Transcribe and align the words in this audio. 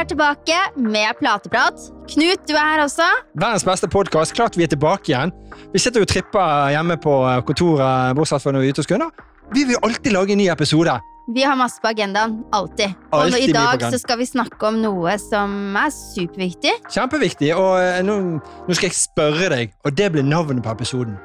Og 0.00 0.06
er 0.06 0.14
tilbake 0.14 0.58
med 0.80 1.18
plateprat. 1.18 1.82
Knut, 2.08 2.46
du 2.48 2.54
er 2.56 2.68
her 2.70 2.80
også. 2.86 3.04
Verdens 3.36 3.66
beste 3.68 3.88
podkast. 3.92 4.32
Klart 4.32 4.56
vi 4.56 4.64
er 4.64 4.70
tilbake 4.72 5.10
igjen. 5.10 5.28
Vi 5.74 5.82
sitter 5.84 6.06
og 6.06 6.08
tripper 6.08 6.70
hjemme 6.72 6.96
på 7.04 7.18
kontoret, 7.44 8.16
bortsett 8.16 8.40
fra 8.40 8.54
når 8.56 8.64
vi 8.64 8.70
er 8.70 8.72
ute 8.72 8.80
hos 8.80 8.88
kunder. 8.88 9.10
Vi 9.52 9.66
vil 9.68 9.76
alltid 9.84 10.16
lage 10.16 10.32
en 10.32 10.40
ny 10.40 10.48
episode. 10.48 10.96
Vi 11.36 11.44
har 11.44 11.60
masse 11.60 11.84
på 11.84 11.92
agendaen. 11.92 12.38
Alltid. 12.48 12.96
Alltid 13.12 13.36
og 13.42 13.44
i 13.44 13.52
dag 13.52 13.84
så 13.92 14.00
skal 14.00 14.22
vi 14.22 14.30
snakke 14.32 14.70
om 14.72 14.80
noe 14.80 15.20
som 15.20 15.76
er 15.76 15.92
superviktig. 15.92 16.78
Kjempeviktig. 16.96 17.52
Og 17.60 17.76
eh, 17.84 18.00
nå, 18.00 18.16
nå 18.40 18.80
skal 18.80 18.88
jeg 18.88 19.02
spørre 19.02 19.52
deg, 19.52 19.76
og 19.84 20.00
det 20.00 20.14
blir 20.16 20.24
navnet 20.24 20.64
på 20.64 20.78
episoden. 20.80 21.20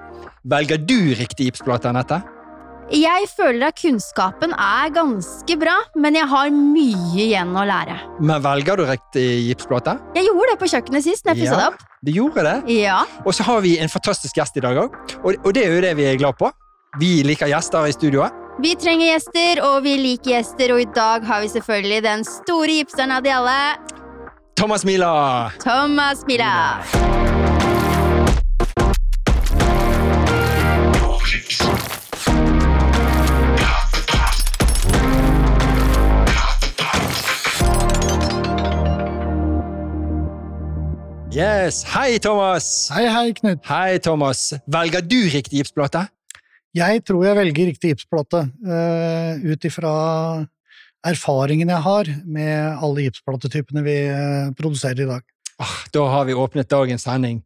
Velger 0.51 0.83
du 0.83 1.15
riktig 1.15 1.47
gipsplate, 1.47 1.95
Anette? 1.95 2.25
Jeg 2.93 3.25
føler 3.31 3.71
at 3.71 3.79
kunnskapen 3.81 4.51
er 4.53 4.91
ganske 4.93 5.55
bra, 5.57 5.73
men 5.97 6.13
jeg 6.19 6.27
har 6.29 6.51
mye 6.53 7.23
igjen 7.23 7.55
å 7.57 7.63
lære. 7.65 7.95
Men 8.21 8.43
velger 8.45 8.77
du 8.77 8.83
riktig 8.85 9.23
gipsplate? 9.47 9.95
Jeg 10.13 10.27
gjorde 10.27 10.51
det 10.51 10.59
på 10.61 10.69
kjøkkenet 10.69 11.03
sist. 11.03 11.25
når 11.25 11.35
jeg 11.35 11.47
Ja. 11.49 11.55
det 11.57 11.67
opp. 11.67 11.79
Du 12.05 12.11
gjorde 12.11 12.43
det. 12.43 12.75
Ja. 12.83 13.03
Og 13.25 13.33
så 13.33 13.43
har 13.43 13.61
vi 13.61 13.79
en 13.79 13.89
fantastisk 13.89 14.35
gjest 14.37 14.57
i 14.57 14.61
dag 14.61 14.77
òg, 14.77 14.93
og, 15.23 15.35
og 15.43 15.53
det 15.53 15.65
er 15.65 15.73
jo 15.75 15.81
det 15.81 15.95
vi 15.97 16.03
er 16.05 16.15
glad 16.17 16.37
på. 16.37 16.51
Vi 16.99 17.23
liker 17.23 17.47
gjester 17.47 17.87
i 17.87 17.91
studioet. 17.91 18.31
Vi 18.61 18.75
trenger 18.75 19.17
gjester, 19.17 19.63
og 19.65 19.83
vi 19.83 19.97
liker 19.97 20.31
gjester, 20.37 20.71
og 20.71 20.79
i 20.81 20.85
dag 20.85 21.25
har 21.25 21.41
vi 21.41 21.47
selvfølgelig 21.47 22.03
den 22.03 22.23
store 22.23 22.67
gipseren 22.83 23.11
av 23.11 23.23
de 23.23 23.29
alle, 23.31 23.77
Thomas 24.55 24.85
Mila! 24.85 25.51
Thomas 25.59 26.23
Mila. 26.25 27.34
Yes, 41.35 41.83
Hei, 41.91 42.17
Thomas! 42.19 42.87
Hei, 42.95 43.07
hei, 43.11 43.33
Knut. 43.35 43.59
Hei, 43.67 43.97
Thomas. 43.99 44.53
Velger 44.71 45.03
du 45.03 45.17
riktig 45.33 45.59
gipsplate? 45.59 46.05
Jeg 46.75 47.01
tror 47.07 47.25
jeg 47.25 47.35
velger 47.37 47.69
riktig 47.71 47.91
gipsplate, 47.93 48.41
uh, 48.67 49.35
ut 49.43 49.67
ifra 49.67 49.91
erfaringen 51.05 51.69
jeg 51.71 51.83
har 51.85 52.09
med 52.23 52.79
alle 52.83 53.03
gipsplatetypene 53.05 53.83
vi 53.85 53.93
eh, 54.09 54.47
produserer 54.57 55.03
i 55.03 55.05
dag. 55.05 55.21
Ah, 55.61 55.75
da 55.93 56.01
har 56.09 56.25
vi 56.25 56.33
åpnet 56.33 56.65
dagens 56.71 57.03
sending. 57.05 57.43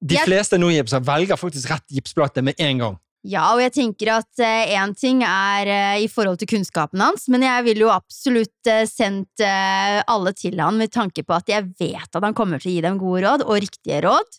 De 0.00 0.14
Jeg- 0.16 0.24
fleste 0.24 0.56
nogipser 0.56 1.02
velger 1.04 1.36
faktisk 1.36 1.68
rett 1.68 1.84
gipsplate 1.92 2.40
med 2.42 2.54
en 2.58 2.78
gang. 2.80 2.96
Ja, 3.26 3.48
og 3.50 3.60
jeg 3.64 3.72
tenker 3.74 4.12
at 4.14 4.40
én 4.40 4.92
ting 4.94 5.24
er 5.26 5.68
eh, 5.68 6.04
i 6.04 6.08
forhold 6.10 6.38
til 6.38 6.50
kunnskapen 6.52 7.02
hans, 7.02 7.26
men 7.32 7.42
jeg 7.42 7.64
ville 7.66 7.82
jo 7.82 7.90
absolutt 7.90 8.70
eh, 8.70 8.84
sendt 8.86 9.42
eh, 9.42 9.98
alle 10.06 10.32
til 10.38 10.60
han 10.62 10.78
med 10.78 10.92
tanke 10.94 11.24
på 11.26 11.34
at 11.34 11.50
jeg 11.50 11.66
vet 11.80 12.06
at 12.14 12.22
han 12.24 12.36
kommer 12.38 12.62
til 12.62 12.70
å 12.70 12.76
gi 12.76 12.84
dem 12.86 13.00
gode 13.00 13.24
råd, 13.26 13.44
og 13.48 13.58
riktige 13.64 14.04
råd. 14.06 14.38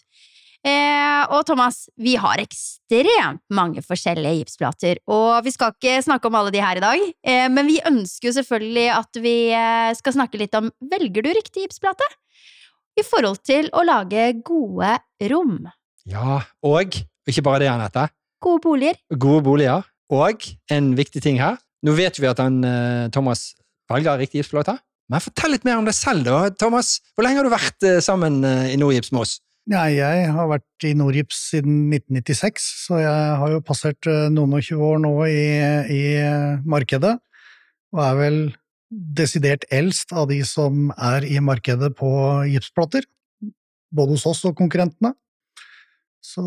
Eh, 0.68 1.22
og 1.32 1.46
Thomas, 1.48 1.86
vi 1.96 2.18
har 2.20 2.42
ekstremt 2.42 3.44
mange 3.56 3.84
forskjellige 3.84 4.42
gipsplater, 4.42 5.00
og 5.08 5.40
vi 5.46 5.54
skal 5.56 5.72
ikke 5.72 6.02
snakke 6.04 6.28
om 6.28 6.36
alle 6.36 6.52
de 6.52 6.64
her 6.64 6.82
i 6.82 6.84
dag, 6.84 7.04
eh, 7.24 7.48
men 7.52 7.70
vi 7.70 7.80
ønsker 7.88 8.28
jo 8.28 8.36
selvfølgelig 8.42 8.88
at 8.98 9.22
vi 9.24 9.36
eh, 9.56 9.92
skal 9.96 10.18
snakke 10.18 10.42
litt 10.42 10.58
om 10.60 10.68
velger 10.92 11.24
du 11.24 11.32
riktig 11.32 11.64
gipsplate? 11.64 12.08
I 13.00 13.06
forhold 13.08 13.40
til 13.48 13.70
å 13.72 13.86
lage 13.88 14.34
gode 14.44 14.98
rom. 15.32 15.62
Ja, 16.10 16.42
og 16.68 17.00
ikke 17.30 17.46
bare 17.46 17.64
det, 17.64 17.72
Anette. 17.72 18.10
Gode 18.44 18.64
boliger. 18.64 19.00
Gode 19.12 19.44
boliger. 19.44 19.88
Og 20.10 20.46
en 20.72 20.94
viktig 20.98 21.22
ting 21.24 21.40
her. 21.42 21.60
Nå 21.86 21.96
vet 21.96 22.18
vi 22.20 22.28
at 22.28 22.40
han, 22.42 22.64
eh, 22.64 23.10
Thomas 23.14 23.54
velger 23.92 24.20
riktig 24.20 24.42
gipsplate. 24.42 24.78
Men 25.10 25.24
fortell 25.24 25.56
litt 25.56 25.66
mer 25.66 25.80
om 25.80 25.86
deg 25.88 25.96
selv, 25.98 26.26
da, 26.26 26.50
Thomas. 26.50 27.00
Hvor 27.16 27.26
lenge 27.26 27.40
har 27.40 27.48
du 27.48 27.54
vært 27.54 27.86
eh, 27.88 28.00
sammen 28.04 28.44
eh, 28.46 28.74
i 28.74 28.78
Nordgips 28.78 29.12
med 29.12 29.26
oss? 29.26 29.40
Nei, 29.70 30.00
jeg 30.00 30.30
har 30.34 30.50
vært 30.50 30.88
i 30.88 30.96
Nordgips 30.98 31.40
siden 31.52 31.92
1996, 31.94 32.70
så 32.88 33.02
jeg 33.04 33.36
har 33.42 33.52
jo 33.54 33.62
passert 33.62 34.08
noen 34.34 34.56
og 34.58 34.64
tjue 34.66 34.82
år 34.82 35.02
nå 35.04 35.12
i, 35.30 35.44
i 35.94 36.02
markedet, 36.66 37.12
og 37.94 38.02
er 38.02 38.16
vel 38.18 38.40
desidert 38.90 39.68
eldst 39.70 40.10
av 40.18 40.26
de 40.32 40.40
som 40.48 40.90
er 40.98 41.28
i 41.28 41.38
markedet 41.44 41.92
på 42.00 42.10
gipsplater, 42.50 43.06
både 43.94 44.18
hos 44.18 44.26
oss 44.30 44.42
og 44.50 44.58
konkurrentene. 44.58 45.14
Så 46.26 46.42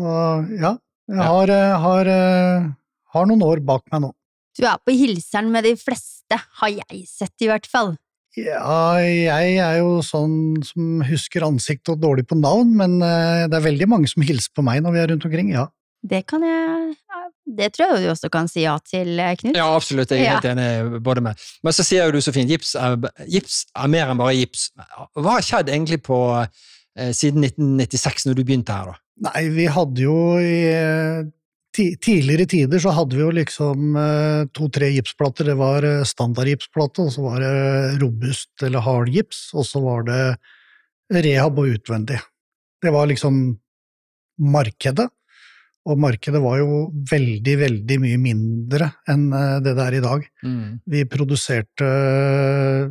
ja, 0.59 0.75
jeg 1.09 1.17
har, 1.27 1.49
eh, 1.49 1.79
har, 1.83 2.07
eh, 2.07 2.69
har 3.13 3.25
noen 3.29 3.43
år 3.43 3.59
bak 3.65 3.83
meg 3.91 4.01
nå. 4.05 4.11
Du 4.57 4.65
er 4.69 4.77
på 4.85 4.93
hilseren 4.93 5.49
med 5.51 5.63
de 5.65 5.75
fleste, 5.75 6.37
har 6.59 6.69
jeg 6.69 7.05
sett 7.09 7.41
i 7.41 7.47
hvert 7.49 7.65
fall. 7.65 7.95
Ja, 8.37 8.97
jeg 8.97 9.57
er 9.61 9.77
jo 9.77 9.99
sånn 10.01 10.63
som 10.65 11.01
husker 11.05 11.45
ansikt 11.45 11.89
og 11.89 11.99
dårlig 12.01 12.25
på 12.29 12.37
navn, 12.39 12.71
men 12.77 12.95
eh, 13.01 13.47
det 13.47 13.57
er 13.59 13.65
veldig 13.67 13.87
mange 13.91 14.09
som 14.09 14.23
hilser 14.25 14.49
på 14.57 14.63
meg 14.65 14.81
når 14.81 14.93
vi 14.95 14.99
er 15.03 15.07
rundt 15.13 15.25
omkring, 15.29 15.51
ja. 15.53 15.67
Det 16.03 16.25
kan 16.27 16.41
jeg 16.43 16.95
Det 17.45 17.73
tror 17.75 17.93
jeg 17.93 18.03
du 18.05 18.09
også 18.09 18.29
kan 18.31 18.47
si 18.47 18.61
ja 18.63 18.77
til, 18.79 19.17
Knut. 19.37 19.53
Ja, 19.55 19.65
absolutt. 19.75 20.09
Jeg 20.09 20.21
er 20.21 20.23
Ja. 20.23 20.39
helt 20.39 20.45
enig 20.57 21.03
både 21.03 21.21
med. 21.21 21.35
Men 21.61 21.73
så 21.73 21.83
sier 21.83 22.05
jo 22.07 22.11
du 22.15 22.21
så 22.23 22.31
fint, 22.33 22.49
gips 22.49 22.73
er, 22.75 22.95
gips 23.27 23.65
er 23.75 23.87
mer 23.91 24.07
enn 24.09 24.17
bare 24.17 24.33
gips. 24.33 24.69
Hva 25.15 25.35
har 25.35 25.41
skjedd 25.43 25.67
egentlig 25.67 26.01
på 26.01 26.17
siden 27.11 27.43
1996, 27.43 28.25
når 28.25 28.35
du 28.35 28.43
begynte 28.45 28.71
her, 28.73 28.85
da? 28.93 28.95
Nei, 29.21 29.43
vi 29.53 29.65
hadde 29.69 30.01
jo 30.01 30.17
i 30.41 30.57
eh, 30.73 31.23
tidligere 31.73 32.47
tider 32.49 32.81
så 32.81 32.93
hadde 32.93 33.17
vi 33.17 33.21
jo 33.21 33.33
liksom 33.33 33.97
eh, 33.99 34.43
to-tre 34.57 34.89
gipsplater. 34.95 35.51
Det 35.51 35.57
var 35.59 35.81
standard 35.81 36.09
standardgipsplate, 36.09 37.05
og 37.05 37.13
så 37.13 37.25
var 37.25 37.43
det 37.43 37.53
robust 38.01 38.65
eller 38.65 38.85
hard 38.85 39.11
gips, 39.13 39.49
og 39.53 39.67
så 39.69 39.81
var 39.83 40.07
det 40.09 40.21
rehab 41.23 41.59
og 41.61 41.75
utvendig. 41.77 42.19
Det 42.81 42.93
var 42.93 43.07
liksom 43.09 43.43
markedet. 44.41 45.09
Og 45.83 45.99
markedet 45.99 46.39
var 46.39 46.61
jo 46.61 46.85
veldig, 47.09 47.55
veldig 47.59 47.95
mye 47.99 48.19
mindre 48.21 48.87
enn 49.11 49.25
eh, 49.35 49.57
det 49.63 49.73
det 49.75 49.87
er 49.87 49.97
i 49.97 50.03
dag. 50.03 50.27
Vi 50.93 51.03
produserte 51.11 51.89
eh, 51.89 52.85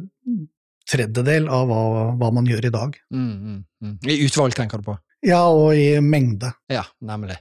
tredjedel 0.93 1.49
av 1.49 1.71
hva, 1.71 1.83
hva 2.21 2.29
man 2.35 2.49
gjør 2.49 2.69
i 2.69 2.75
dag. 2.75 2.99
Mm, 3.15 3.33
mm, 3.33 3.63
mm. 3.87 3.97
I 4.13 4.19
utvalg, 4.27 4.57
tenker 4.59 4.83
du 4.83 4.91
på? 4.91 4.99
Ja, 5.23 5.45
og 5.55 5.77
i 5.79 6.01
mengde. 6.03 6.51
Ja, 6.73 6.83
nemlig. 7.05 7.37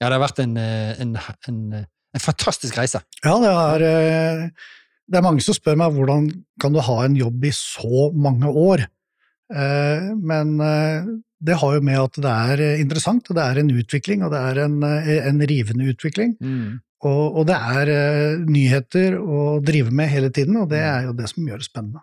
Ja, 0.00 0.08
det 0.08 0.16
har 0.16 0.24
vært 0.24 0.42
en, 0.42 0.56
eh, 0.58 0.98
en, 1.02 1.14
en, 1.50 1.60
en 2.14 2.22
fantastisk 2.22 2.76
reise. 2.78 3.00
Ja, 3.24 3.36
det 3.42 3.52
er, 3.52 3.84
eh, 3.86 4.42
det 5.08 5.18
er 5.18 5.24
mange 5.26 5.42
som 5.42 5.56
spør 5.56 5.78
meg 5.78 5.94
hvordan 5.96 6.28
kan 6.62 6.74
du 6.74 6.80
ha 6.84 6.98
en 7.04 7.16
jobb 7.18 7.46
i 7.48 7.54
så 7.54 8.08
mange 8.14 8.50
år? 8.50 8.84
Eh, 9.54 10.10
Men 10.18 10.58
eh, 10.60 11.08
det 11.38 11.56
har 11.60 11.78
jo 11.78 11.84
med 11.86 12.00
at 12.02 12.18
det 12.18 12.34
er 12.34 12.64
eh, 12.66 12.80
interessant, 12.82 13.30
og 13.30 13.38
det 13.38 13.46
er 13.46 13.62
en 13.62 13.70
utvikling, 13.78 14.26
og 14.26 14.34
det 14.34 14.42
er 14.50 14.62
en, 14.66 14.76
eh, 14.82 15.14
en 15.30 15.40
rivende 15.46 15.86
utvikling. 15.94 16.36
Og, 17.06 17.36
og 17.38 17.46
det 17.46 17.54
er 17.54 17.90
eh, 17.94 18.40
nyheter 18.42 19.18
å 19.22 19.60
drive 19.62 19.94
med 19.94 20.10
hele 20.10 20.30
tiden, 20.34 20.56
og 20.58 20.68
det 20.74 20.82
er 20.82 21.06
jo 21.06 21.14
det 21.14 21.30
som 21.30 21.46
gjør 21.46 21.62
det 21.62 21.70
spennende. 21.70 22.02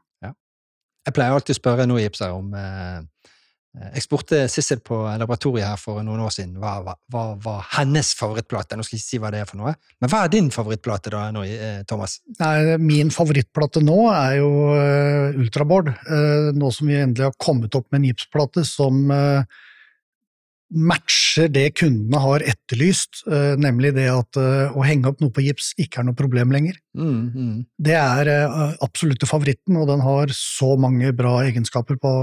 Jeg 1.05 1.13
pleier 1.13 1.35
alltid 1.35 1.53
å 1.53 1.59
spørre 1.59 1.83
Nordgipser 1.85 2.31
om 2.33 2.47
eh, 3.75 3.91
Jeg 3.97 4.05
spurte 4.07 4.45
Sissel 4.51 4.81
på 4.85 5.01
laboratoriet 5.19 5.67
her 5.67 5.79
for 5.81 6.03
noen 6.05 6.23
år 6.25 6.33
siden 6.35 6.57
hva 6.61 6.77
hva 6.85 7.25
var 7.41 7.65
hennes 7.75 8.13
favorittplate. 8.17 8.77
Nå 8.77 8.85
skal 8.85 8.97
jeg 8.97 9.03
ikke 9.03 9.09
si 9.09 9.21
hva 9.23 9.31
det 9.33 9.43
er 9.43 9.49
for 9.49 9.61
noe. 9.61 9.75
Men 10.01 10.11
hva 10.11 10.23
er 10.25 10.33
din 10.33 10.51
favorittplate, 10.53 11.13
da, 11.13 11.27
nå, 11.35 11.45
eh, 11.47 11.81
Thomas? 11.89 12.19
Nei, 12.39 12.77
min 12.81 13.11
favorittplate 13.13 13.83
nå 13.83 13.99
er 14.11 14.39
jo 14.39 14.51
uh, 14.73 15.39
Ultraboard. 15.41 15.91
Eh, 15.91 16.51
nå 16.55 16.71
som 16.73 16.89
vi 16.89 16.99
endelig 16.99 17.29
har 17.29 17.39
kommet 17.41 17.75
opp 17.77 17.87
med 17.91 18.01
en 18.01 18.09
gipsplate 18.09 18.65
som 18.67 19.11
eh, 19.13 19.61
matcher 20.75 21.49
det 21.53 21.67
kundene 21.79 22.19
har 22.21 22.45
etterlyst, 22.45 23.23
eh, 23.29 23.53
nemlig 23.61 23.93
det 23.97 24.07
at 24.11 24.39
eh, 24.41 24.73
å 24.75 24.85
henge 24.85 25.11
opp 25.11 25.21
noe 25.23 25.33
på 25.33 25.45
gips 25.45 25.73
ikke 25.81 26.01
er 26.01 26.09
noe 26.09 26.17
problem 26.17 26.53
lenger. 26.55 26.79
Mm, 26.97 27.21
mm. 27.35 27.55
Det 27.77 27.95
er 27.99 28.31
absolutte 28.83 29.29
favoritten, 29.29 29.77
og 29.79 29.89
den 29.91 30.03
har 30.05 30.33
så 30.35 30.73
mange 30.79 31.13
bra 31.15 31.37
egenskaper 31.45 31.99
på, 32.01 32.15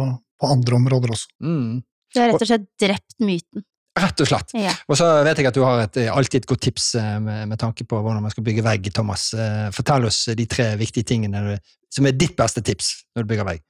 på 0.43 0.51
andre 0.51 0.79
områder 0.79 1.15
også. 1.15 1.31
Mm. 1.45 1.83
Du 2.13 2.21
har 2.21 2.33
rett 2.33 2.45
og 2.45 2.51
slett 2.51 2.67
drept 2.83 3.17
myten. 3.23 3.65
Rett 3.93 4.23
og 4.25 4.29
slett. 4.29 4.55
Ja. 4.57 4.73
Og 4.89 4.97
så 4.97 5.07
vet 5.27 5.41
jeg 5.41 5.51
at 5.51 5.57
du 5.57 5.65
har 5.67 5.83
et, 5.83 5.99
eh, 6.01 6.13
alltid 6.13 6.43
et 6.43 6.49
godt 6.49 6.63
tips 6.65 6.95
eh, 6.97 7.19
med, 7.21 7.51
med 7.51 7.61
tanke 7.61 7.85
på 7.85 7.99
hvordan 7.99 8.25
man 8.25 8.33
skal 8.33 8.45
bygge 8.47 8.65
vegg, 8.65 8.89
Thomas. 8.97 9.27
Eh, 9.37 9.69
Fortell 9.75 10.09
oss 10.09 10.25
de 10.37 10.47
tre 10.49 10.71
viktige 10.81 11.11
tingene 11.13 11.59
som 11.93 12.09
er 12.09 12.17
ditt 12.17 12.33
beste 12.39 12.65
tips 12.65 12.95
når 13.13 13.27
du 13.27 13.33
bygger 13.35 13.49
vegg. 13.51 13.61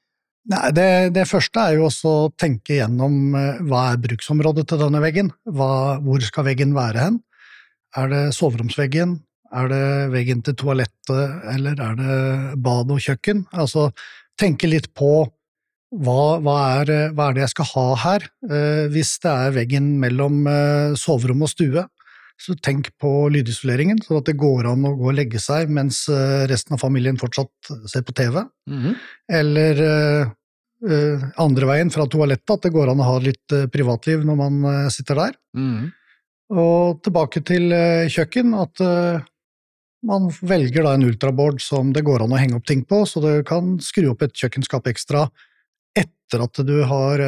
Nei, 0.53 0.63
det, 0.75 0.87
det 1.15 1.27
første 1.31 1.65
er 1.65 1.79
jo 1.79 1.89
å 1.91 2.15
tenke 2.39 2.79
gjennom 2.79 3.35
hva 3.69 3.83
er 3.93 4.01
bruksområdet 4.03 4.65
til 4.71 4.81
denne 4.81 5.03
veggen? 5.03 5.31
Hva, 5.47 5.99
hvor 6.03 6.23
skal 6.27 6.49
veggen 6.49 6.75
være 6.75 7.03
hen? 7.03 7.21
Er 7.99 8.11
det 8.11 8.23
soveromsveggen? 8.35 9.21
Er 9.53 9.69
det 9.71 9.85
veggen 10.15 10.41
til 10.43 10.57
toalettet, 10.59 11.45
eller 11.53 11.79
er 11.85 11.99
det 11.99 12.17
bad 12.65 12.91
og 12.91 13.03
kjøkken? 13.05 13.45
Altså, 13.53 13.91
tenke 14.41 14.71
litt 14.71 14.89
på 14.99 15.29
hva, 15.93 16.39
hva, 16.41 16.59
er, 16.81 16.91
eh, 16.93 17.11
hva 17.13 17.29
er 17.29 17.37
det 17.37 17.45
jeg 17.45 17.53
skal 17.53 17.69
ha 17.75 17.89
her? 18.07 18.29
Eh, 18.49 18.85
hvis 18.93 19.19
det 19.23 19.33
er 19.33 19.57
veggen 19.59 19.91
mellom 20.01 20.47
eh, 20.49 20.95
soverom 20.99 21.45
og 21.45 21.53
stue, 21.53 21.85
så 22.43 22.55
tenk 22.65 22.91
på 23.01 23.11
lydisoleringen, 23.33 24.01
sånn 24.03 24.21
at 24.23 24.31
det 24.31 24.39
går 24.41 24.71
an 24.73 24.87
å 24.89 24.95
gå 24.99 25.11
og 25.13 25.17
legge 25.19 25.41
seg 25.43 25.71
mens 25.73 26.05
eh, 26.11 26.45
resten 26.51 26.77
av 26.77 26.83
familien 26.83 27.19
fortsatt 27.21 27.73
ser 27.91 28.07
på 28.07 28.15
TV. 28.19 28.41
Mhm. 28.71 28.95
Eller 29.41 29.83
eh, 29.89 30.33
eh, 30.89 31.27
andre 31.43 31.69
veien 31.71 31.93
fra 31.95 32.09
toalettet, 32.11 32.57
at 32.57 32.67
det 32.67 32.73
går 32.75 32.93
an 32.93 33.03
å 33.03 33.11
ha 33.13 33.19
litt 33.23 33.59
privatliv 33.75 34.25
når 34.27 34.41
man 34.41 34.63
sitter 34.95 35.21
der. 35.27 35.37
Mhm. 35.59 35.93
Og 36.53 36.99
tilbake 37.01 37.41
til 37.49 37.73
kjøkken, 38.13 38.51
at 38.61 38.81
man 40.05 40.27
velger 40.45 40.85
da 40.85 40.91
en 40.99 41.07
ultraboard 41.07 41.63
som 41.65 41.95
det 41.97 42.03
går 42.05 42.27
an 42.27 42.35
å 42.35 42.41
henge 42.41 42.59
opp 42.59 42.67
ting 42.69 42.83
på, 42.85 43.07
så 43.09 43.23
du 43.25 43.31
kan 43.49 43.79
skru 43.81 44.11
opp 44.11 44.27
et 44.27 44.35
kjøkkenskap 44.37 44.91
ekstra 44.91 45.23
etter 46.33 46.47
at 46.47 46.63
du 46.67 46.79
har 46.89 47.23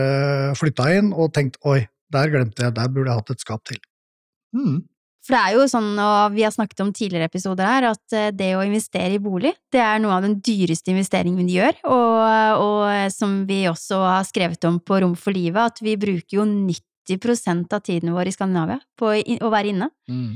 flytta 0.57 0.89
inn 0.97 1.13
og 1.13 1.33
tenkt 1.37 1.61
oi, 1.69 1.83
der 2.15 2.33
glemte 2.33 2.67
jeg, 2.67 2.75
der 2.77 2.91
burde 2.91 3.11
jeg 3.11 3.21
hatt 3.21 3.33
et 3.35 3.45
skap 3.45 3.65
til. 3.69 3.81
Mm. 4.55 4.83
For 5.25 5.33
det 5.33 5.41
er 5.41 5.55
jo 5.57 5.65
sånn, 5.73 5.93
og 5.97 6.35
vi 6.35 6.45
har 6.45 6.53
snakket 6.53 6.83
om 6.85 6.91
tidligere 6.93 7.31
episoder 7.31 7.65
her, 7.65 7.87
at 7.95 8.17
eh, 8.17 8.33
det 8.37 8.51
å 8.59 8.65
investere 8.67 9.17
i 9.17 9.23
bolig, 9.23 9.55
det 9.73 9.81
er 9.81 10.03
noe 10.03 10.19
av 10.19 10.27
den 10.27 10.37
dyreste 10.45 10.93
investeringen 10.93 11.47
vi 11.49 11.57
gjør, 11.57 11.79
og, 11.89 12.65
og 12.65 13.13
som 13.15 13.39
vi 13.49 13.63
også 13.71 14.03
har 14.05 14.27
skrevet 14.29 14.69
om 14.69 14.77
på 14.85 15.01
Rom 15.01 15.15
for 15.17 15.37
livet, 15.37 15.73
at 15.73 15.81
vi 15.85 15.97
bruker 16.01 16.43
jo 16.43 16.45
90% 16.45 17.73
av 17.73 17.85
tiden 17.87 18.13
vår 18.13 18.29
i 18.29 18.35
Skandinavia 18.37 18.83
på 19.01 19.15
å 19.17 19.53
være 19.55 19.73
inne. 19.73 19.89
Mm. 20.13 20.35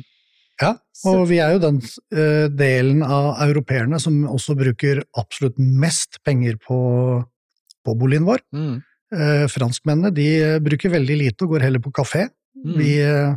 Ja, 0.58 0.72
og 1.06 1.28
vi 1.30 1.36
er 1.38 1.52
jo 1.54 1.60
den 1.62 1.82
eh, 1.84 2.48
delen 2.50 3.04
av 3.04 3.36
europeerne 3.44 4.00
som 4.02 4.24
også 4.26 4.56
bruker 4.58 5.04
absolutt 5.20 5.60
mest 5.60 6.18
penger 6.26 6.56
på, 6.64 6.78
på 7.84 7.94
boligen 7.98 8.26
vår. 8.28 8.42
Mm. 8.54 8.78
Eh, 9.19 9.44
franskmennene 9.48 10.12
de 10.14 10.28
eh, 10.36 10.56
bruker 10.62 10.92
veldig 10.92 11.19
lite 11.22 11.46
og 11.46 11.54
går 11.56 11.66
heller 11.69 11.82
på 11.84 11.92
kafé. 11.96 12.26
Mm. 12.58 12.75
Vi 12.78 12.94
eh, 13.04 13.36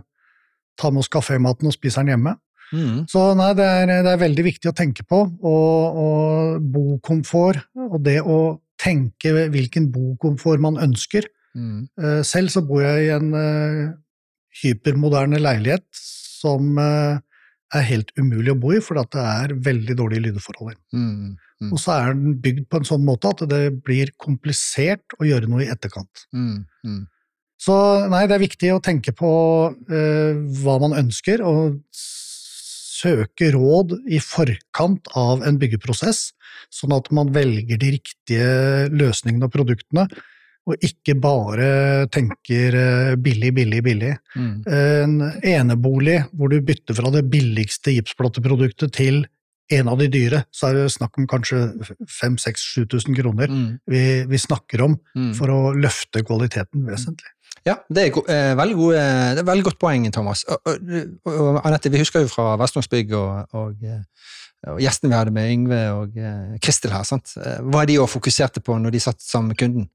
tar 0.79 0.93
med 0.93 1.03
oss 1.03 1.11
kafématen 1.11 1.69
og 1.69 1.75
spiser 1.75 2.03
den 2.03 2.15
hjemme. 2.15 2.35
Mm. 2.71 3.05
Så 3.11 3.23
nei, 3.35 3.51
det 3.57 3.67
er, 3.67 3.89
det 3.91 4.11
er 4.13 4.19
veldig 4.21 4.45
viktig 4.47 4.71
å 4.71 4.75
tenke 4.75 5.05
på. 5.07 5.21
Og, 5.27 6.01
og 6.05 6.67
bokomfort, 6.73 7.65
og 7.75 7.99
det 8.05 8.19
å 8.23 8.59
tenke 8.81 9.47
hvilken 9.53 9.89
bokomfort 9.93 10.61
man 10.63 10.79
ønsker. 10.81 11.27
Mhm. 11.55 11.88
Eh, 11.99 12.21
Selv 12.23 12.53
så 12.53 12.63
bor 12.65 12.83
jeg 12.83 13.07
i 13.07 13.13
en 13.15 13.33
eh, 13.35 13.91
hypermoderne 14.63 15.41
leilighet 15.41 15.85
som 15.91 16.77
eh, 16.79 17.19
er 17.75 17.88
helt 17.88 18.11
umulig 18.19 18.53
å 18.53 18.59
bo 18.59 18.73
i, 18.75 18.81
at 18.81 19.15
det 19.15 19.23
er 19.23 19.55
veldig 19.69 19.97
dårlige 19.99 20.27
lydforhold. 20.29 20.77
Mhm. 20.95 21.38
Mm. 21.61 21.71
Og 21.75 21.81
så 21.81 21.93
er 21.93 22.15
den 22.17 22.37
bygd 22.41 22.67
på 22.71 22.81
en 22.81 22.87
sånn 22.87 23.03
måte 23.05 23.31
at 23.31 23.43
det 23.51 23.63
blir 23.85 24.11
komplisert 24.21 25.15
å 25.19 25.27
gjøre 25.27 25.49
noe 25.51 25.65
i 25.65 25.69
etterkant. 25.71 26.25
Mm. 26.33 26.63
Mm. 26.87 27.03
Så 27.61 27.75
nei, 28.09 28.23
det 28.25 28.37
er 28.37 28.41
viktig 28.41 28.71
å 28.73 28.81
tenke 28.81 29.13
på 29.13 29.31
eh, 29.69 30.39
hva 30.63 30.79
man 30.81 30.97
ønsker, 30.97 31.43
og 31.45 31.77
søke 33.01 33.51
råd 33.53 33.95
i 34.13 34.19
forkant 34.21 35.09
av 35.17 35.45
en 35.45 35.57
byggeprosess, 35.61 36.31
sånn 36.73 36.93
at 36.97 37.09
man 37.13 37.31
velger 37.33 37.79
de 37.81 37.95
riktige 37.97 38.89
løsningene 38.93 39.47
og 39.47 39.53
produktene, 39.53 40.07
og 40.69 40.83
ikke 40.85 41.15
bare 41.17 42.07
tenker 42.13 42.75
eh, 42.77 43.13
billig, 43.17 43.53
billig, 43.57 43.83
billig. 43.85 44.11
Mhm. 44.37 44.57
En 44.65 45.15
enebolig 45.53 46.19
hvor 46.33 46.53
du 46.53 46.59
bytter 46.65 46.97
fra 46.97 47.13
det 47.13 47.25
billigste 47.33 47.95
gipsplatteproduktet 47.95 48.93
til 48.97 49.23
en 49.77 49.91
av 49.91 50.00
de 50.01 50.07
dyre, 50.12 50.44
så 50.53 50.69
er 50.69 50.79
det 50.79 50.88
snakk 50.94 51.19
om 51.19 51.27
kanskje 51.29 51.62
5000-7000 52.06 53.18
kroner 53.18 53.51
mm. 53.51 53.68
vi, 53.91 54.01
vi 54.29 54.41
snakker 54.41 54.83
om 54.88 54.97
mm. 55.15 55.31
for 55.38 55.53
å 55.53 55.59
løfte 55.77 56.23
kvaliteten 56.27 56.85
vesentlig. 56.88 57.31
Ja, 57.68 57.75
det 57.94 58.07
er, 58.07 58.19
eh, 58.33 58.51
veldig, 58.57 58.75
gode, 58.77 59.01
det 59.35 59.41
er 59.44 59.50
veldig 59.50 59.65
godt 59.68 59.79
poeng, 59.81 60.07
Thomas. 60.13 60.44
Og, 60.50 60.62
og, 60.65 61.33
og 61.33 61.59
Anette, 61.68 61.91
vi 61.94 62.01
husker 62.01 62.23
jo 62.23 62.31
fra 62.31 62.56
Vestlandsbygg 62.57 63.13
og, 63.18 63.57
og, 63.59 63.83
eh, 63.85 64.01
gjestene 64.81 65.12
vi 65.12 65.18
hadde 65.18 65.33
med 65.35 65.51
Yngve 65.51 65.81
og 65.94 66.17
eh, 66.17 66.56
Kristel 66.63 66.94
her, 66.95 67.06
sant? 67.07 67.35
Eh, 67.38 67.59
hva 67.62 67.83
de 67.85 68.00
òg 68.01 68.09
fokuserte 68.09 68.63
på 68.65 68.77
når 68.81 68.95
de 68.95 69.03
satt 69.03 69.21
sammen 69.21 69.53
med 69.53 69.62
kunden. 69.62 69.89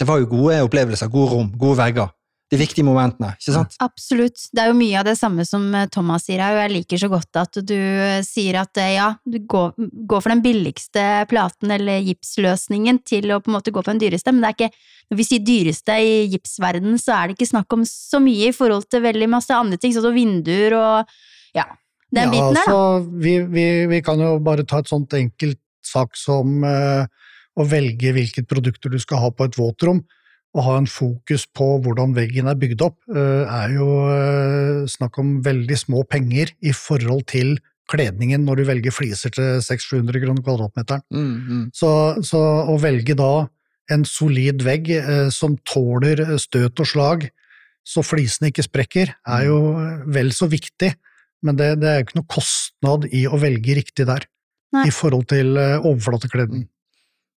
Det 0.00 0.08
var 0.08 0.22
jo 0.22 0.30
gode 0.30 0.62
opplevelser, 0.64 1.12
gode 1.12 1.34
rom, 1.34 1.52
gode 1.60 1.76
vegger. 1.82 2.08
De 2.50 2.58
viktige 2.58 2.82
momentene, 2.82 3.30
ikke 3.38 3.54
sant? 3.54 3.76
Absolutt. 3.84 4.48
Det 4.50 4.62
er 4.62 4.72
jo 4.72 4.78
mye 4.78 4.98
av 4.98 5.06
det 5.06 5.14
samme 5.18 5.44
som 5.46 5.68
eh, 5.76 5.86
Thomas 5.94 6.24
sier 6.26 6.42
her, 6.42 6.56
og 6.56 6.64
jeg 6.64 6.72
liker 6.74 6.98
så 6.98 7.10
godt 7.12 7.38
at 7.38 7.60
du 7.62 7.76
eh, 7.76 8.24
sier 8.26 8.58
at 8.58 8.80
eh, 8.82 8.96
ja, 8.96 9.12
du 9.22 9.38
går, 9.46 9.76
går 10.10 10.24
for 10.24 10.34
den 10.34 10.42
billigste 10.42 11.04
platen 11.30 11.70
eller 11.76 12.02
gipsløsningen 12.08 12.98
til 13.06 13.30
å 13.30 13.38
på 13.38 13.52
en 13.52 13.58
måte 13.60 13.74
gå 13.74 13.84
for 13.84 13.94
den 13.94 14.02
dyreste, 14.02 14.34
men 14.34 14.42
det 14.42 14.50
er 14.50 14.58
ikke, 14.58 14.88
når 15.12 15.20
vi 15.20 15.28
sier 15.28 15.46
dyreste 15.46 16.00
i 16.02 16.16
gipsverdenen, 16.34 16.98
så 16.98 17.14
er 17.16 17.30
det 17.30 17.38
ikke 17.38 17.52
snakk 17.52 17.78
om 17.78 17.86
så 17.86 18.18
mye 18.22 18.50
i 18.50 18.56
forhold 18.56 18.90
til 18.90 19.06
veldig 19.06 19.30
masse 19.30 19.54
andre 19.54 19.78
ting, 19.78 19.94
sånn 19.94 20.08
som 20.08 20.18
vinduer 20.18 20.74
og 20.80 21.16
ja, 21.54 21.68
den 22.10 22.34
biten 22.34 22.58
der 22.58 22.66
altså, 22.66 23.10
vi, 23.22 23.38
vi, 23.46 23.66
vi 23.90 24.00
kan 24.02 24.18
jo 24.22 24.36
bare 24.42 24.66
ta 24.66 24.82
et 24.82 24.90
sånt 24.90 25.14
enkelt 25.14 25.60
sak 25.86 26.18
som 26.18 26.64
eh, 26.66 27.06
å 27.58 27.66
velge 27.66 28.12
hvilket 28.14 28.48
produkter 28.50 28.92
du 28.92 28.98
skal 29.02 29.22
ha 29.24 29.30
på 29.34 29.46
et 29.46 29.58
våtrom, 29.58 30.02
og 30.56 30.64
ha 30.66 30.76
en 30.80 30.88
fokus 30.90 31.44
på 31.54 31.66
hvordan 31.84 32.14
veggen 32.16 32.48
er 32.50 32.58
bygd 32.58 32.82
opp, 32.82 32.98
eh, 33.12 33.44
er 33.46 33.74
jo 33.76 33.88
eh, 34.10 34.86
snakk 34.90 35.20
om 35.22 35.36
veldig 35.46 35.76
små 35.78 36.02
penger 36.10 36.50
i 36.66 36.72
forhold 36.74 37.28
til 37.30 37.58
kledningen 37.90 38.42
når 38.46 38.60
du 38.60 38.64
velger 38.68 38.94
fliser 38.94 39.34
til 39.34 39.60
600-700 39.62 40.22
kroner 40.24 40.46
kvadratmeteren. 40.46 41.04
Mm, 41.14 41.36
mm. 41.50 41.62
Så, 41.74 41.90
så 42.26 42.40
å 42.70 42.78
velge 42.82 43.14
da 43.18 43.46
en 43.90 44.06
solid 44.06 44.64
vegg 44.66 44.90
eh, 44.98 45.28
som 45.34 45.54
tåler 45.66 46.24
støt 46.42 46.82
og 46.82 46.90
slag, 46.90 47.28
så 47.86 48.02
flisene 48.06 48.50
ikke 48.50 48.66
sprekker, 48.66 49.14
er 49.14 49.46
jo 49.46 49.60
vel 50.10 50.34
så 50.34 50.50
viktig. 50.50 50.92
Men 51.46 51.56
det, 51.56 51.72
det 51.80 51.88
er 51.88 51.96
jo 51.98 52.08
ikke 52.08 52.20
noe 52.20 52.30
kostnad 52.30 53.06
i 53.16 53.24
å 53.26 53.38
velge 53.40 53.78
riktig 53.78 54.04
der, 54.10 54.26
Nei. 54.74 54.84
i 54.90 54.92
forhold 54.94 55.30
til 55.30 55.56
overflatekledning. 55.56 56.66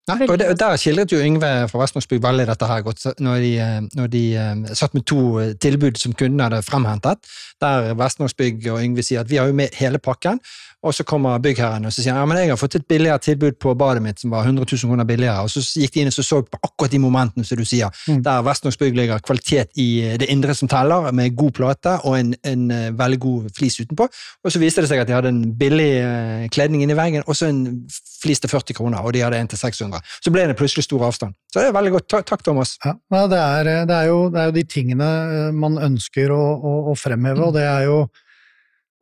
Nei, 0.03 0.25
og 0.27 0.35
det. 0.35 0.49
Der 0.59 0.75
skildret 0.75 1.13
jo 1.13 1.21
Yngve 1.23 1.49
fra 1.71 1.79
Vestlandsbygg 1.79 2.19
veldig 2.25 2.43
dette 2.49 2.67
her 2.67 2.81
godt, 2.83 3.05
når 3.23 3.37
de, 3.39 3.51
eh, 3.63 3.79
når 3.95 4.09
de 4.11 4.23
eh, 4.35 4.73
satt 4.75 4.93
med 4.97 5.05
to 5.07 5.39
eh, 5.39 5.53
tilbud 5.55 5.95
som 5.95 6.11
kundene 6.19 6.49
hadde 6.49 6.59
fremhentet, 6.67 7.23
der 7.63 7.93
Vestlandsbygg 7.95 8.67
og 8.73 8.81
Yngve 8.83 9.05
sier 9.07 9.23
at 9.23 9.31
vi 9.31 9.39
har 9.39 9.47
jo 9.47 9.55
med 9.55 9.71
hele 9.79 10.01
pakken, 10.03 10.41
og 10.83 10.91
så 10.91 11.05
kommer 11.07 11.39
byggherren 11.39 11.85
og 11.87 11.93
så 11.95 12.03
sier 12.03 12.11
han, 12.11 12.19
ja, 12.19 12.27
men 12.27 12.41
jeg 12.41 12.49
har 12.51 12.59
fått 12.59 12.75
et 12.75 12.87
billigere 12.91 13.21
tilbud 13.23 13.55
på 13.63 13.71
badet 13.79 14.03
mitt 14.03 14.19
som 14.19 14.33
var 14.35 14.43
100 14.43 14.65
000 14.67 14.89
kroner 14.91 15.07
billigere, 15.07 15.45
og 15.45 15.53
så 15.53 15.63
gikk 15.79 15.93
de 15.95 16.01
inn 16.03 16.11
og 16.11 16.17
så, 16.17 16.25
så 16.27 16.41
på 16.43 16.59
akkurat 16.59 16.91
de 16.91 16.99
momentene 16.99 17.47
som 17.47 17.61
du 17.61 17.63
sier, 17.63 17.87
Mm. 18.03 18.19
der 18.25 18.41
Vestlandsbygg 18.43 18.95
ligger 18.97 19.23
kvalitet 19.23 19.69
i 19.79 20.17
det 20.19 20.27
indre 20.27 20.51
som 20.53 20.67
teller, 20.67 21.11
med 21.15 21.35
god 21.39 21.51
plate 21.55 21.93
og 22.03 22.17
en, 22.19 22.33
en 22.43 22.67
veldig 22.97 23.19
god 23.19 23.49
flis 23.55 23.79
utenpå, 23.79 24.09
og 24.43 24.51
så 24.51 24.59
viste 24.59 24.83
det 24.83 24.89
seg 24.91 24.99
at 24.99 25.07
de 25.07 25.15
hadde 25.15 25.31
en 25.31 25.43
billig 25.55 26.49
kledning 26.51 26.83
inni 26.83 26.97
veggen, 26.97 27.23
og 27.27 27.37
så 27.39 27.47
en 27.47 27.87
flis 28.23 28.43
til 28.43 28.51
40 28.51 28.75
kroner, 28.75 28.99
og 28.99 29.13
de 29.13 29.23
hadde 29.23 29.39
en 29.39 29.47
til 29.47 29.57
600. 29.57 29.92
Så 30.23 30.33
ble 30.33 30.47
det 30.49 30.57
plutselig 30.59 30.87
stor 30.87 31.05
avstand. 31.09 31.37
Så 31.51 31.61
det 31.61 31.69
er 31.69 31.77
veldig 31.77 31.93
godt. 31.97 32.09
Takk, 32.27 32.43
Thomas. 32.45 32.75
Ja, 32.83 32.97
det, 33.29 33.39
er, 33.39 33.71
det, 33.89 33.95
er 33.95 34.09
jo, 34.11 34.19
det 34.33 34.41
er 34.41 34.51
jo 34.51 34.57
de 34.57 34.65
tingene 34.69 35.09
eh, 35.23 35.55
man 35.55 35.79
ønsker 35.81 36.33
å, 36.33 36.43
å, 36.57 36.75
å 36.91 36.97
fremheve, 36.99 37.47
og 37.47 37.57
det 37.57 37.65
er 37.69 37.87
jo 37.87 37.97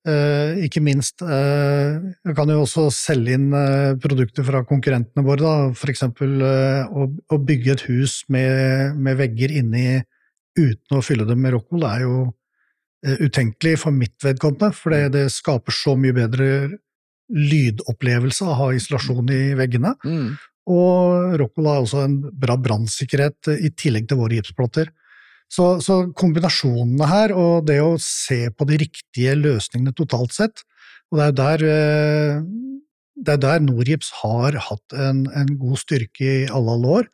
eh, 0.08 0.62
ikke 0.68 0.84
minst 0.84 1.24
eh, 1.26 1.98
Jeg 2.26 2.38
kan 2.38 2.52
jo 2.52 2.62
også 2.66 2.88
selge 2.96 3.38
inn 3.38 3.50
eh, 3.58 3.94
produkter 4.02 4.46
fra 4.48 4.64
konkurrentene 4.68 5.26
våre, 5.26 5.42
da. 5.46 5.88
eksempel 5.94 6.38
eh, 6.48 6.84
å, 6.92 7.08
å 7.08 7.42
bygge 7.42 7.76
et 7.78 7.88
hus 7.90 8.22
med, 8.34 8.98
med 9.00 9.20
vegger 9.22 9.58
inni 9.62 10.02
uten 10.58 10.98
å 10.98 11.04
fylle 11.06 11.26
dem 11.28 11.42
med 11.42 11.56
rockwool, 11.56 11.86
er 11.88 12.06
jo 12.06 12.16
eh, 13.06 13.20
utenkelig 13.24 13.78
for 13.86 13.96
mitt 13.96 14.18
vedkommende, 14.24 14.74
for 14.76 14.96
det, 14.96 15.04
det 15.16 15.28
skaper 15.34 15.76
så 15.76 15.96
mye 16.00 16.16
bedre 16.18 16.48
lydopplevelse 17.32 18.46
å 18.48 18.56
ha 18.60 18.72
isolasjon 18.76 19.32
i 19.32 19.44
veggene. 19.56 19.94
Mm. 20.04 20.34
Og 20.70 21.38
Rockwell 21.42 21.70
har 21.72 21.82
også 21.82 22.04
en 22.06 22.18
bra 22.38 22.58
brannsikkerhet 22.62 23.50
eh, 23.50 23.64
i 23.68 23.72
tillegg 23.74 24.10
til 24.10 24.20
våre 24.22 24.38
gipsplater. 24.38 24.92
Så, 25.52 25.82
så 25.84 26.06
kombinasjonene 26.16 27.08
her, 27.10 27.34
og 27.36 27.66
det 27.68 27.82
å 27.84 27.98
se 28.00 28.46
på 28.56 28.68
de 28.70 28.78
riktige 28.86 29.34
løsningene 29.36 29.96
totalt 29.98 30.36
sett, 30.36 30.64
og 31.12 31.20
det 31.20 31.26
er 31.26 31.34
der, 31.40 31.64
eh, 31.68 32.44
det 33.20 33.34
er 33.36 33.42
der 33.44 33.66
Norgips 33.66 34.14
har 34.22 34.56
hatt 34.70 34.96
en, 34.96 35.26
en 35.36 35.52
god 35.60 35.82
styrke 35.82 36.30
i 36.46 36.48
alle, 36.48 36.78
alle 36.78 36.96
år. 37.02 37.12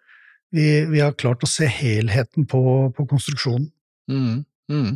Vi, 0.54 0.68
vi 0.92 1.02
har 1.02 1.18
klart 1.18 1.44
å 1.44 1.50
se 1.50 1.68
helheten 1.68 2.46
på, 2.48 2.62
på 2.96 3.08
konstruksjonen. 3.10 3.72
Mm. 4.12 4.46
Mm. 4.72 4.96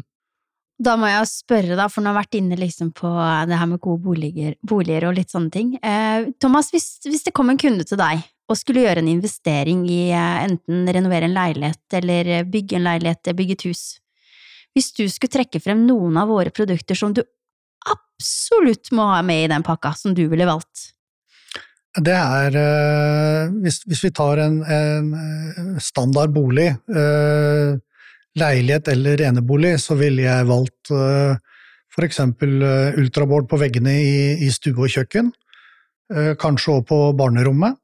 Da 0.81 0.95
må 0.97 1.09
jeg 1.09 1.27
spørre, 1.29 1.75
da, 1.77 1.87
for 1.91 2.01
nå 2.01 2.09
har 2.09 2.21
jeg 2.21 2.25
vært 2.25 2.37
inne 2.39 2.57
liksom 2.57 2.93
på 2.97 3.09
det 3.49 3.57
her 3.57 3.69
med 3.69 3.81
gode 3.83 4.01
boliger, 4.05 4.53
boliger 4.65 5.09
og 5.09 5.17
litt 5.17 5.33
sånne 5.33 5.53
ting. 5.53 5.73
Eh, 5.77 6.29
Thomas, 6.41 6.71
hvis, 6.73 6.95
hvis 7.05 7.25
det 7.27 7.33
kom 7.37 7.51
en 7.53 7.59
kunde 7.61 7.85
til 7.89 7.99
deg 8.01 8.23
og 8.51 8.59
skulle 8.59 8.83
gjøre 8.85 9.01
en 9.03 9.11
investering 9.11 9.83
i 9.89 10.01
eh, 10.11 10.45
enten 10.45 10.87
renovere 10.91 11.29
en 11.29 11.35
leilighet 11.35 11.99
eller 12.01 12.31
eh, 12.37 12.47
bygge 12.47 12.77
en 12.77 12.87
leilighet, 12.87 13.33
bygge 13.37 13.57
et 13.57 13.67
hus, 13.69 13.83
hvis 14.75 14.91
du 14.95 15.05
skulle 15.11 15.33
trekke 15.33 15.61
frem 15.63 15.85
noen 15.87 16.19
av 16.19 16.31
våre 16.31 16.53
produkter 16.53 16.97
som 16.97 17.15
du 17.15 17.23
absolutt 17.91 18.91
må 18.95 19.07
ha 19.09 19.21
med 19.25 19.45
i 19.45 19.51
den 19.51 19.65
pakka, 19.65 19.93
som 19.97 20.15
du 20.17 20.25
ville 20.31 20.47
valgt? 20.47 20.91
Det 21.91 22.15
er 22.15 22.55
eh, 22.55 23.55
hvis, 23.63 23.81
hvis 23.87 24.05
vi 24.05 24.13
tar 24.15 24.39
en, 24.39 24.61
en 24.63 25.13
eh, 25.17 25.71
standard 25.83 26.31
bolig, 26.35 26.69
eh, 26.87 27.73
leilighet 28.39 28.87
eller 28.93 29.25
enebolig, 29.27 29.75
så 29.83 29.97
ville 29.99 30.23
jeg 30.23 30.51
valgt 30.51 30.93
eh, 30.95 31.39
For 31.91 32.07
eksempel 32.07 32.61
ultrabord 32.95 33.49
på 33.51 33.57
veggene 33.59 33.91
i, 33.99 34.19
i 34.45 34.47
stue 34.55 34.85
og 34.85 34.93
kjøkken. 34.93 35.33
Eh, 36.11 36.33
kanskje 36.39 36.77
også 36.77 36.87
på 36.87 36.99
barnerommet. 37.19 37.77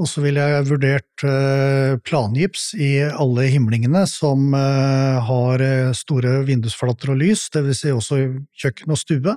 Og 0.00 0.08
så 0.08 0.22
ville 0.24 0.40
jeg 0.40 0.66
vurdert 0.70 1.24
eh, 1.28 1.98
plangips 2.08 2.70
i 2.72 2.94
alle 3.04 3.50
himlingene 3.52 4.06
som 4.08 4.54
har 4.56 5.64
store 5.96 6.38
vindusflater 6.48 7.12
og 7.12 7.20
lys, 7.20 7.48
dvs. 7.52 7.82
Si 7.82 7.92
også 7.92 8.20
kjøkken 8.62 8.94
og 8.94 9.00
stue. 9.00 9.36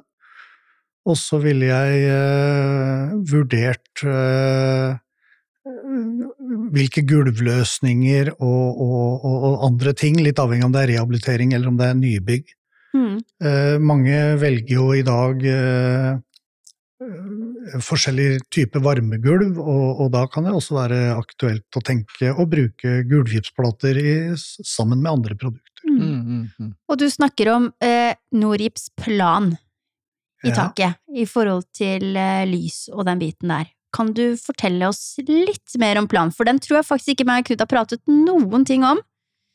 Og 1.03 1.19
så 1.19 1.41
ville 1.43 1.67
jeg 1.67 3.25
vurdert 3.27 4.05
hvilke 6.73 7.03
gulvløsninger 7.07 8.31
og, 8.37 8.81
og, 8.87 9.27
og, 9.27 9.57
andre 9.67 9.91
ting, 9.99 10.15
litt 10.23 10.39
avhengig 10.39 10.63
av 10.63 10.71
om 10.71 10.77
det 10.77 10.85
er 10.85 10.91
rehabilitering 10.93 11.51
eller 11.51 11.73
om 11.73 11.79
det 11.79 11.89
er 11.91 11.99
nybygg, 11.99 12.55
Mm. 12.93 13.17
Eh, 13.41 13.79
mange 13.81 14.17
velger 14.37 14.75
jo 14.77 14.91
i 14.93 15.01
dag 15.05 15.41
eh, 15.49 16.09
eh, 16.13 16.17
forskjellige 17.83 18.39
typer 18.53 18.83
varmegulv, 18.83 19.59
og, 19.61 20.01
og, 20.03 20.07
da 20.13 20.23
kan 20.31 20.47
det 20.47 20.53
også 20.55 20.77
være 20.77 21.01
aktuelt 21.15 21.77
å 21.79 21.83
tenke 21.85 22.31
å 22.33 22.45
bruke 22.49 23.01
gulvgipsplater 23.09 23.99
sammen 24.37 25.03
med 25.03 25.11
andre 25.11 25.37
produkter. 25.39 25.69
Mm. 25.83 25.99
Mm, 25.99 26.19
mm, 26.23 26.43
mm. 26.59 26.73
og 26.87 26.99
du 27.01 27.09
snakker 27.11 27.49
om 27.51 27.65
eh, 27.83 28.15
Norips 28.39 28.87
plan 28.95 29.49
i 30.43 30.51
ja. 30.51 30.55
taket 30.55 30.99
i 31.11 31.25
forhold 31.27 31.65
til 31.75 32.15
eh, 32.15 32.43
lys 32.47 32.85
og 32.93 33.03
den 33.09 33.19
biten 33.19 33.51
der. 33.51 33.71
Kan 33.93 34.13
du 34.15 34.37
fortelle 34.39 34.87
oss 34.89 35.19
litt 35.27 35.75
mer 35.81 35.99
om 36.01 36.07
planen, 36.09 36.33
for 36.33 36.49
den 36.49 36.61
tror 36.63 36.79
jeg 36.79 36.89
faktisk 36.89 37.13
ikke 37.13 37.27
meg 37.29 37.43
og 37.43 37.51
Knut 37.51 37.65
har 37.65 37.69
pratet 37.69 38.01
noen 38.09 38.65
ting 38.67 38.85
om. 38.87 39.01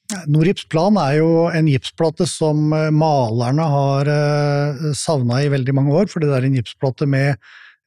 Norgips 0.08 0.64
plan 0.72 0.96
er 1.02 1.18
jo 1.18 1.30
en 1.52 1.66
gipsplate 1.68 2.24
som 2.28 2.72
eh, 2.72 2.88
malerne 2.94 3.64
har 3.68 4.08
eh, 4.08 4.86
savna 4.96 5.42
i 5.44 5.50
veldig 5.52 5.74
mange 5.76 5.92
år, 6.00 6.08
fordi 6.08 6.30
det 6.30 6.38
er 6.38 6.46
en 6.48 6.56
gipsplate 6.56 7.08
med 7.10 7.36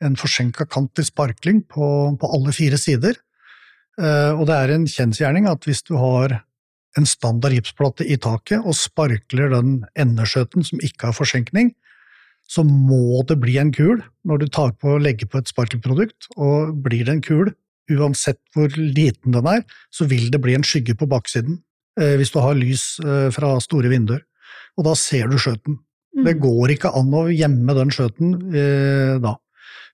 en 0.06 0.18
forsenka 0.18 0.68
kant 0.70 0.92
til 0.98 1.08
sparkling 1.08 1.64
på, 1.70 1.88
på, 2.22 2.30
alle 2.38 2.54
fire 2.54 2.78
sider. 2.78 3.18
Eh, 3.98 4.32
og 4.36 4.46
det 4.50 4.58
er 4.58 4.74
en 4.76 4.86
kjensgjerning 4.90 5.50
at 5.50 5.66
hvis 5.66 5.82
du 5.88 5.96
har 5.98 6.38
en 7.00 7.10
standard 7.10 7.56
gipsplate 7.56 8.06
i 8.06 8.20
taket 8.22 8.62
og 8.62 8.78
sparkler 8.78 9.56
den 9.56 9.74
endeskjøten 9.98 10.68
som 10.68 10.84
ikke 10.86 11.10
har 11.10 11.18
forsenkning, 11.18 11.74
så 12.52 12.66
må 12.68 13.24
det 13.26 13.40
bli 13.42 13.58
en 13.62 13.74
kul 13.74 14.04
når 14.28 14.44
du 14.44 14.48
tar 14.52 14.76
på 14.78 14.94
å 14.94 15.02
legge 15.02 15.26
på 15.26 15.42
et 15.42 15.50
sparkelprodukt, 15.50 16.30
og 16.38 16.76
blir 16.86 17.08
det 17.08 17.18
en 17.18 17.26
kul, 17.26 17.54
uansett 17.90 18.42
hvor 18.54 18.70
liten 18.78 19.34
den 19.34 19.48
er, 19.50 19.66
så 19.90 20.06
vil 20.06 20.30
det 20.30 20.42
bli 20.44 20.54
en 20.58 20.68
skygge 20.68 20.94
på 21.00 21.10
baksiden. 21.10 21.62
Eh, 22.02 22.18
hvis 22.20 22.34
du 22.34 22.42
har 22.42 22.58
lys 22.58 22.86
eh, 23.06 23.30
fra 23.34 23.56
store 23.64 23.92
vinduer. 23.92 24.24
Og 24.80 24.88
da 24.88 24.96
ser 24.98 25.30
du 25.32 25.38
skjøten. 25.42 25.80
Mm. 26.16 26.26
Det 26.28 26.36
går 26.44 26.76
ikke 26.76 26.92
an 26.98 27.14
å 27.16 27.28
gjemme 27.32 27.76
den 27.78 27.94
skjøten 27.94 28.36
eh, 28.52 29.16
da. 29.24 29.38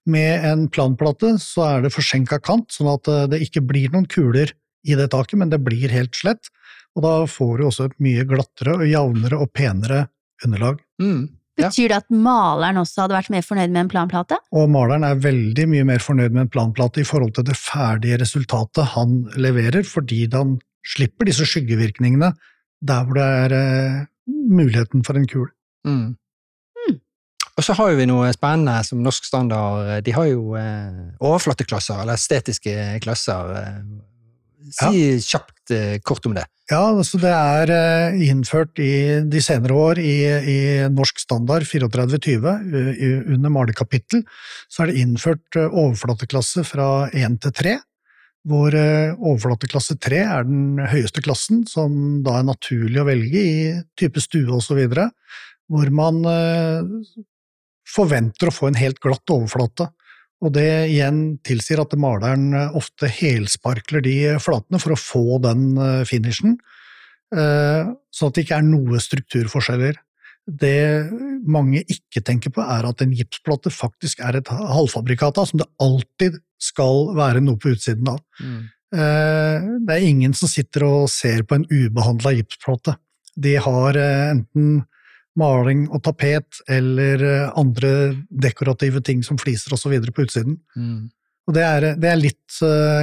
Med 0.07 0.45
en 0.47 0.67
planplate 0.71 1.33
så 1.43 1.65
er 1.67 1.83
det 1.83 1.91
forsenka 1.91 2.39
kant, 2.39 2.71
sånn 2.73 2.93
at 2.93 3.09
eh, 3.11 3.25
det 3.33 3.41
ikke 3.45 3.65
blir 3.67 3.91
noen 3.93 4.07
kuler 4.09 4.53
i 4.87 4.95
det 4.95 5.09
taket, 5.11 5.37
men 5.41 5.51
det 5.51 5.59
blir 5.65 5.91
helt 5.91 6.15
slett. 6.15 6.51
Og 6.97 7.03
da 7.05 7.15
får 7.29 7.57
du 7.57 7.65
også 7.67 7.89
et 7.89 7.97
mye 8.01 8.23
glattere 8.29 8.77
og 8.79 8.87
jevnere 8.87 9.41
og 9.41 9.51
penere 9.53 10.05
underlag. 10.45 10.79
Mm. 11.01 11.27
Ja. 11.57 11.71
Betyr 11.71 11.89
det 11.89 11.97
at 12.03 12.11
maleren 12.13 12.77
også 12.77 13.03
hadde 13.03 13.17
vært 13.17 13.31
mer 13.33 13.45
fornøyd 13.45 13.71
med 13.73 13.81
en 13.83 13.89
planplate? 13.89 14.37
Og 14.53 14.69
maleren 14.69 15.05
er 15.07 15.21
veldig 15.21 15.65
mye 15.71 15.85
mer 15.89 16.03
fornøyd 16.05 16.35
med 16.35 16.45
en 16.45 16.51
planplate 16.53 17.01
i 17.01 17.07
forhold 17.07 17.33
til 17.33 17.47
det 17.49 17.57
ferdige 17.57 18.19
resultatet 18.21 18.93
han 18.93 19.23
leverer, 19.41 19.81
fordi 19.85 20.27
han 20.33 20.59
slipper 20.93 21.29
disse 21.29 21.47
skyggevirkningene 21.47 22.31
der 22.87 23.05
hvor 23.05 23.17
det 23.17 23.27
er 23.43 23.55
eh, 23.57 24.01
muligheten 24.27 25.03
for 25.05 25.17
en 25.17 25.27
kul. 25.29 25.47
Mm. 25.87 26.15
Mm. 26.77 26.97
Og 27.57 27.65
så 27.65 27.73
har 27.79 27.95
vi 27.97 28.05
noe 28.09 28.29
spennende 28.35 28.75
som 28.85 29.01
norsk 29.03 29.25
standard. 29.25 30.03
De 30.05 30.13
har 30.13 30.27
jo 30.29 30.53
eh, 30.59 31.07
overflateklasser, 31.17 32.03
eller 32.03 32.19
estetiske 32.19 32.99
klasser. 33.03 33.55
Eh, 33.63 33.81
si 34.73 35.01
ja. 35.01 35.17
kjapt 35.23 35.73
eh, 35.73 35.97
kort 36.05 36.25
om 36.27 36.35
det. 36.37 36.45
Ja, 36.67 36.81
altså 36.91 37.19
det 37.21 37.31
er 37.31 37.71
eh, 37.71 38.21
innført 38.27 38.79
i 38.83 39.23
de 39.23 39.41
senere 39.43 39.75
år 39.79 40.01
i, 40.03 40.15
i 40.27 40.57
norsk 40.91 41.21
standard 41.23 41.63
3420, 41.69 42.57
under 43.37 43.53
malekapittel, 43.53 44.25
så 44.67 44.83
er 44.83 44.91
det 44.91 45.05
innført 45.05 45.59
eh, 45.59 45.71
overflateklasse 45.71 46.65
fra 46.67 47.07
1 47.13 47.39
til 47.45 47.55
3 47.61 47.77
hvor 48.47 48.75
eh, 48.75 49.15
overflateklasse 49.17 49.97
3 50.03 50.19
er 50.23 50.47
den 50.47 50.79
høyeste 50.91 51.23
klassen, 51.25 51.65
som 51.67 52.21
da 52.25 52.39
er 52.39 52.47
naturlig 52.47 53.01
å 53.01 53.07
velge 53.07 53.41
i 53.41 53.57
type 53.99 54.23
stue 54.23 54.53
osv., 54.55 54.79
hvor 55.67 55.91
man 55.91 56.21
eh, 56.31 57.15
forventer 57.87 58.49
å 58.49 58.55
få 58.55 58.69
en 58.69 58.79
helt 58.79 59.01
glatt 59.03 59.33
overflate. 59.33 59.89
Og 60.45 60.53
det 60.53 60.69
igjen 60.93 61.39
tilsier 61.45 61.81
at 61.81 61.95
maleren 61.97 62.51
ofte 62.77 63.09
helsparkler 63.09 64.03
de 64.05 64.17
flatene 64.43 64.79
for 64.79 64.93
å 64.93 65.01
få 65.01 65.41
den 65.43 65.69
eh, 65.75 66.03
finishen, 66.07 66.59
sånn 67.27 68.29
at 68.29 68.37
det 68.37 68.45
ikke 68.45 68.55
er 68.55 68.63
noe 68.63 69.01
strukturforskjeller. 69.03 69.97
Det 70.47 71.11
mange 71.47 71.81
ikke 71.91 72.23
tenker 72.23 72.53
på, 72.55 72.63
er 72.63 72.87
at 72.87 73.03
en 73.03 73.11
gipsplate 73.15 73.71
faktisk 73.73 74.21
er 74.23 74.39
et 74.39 74.47
halvfabrikat 74.47 75.41
av, 75.41 75.49
som 75.49 75.59
det 75.59 75.67
alltid 75.83 76.39
skal 76.61 77.11
være 77.17 77.43
noe 77.43 77.59
på 77.61 77.73
utsiden 77.75 78.07
av. 78.13 78.21
Mm. 78.39 78.61
Eh, 78.95 79.65
det 79.83 79.97
er 79.97 80.07
ingen 80.07 80.35
som 80.37 80.49
sitter 80.49 80.85
og 80.87 81.09
ser 81.11 81.43
på 81.47 81.57
en 81.57 81.67
ubehandla 81.67 82.33
gipsplate. 82.37 82.95
De 83.35 83.57
har 83.59 83.99
eh, 83.99 84.29
enten 84.31 84.85
maling 85.37 85.85
og 85.91 86.01
tapet 86.07 86.61
eller 86.71 87.21
eh, 87.21 87.51
andre 87.59 87.91
dekorative 88.31 89.03
ting 89.05 89.21
som 89.27 89.39
fliser 89.41 89.75
osv. 89.75 89.99
på 90.07 90.25
utsiden. 90.25 90.57
Mm. 90.77 91.09
Og 91.47 91.55
det 91.55 91.63
er, 91.63 91.85
det 91.95 92.07
er 92.11 92.19
litt, 92.19 92.57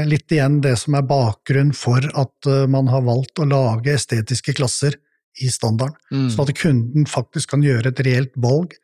litt, 0.05 0.27
igjen 0.37 0.59
det 0.61 0.75
som 0.77 0.99
er 0.99 1.07
bakgrunnen 1.09 1.73
for 1.73 2.05
at 2.13 2.49
man 2.69 2.91
har 2.93 3.01
valgt 3.07 3.41
å 3.41 3.47
lage 3.49 3.95
estetiske 3.97 4.53
klasser 4.59 4.99
i 5.43 5.51
standarden, 5.51 5.97
mm. 6.13 6.29
sånn 6.35 6.47
at 6.47 6.59
kunden 6.61 7.09
faktisk 7.11 7.55
kan 7.55 7.65
gjøre 7.65 7.91
et 7.91 8.03
reelt 8.07 8.35
valg 8.39 8.77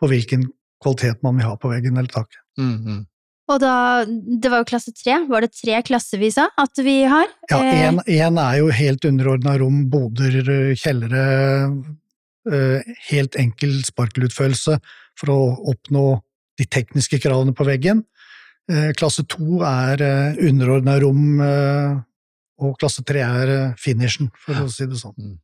på 0.00 0.10
hvilken 0.10 0.46
kvalitet 0.82 1.22
man 1.24 1.38
vil 1.38 1.48
ha 1.48 1.56
på 1.58 1.70
veggen 1.72 1.96
eller 1.96 2.12
taket. 2.12 2.42
Mm, 2.60 2.74
mm. 2.84 3.04
Og 3.46 3.60
da, 3.62 4.04
Det 4.06 4.50
var 4.50 4.62
jo 4.62 4.68
klasse 4.68 4.92
tre. 4.96 5.20
Var 5.28 5.44
det 5.44 5.52
tre 5.54 5.78
klasser 5.86 6.20
vi 6.22 6.32
sa 6.34 6.48
at 6.58 6.82
vi 6.82 6.98
har? 7.06 7.30
Ja, 7.50 7.60
én 7.62 8.00
eh, 8.02 8.42
er 8.42 8.58
jo 8.58 8.72
helt 8.74 9.06
underordna 9.06 9.56
rom, 9.62 9.84
boder, 9.90 10.74
kjellere. 10.74 11.22
Eh, 12.46 12.96
helt 13.10 13.38
enkel 13.38 13.78
sparkelutførelse 13.86 14.80
for 15.18 15.32
å 15.32 15.40
oppnå 15.72 16.08
de 16.58 16.66
tekniske 16.66 17.20
kravene 17.22 17.54
på 17.54 17.66
veggen. 17.68 18.02
Eh, 18.70 18.90
klasse 18.98 19.22
to 19.30 19.62
er 19.66 20.02
underordna 20.42 20.98
rom, 21.02 21.38
og 22.56 22.78
klasse 22.80 23.04
tre 23.06 23.22
er 23.22 23.52
finishen, 23.78 24.32
for 24.42 24.64
å 24.64 24.70
si 24.72 24.88
det 24.90 24.98
sånn. 24.98 25.14
Mm. 25.14 25.36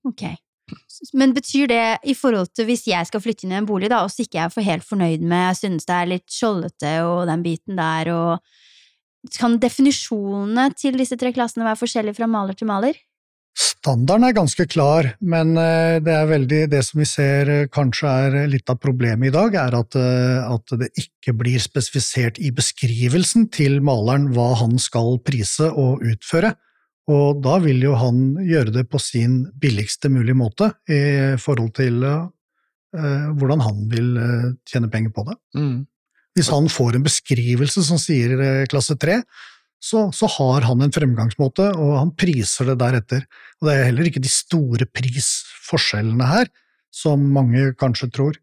Men 1.19 1.35
betyr 1.37 1.71
det 1.71 1.85
i 2.09 2.15
forhold 2.17 2.53
til 2.57 2.69
hvis 2.69 2.87
jeg 2.89 3.09
skal 3.09 3.23
flytte 3.23 3.47
inn 3.47 3.55
i 3.55 3.61
en 3.61 3.69
bolig, 3.69 3.91
da, 3.93 4.03
og 4.05 4.13
så 4.13 4.25
ikke 4.25 4.41
jeg 4.41 4.55
får 4.55 4.69
helt 4.69 4.87
fornøyd 4.87 5.25
med, 5.25 5.47
jeg 5.51 5.61
synes 5.63 5.89
det 5.89 5.97
er 5.97 6.13
litt 6.15 6.29
skjoldete 6.31 6.93
og 7.07 7.25
den 7.31 7.45
biten 7.45 7.81
der, 7.81 8.13
og 8.15 9.33
kan 9.39 9.59
definisjonene 9.63 10.71
til 10.79 10.99
disse 10.99 11.19
tre 11.19 11.33
klassene 11.35 11.67
være 11.67 11.81
forskjellige 11.83 12.19
fra 12.19 12.31
maler 12.31 12.59
til 12.59 12.71
maler? 12.71 12.99
Standarden 13.53 14.25
er 14.25 14.35
ganske 14.37 14.65
klar, 14.71 15.11
men 15.21 15.57
eh, 15.61 15.99
det 16.01 16.13
er 16.15 16.29
veldig 16.31 16.61
det 16.73 16.81
som 16.87 17.03
vi 17.03 17.07
ser 17.09 17.51
eh, 17.53 17.69
kanskje 17.69 18.09
er 18.09 18.37
litt 18.49 18.71
av 18.73 18.79
problemet 18.81 19.29
i 19.29 19.35
dag, 19.35 19.57
er 19.61 19.77
at, 19.77 19.97
eh, 19.99 20.39
at 20.49 20.75
det 20.81 20.89
ikke 20.97 21.35
blir 21.37 21.61
spesifisert 21.61 22.41
i 22.41 22.53
beskrivelsen 22.55 23.51
til 23.53 23.83
maleren 23.85 24.31
hva 24.33 24.55
han 24.63 24.79
skal 24.81 25.19
prise 25.27 25.69
og 25.69 26.01
utføre. 26.01 26.55
Og 27.11 27.41
da 27.43 27.57
vil 27.63 27.83
jo 27.83 27.97
han 27.99 28.21
gjøre 28.47 28.75
det 28.77 28.85
på 28.91 29.01
sin 29.03 29.43
billigste 29.59 30.11
mulige 30.13 30.39
måte 30.39 30.71
i 30.87 31.35
forhold 31.43 31.73
til 31.79 31.99
uh, 32.07 32.29
hvordan 33.39 33.65
han 33.65 33.81
vil 33.91 34.13
uh, 34.21 34.53
tjene 34.69 34.91
penger 34.93 35.15
på 35.17 35.25
det. 35.27 35.37
Mm. 35.59 35.81
Hvis 36.39 36.53
han 36.53 36.71
får 36.71 36.97
en 36.97 37.07
beskrivelse 37.07 37.83
som 37.89 37.99
sier 38.01 38.37
uh, 38.39 38.69
klasse 38.71 38.95
3, 39.03 39.19
så, 39.83 40.05
så, 40.15 40.29
har 40.39 40.63
han 40.69 40.85
en 40.85 40.95
fremgangsmåte, 40.95 41.73
og 41.75 41.97
han 41.99 42.15
priser 42.15 42.71
det 42.71 42.79
deretter. 42.79 43.25
Og 43.59 43.67
det 43.67 43.75
er 43.75 43.89
heller 43.89 44.07
ikke 44.07 44.23
de 44.23 44.31
store 44.31 44.87
prisforskjellene 44.87 46.29
her, 46.31 46.47
som 46.95 47.25
mange 47.35 47.73
kanskje 47.81 48.13
tror, 48.15 48.39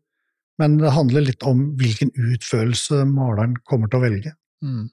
men 0.60 0.76
det 0.82 0.92
handler 0.92 1.24
litt 1.24 1.46
om 1.48 1.70
hvilken 1.80 2.12
utførelse 2.12 3.06
maleren 3.08 3.56
kommer 3.64 3.88
til 3.88 4.02
å 4.02 4.04
velge. 4.04 4.34
Mm. 4.60 4.90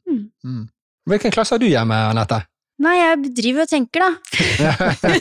Mm. 0.47 0.67
Hvilken 1.11 1.35
klasse 1.35 1.57
har 1.57 1.63
du 1.63 1.67
hjemme, 1.67 1.99
Anette? 2.13 2.45
Nei, 2.77 2.93
jeg 2.99 3.31
driver 3.39 3.65
og 3.65 3.71
tenker, 3.71 4.03
da. 4.05 4.11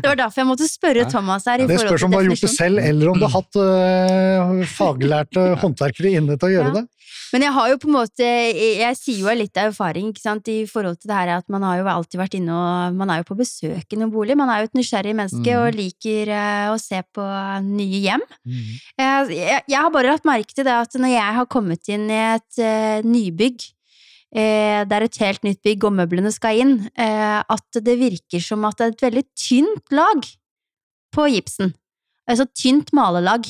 det 0.00 0.06
var 0.08 0.16
derfor 0.16 0.40
jeg 0.40 0.48
måtte 0.48 0.68
spørre 0.70 1.04
Thomas 1.12 1.44
her. 1.48 1.60
i 1.60 1.66
Det 1.68 1.76
spørs 1.82 2.04
om 2.06 2.14
du 2.14 2.18
har 2.18 2.24
gjort 2.30 2.44
det 2.46 2.52
selv, 2.54 2.80
eller 2.80 3.10
om 3.12 3.18
du 3.20 3.26
har 3.26 3.34
hatt 3.36 3.58
uh, 3.60 4.64
faglærte 4.72 5.44
håndverkere 5.62 6.14
inne 6.18 6.38
til 6.38 6.48
å 6.48 6.52
gjøre 6.56 6.72
Ja. 6.72 6.76
det. 6.80 6.86
Men 7.34 7.42
jeg 7.42 7.52
har 7.56 7.68
jo 7.68 7.76
på 7.82 7.88
en 7.88 7.94
måte 7.96 8.26
Jeg 8.78 8.94
sier 8.96 9.18
jo 9.24 9.32
litt 9.34 9.58
av 9.58 9.72
erfaring 9.72 10.12
ikke 10.12 10.22
sant, 10.22 10.46
i 10.48 10.64
forhold 10.70 11.00
til 11.02 11.10
det 11.10 11.16
her 11.18 11.32
at 11.40 11.48
man 11.50 11.64
har 11.66 11.80
jo 11.80 11.86
alltid 11.90 12.20
vært 12.20 12.36
inne 12.38 12.54
og 12.54 12.94
Man 12.94 13.10
er 13.10 13.20
jo 13.20 13.26
på 13.32 13.36
besøk 13.40 13.90
i 13.92 13.98
noen 13.98 14.12
bolig. 14.14 14.36
Man 14.38 14.50
er 14.54 14.62
jo 14.62 14.68
et 14.70 14.78
nysgjerrig 14.78 15.14
menneske 15.18 15.42
Mm. 15.44 15.60
og 15.66 15.74
liker 15.76 16.30
uh, 16.30 16.72
å 16.72 16.78
se 16.80 17.00
på 17.14 17.24
nye 17.66 18.00
hjem. 18.06 18.22
Jeg, 18.46 19.34
jeg, 19.34 19.60
jeg 19.66 19.80
har 19.82 19.90
bare 19.94 20.14
lagt 20.14 20.24
merke 20.28 20.54
til 20.54 20.64
det 20.68 20.76
at 20.86 20.94
når 20.94 21.10
jeg 21.16 21.36
har 21.40 21.46
kommet 21.50 21.90
inn 21.92 22.06
i 22.08 22.20
et 22.36 22.60
uh, 22.62 23.02
nybygg 23.04 23.66
eh, 23.66 23.72
det 24.34 24.96
er 24.96 25.04
et 25.06 25.18
helt 25.22 25.44
nytt 25.46 25.60
bygg, 25.62 25.84
og 25.86 25.94
møblene 25.94 26.32
skal 26.34 26.58
inn, 26.58 26.72
eh, 26.98 27.38
at 27.38 27.78
det 27.86 27.94
virker 28.00 28.42
som 28.42 28.64
at 28.66 28.80
det 28.80 28.86
er 28.86 28.94
et 28.94 29.04
veldig 29.06 29.24
tynt 29.38 29.94
lag 29.94 30.26
på 31.14 31.28
gipsen. 31.30 31.74
Altså 32.26 32.48
tynt 32.50 32.90
malelag. 32.96 33.46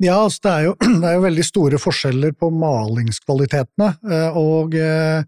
Ja, 0.00 0.22
altså 0.24 0.40
det, 0.46 0.52
er 0.52 0.66
jo, 0.66 0.74
det 1.02 1.06
er 1.10 1.16
jo 1.18 1.24
veldig 1.26 1.46
store 1.46 1.80
forskjeller 1.80 2.34
på 2.40 2.50
malingskvalitetene, 2.56 3.90
eh, 4.08 4.38
og 4.40 4.76
eh, 4.80 5.20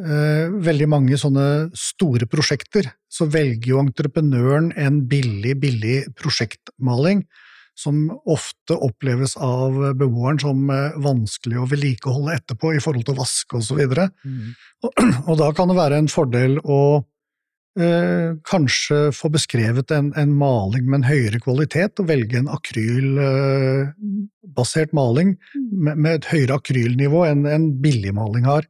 eh, 0.00 0.56
veldig 0.68 0.88
mange 0.88 1.20
sånne 1.20 1.46
store 1.76 2.28
prosjekter, 2.30 2.88
så 3.12 3.28
velger 3.28 3.74
jo 3.74 3.82
entreprenøren 3.82 4.72
en 4.80 5.02
billig, 5.10 5.56
billig 5.60 5.98
prosjektmaling, 6.16 7.26
som 7.80 8.10
ofte 8.28 8.76
oppleves 8.76 9.32
av 9.40 9.94
beboeren 9.98 10.38
som 10.42 10.70
eh, 10.72 10.96
vanskelig 11.00 11.58
å 11.60 11.68
vedlikeholde 11.70 12.34
etterpå 12.38 12.66
i 12.76 12.80
forhold 12.82 13.04
til 13.08 13.14
å 13.16 13.22
vaske 13.22 13.56
osv. 13.60 13.80
Og, 13.80 14.90
og 15.28 15.34
da 15.40 15.48
kan 15.56 15.68
det 15.70 15.78
være 15.78 15.96
en 16.02 16.12
fordel 16.12 16.52
å 16.60 16.80
eh, 17.80 18.28
kanskje 18.48 18.98
få 19.16 19.26
beskrevet 19.32 19.88
en, 19.96 20.08
en 20.18 20.32
maling 20.36 20.84
med 20.86 20.96
en 21.00 21.10
høyere 21.10 21.38
kvalitet, 21.42 21.92
og 22.02 22.08
velge 22.10 22.36
en 22.40 22.52
akrylbasert 22.52 24.90
maling 24.96 25.28
med, 25.54 25.94
med 25.96 26.12
et 26.18 26.30
høyere 26.34 26.54
akrylnivå 26.60 27.20
enn 27.30 27.42
en 27.48 27.66
billigmaling 27.82 28.44
har. 28.50 28.64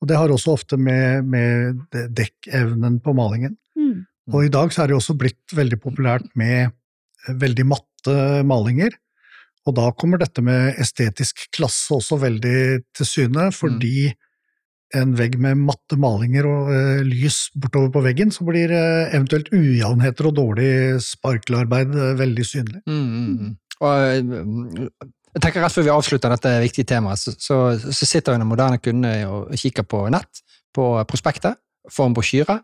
Og 0.00 0.04
det 0.08 0.16
har 0.16 0.30
også 0.32 0.54
ofte 0.56 0.76
med, 0.80 1.28
med 1.28 1.76
dekkevnen 2.16 2.94
på 3.04 3.10
malingen. 3.16 3.54
Mm. 3.76 3.98
Og 4.32 4.46
i 4.46 4.52
dag 4.52 4.72
så 4.72 4.82
er 4.82 4.90
det 4.90 4.96
også 4.96 5.16
blitt 5.18 5.54
veldig 5.56 5.78
populært 5.82 6.28
med 6.38 6.70
eh, 6.70 7.34
veldig 7.40 7.66
matte 7.68 7.89
malinger. 8.46 8.94
Og 9.68 9.76
da 9.76 9.90
kommer 9.92 10.20
dette 10.22 10.40
med 10.40 10.78
estetisk 10.80 11.42
klasse 11.52 11.92
også 11.92 12.16
veldig 12.22 12.60
til 12.96 13.08
syne, 13.08 13.50
fordi 13.52 14.08
en 14.96 15.12
vegg 15.14 15.36
med 15.38 15.58
matte 15.68 15.96
malinger 16.00 16.48
og 16.50 16.70
uh, 16.72 17.02
lys 17.06 17.44
bortover 17.54 17.92
på 17.94 18.02
veggen, 18.08 18.32
så 18.34 18.46
blir 18.46 18.72
uh, 18.74 19.10
eventuelt 19.14 19.50
ujevnheter 19.54 20.30
og 20.30 20.36
dårlig 20.38 20.70
sparkelarbeid 21.04 21.94
uh, 21.94 22.12
veldig 22.18 22.46
synlig. 22.46 22.82
Mm, 22.90 23.04
mm, 23.06 23.36
mm. 23.38 23.56
Og 23.80 23.92
eh, 23.96 24.98
jeg 25.30 25.40
tenker 25.40 25.62
Rett 25.64 25.72
før 25.72 25.86
vi 25.86 25.92
avslutter 25.94 26.32
dette 26.34 26.50
viktige 26.60 26.88
temaet, 26.90 27.22
så, 27.22 27.32
så, 27.38 27.60
så 27.80 28.08
sitter 28.08 28.34
jo 28.34 28.42
den 28.42 28.50
moderne 28.50 28.80
kunde 28.82 29.12
og 29.30 29.54
kikker 29.56 29.86
på 29.88 30.02
nett, 30.12 30.42
på 30.76 30.90
prospektet, 31.08 31.56
får 31.88 32.10
en 32.10 32.16
brosjyre, 32.18 32.58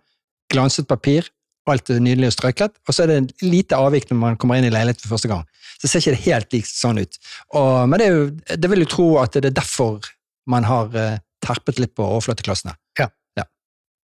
glanset 0.53 0.89
papir, 0.91 1.31
alt 1.75 1.91
er 1.91 2.03
nydelig 2.03 2.31
og 2.31 2.37
strøket, 2.37 2.77
og 2.87 2.95
så 2.95 3.05
er 3.05 3.11
det 3.11 3.17
en 3.23 3.29
lite 3.43 3.79
avvik 3.79 4.09
når 4.11 4.21
man 4.21 4.39
kommer 4.41 4.61
inn 4.61 4.69
i 4.69 4.73
leilighet 4.73 5.03
for 5.03 5.17
første 5.17 5.31
gang. 5.33 5.45
Så 5.81 5.91
ser 5.91 6.05
ikke 6.05 6.17
det 6.17 6.25
helt 6.27 6.57
likt 6.57 6.73
sånn 6.73 7.03
ut. 7.03 7.19
Og, 7.59 7.73
men 7.91 8.01
det, 8.01 8.07
er 8.07 8.17
jo, 8.17 8.27
det 8.63 8.73
vil 8.73 8.85
jo 8.87 8.93
tro 8.95 9.09
at 9.23 9.37
det 9.37 9.51
er 9.51 9.59
derfor 9.59 10.07
man 10.49 10.67
har 10.69 10.95
eh, 10.97 11.19
terpet 11.45 11.83
litt 11.83 11.95
på 11.99 12.07
overflateklassene. 12.07 12.77
Ja. 13.01 13.11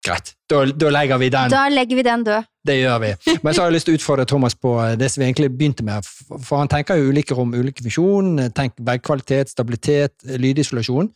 Greit. 0.05 0.35
Da, 0.51 0.65
da 0.69 0.91
legger 0.93 1.17
vi 1.17 1.31
den. 1.33 1.49
Da 1.53 1.63
legger 1.73 1.97
vi 1.97 2.03
den 2.05 2.25
død. 2.27 2.49
Det 2.69 2.75
gjør 2.77 2.99
vi. 3.01 3.13
Men 3.45 3.55
så 3.55 3.63
har 3.63 3.71
jeg 3.71 3.77
lyst 3.79 3.89
til 3.89 3.95
å 3.95 3.99
utfordre 3.99 4.27
Thomas 4.29 4.57
på 4.57 4.75
det 5.01 5.09
som 5.13 5.23
vi 5.23 5.29
egentlig 5.31 5.49
begynte 5.55 5.85
med. 5.87 6.05
For 6.35 6.61
han 6.61 6.69
tenker 6.69 7.01
jo 7.01 7.09
ulike 7.13 7.37
rom, 7.37 7.55
ulike 7.57 7.85
funksjon. 7.85 8.51
Tenk 8.57 8.77
veggkvalitet, 8.85 9.53
stabilitet, 9.53 10.17
lydisolasjon. 10.41 11.09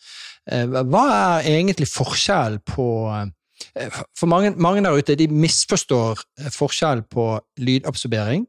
Eh, 0.48 0.64
Hva 0.88 1.04
er 1.18 1.50
egentlig 1.52 1.88
forskjell 1.92 2.60
på 2.68 2.88
eh, 3.12 3.26
For 4.16 4.28
mange, 4.30 4.54
mange 4.56 4.84
der 4.84 4.96
ute 4.96 5.16
de 5.18 5.28
misforstår 5.30 6.20
eh, 6.40 6.52
forskjell 6.54 7.04
på 7.10 7.30
lydabsorbering 7.60 8.46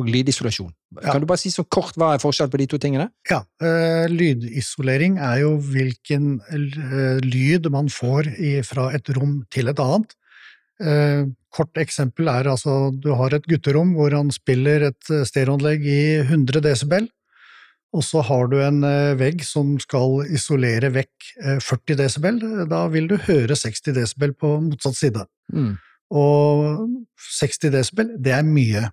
og 0.00 0.08
lydisolasjon. 0.08 0.72
Ja. 1.02 1.12
Kan 1.12 1.22
du 1.22 1.28
bare 1.28 1.40
si 1.40 1.52
så 1.52 1.64
kort 1.64 1.96
hva 2.00 2.14
er 2.14 2.22
forskjell 2.22 2.50
på 2.52 2.60
de 2.60 2.66
to 2.70 2.80
tingene? 2.80 3.10
Ja, 3.28 3.42
eh, 3.64 4.08
lydisolering 4.12 5.18
er 5.20 5.42
jo 5.42 5.54
hvilken 5.72 6.34
eh, 6.52 7.20
lyd 7.24 7.68
man 7.72 7.88
får 7.92 8.32
i, 8.38 8.58
fra 8.66 8.90
et 8.96 9.08
rom 9.16 9.42
til 9.52 9.72
et 9.72 9.82
annet. 9.82 10.16
Eh, 10.82 11.24
kort 11.52 11.78
eksempel 11.78 12.30
er 12.32 12.48
altså 12.50 12.90
du 12.96 13.12
har 13.14 13.34
et 13.36 13.44
gutterom 13.48 13.92
hvor 13.96 14.14
han 14.16 14.32
spiller 14.34 14.88
et 14.88 15.12
eh, 15.12 15.26
stereoanlegg 15.28 15.84
i 15.86 16.02
100 16.24 16.64
desibel, 16.64 17.08
og 17.92 18.04
så 18.06 18.22
har 18.24 18.48
du 18.48 18.56
en 18.64 18.80
eh, 18.88 19.14
vegg 19.20 19.44
som 19.44 19.74
skal 19.82 20.22
isolere 20.32 20.92
vekk 20.94 21.28
eh, 21.44 21.58
40 21.60 21.98
desibel. 22.00 22.40
Da 22.70 22.86
vil 22.92 23.10
du 23.10 23.18
høre 23.26 23.56
60 23.58 23.96
desibel 23.98 24.32
på 24.32 24.54
motsatt 24.64 24.96
side. 24.96 25.26
Mm. 25.52 25.74
Og 26.12 26.88
60 27.38 27.72
desibel, 27.74 28.16
det 28.20 28.34
er 28.36 28.48
mye. 28.48 28.88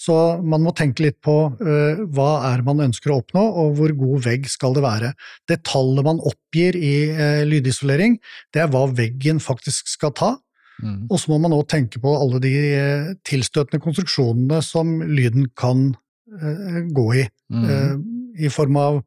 Så 0.00 0.14
man 0.42 0.64
må 0.64 0.72
tenke 0.74 1.04
litt 1.04 1.18
på 1.22 1.34
uh, 1.52 2.00
hva 2.16 2.30
er 2.48 2.62
man 2.66 2.80
ønsker 2.82 3.12
å 3.12 3.18
oppnå, 3.20 3.42
og 3.60 3.74
hvor 3.78 3.92
god 3.94 4.24
vegg 4.24 4.48
skal 4.50 4.74
det 4.74 4.82
være. 4.82 5.12
Det 5.46 5.60
tallet 5.68 6.06
man 6.06 6.22
oppgir 6.26 6.78
i 6.78 6.94
uh, 7.12 7.42
lydisolering, 7.46 8.16
det 8.56 8.64
er 8.64 8.72
hva 8.72 8.86
veggen 8.90 9.38
faktisk 9.42 9.92
skal 9.92 10.14
ta. 10.16 10.32
Mm. 10.82 11.04
Og 11.12 11.20
så 11.20 11.30
må 11.30 11.38
man 11.44 11.54
også 11.54 11.74
tenke 11.76 12.00
på 12.02 12.16
alle 12.18 12.40
de 12.42 12.54
uh, 12.72 13.12
tilstøtende 13.28 13.82
konstruksjonene 13.84 14.62
som 14.64 14.96
lyden 15.06 15.52
kan 15.60 15.92
eh, 16.40 16.82
gå 16.90 17.06
i, 17.20 17.28
Mm. 17.52 18.21
I 18.38 18.50
form 18.52 18.78
av 18.80 19.02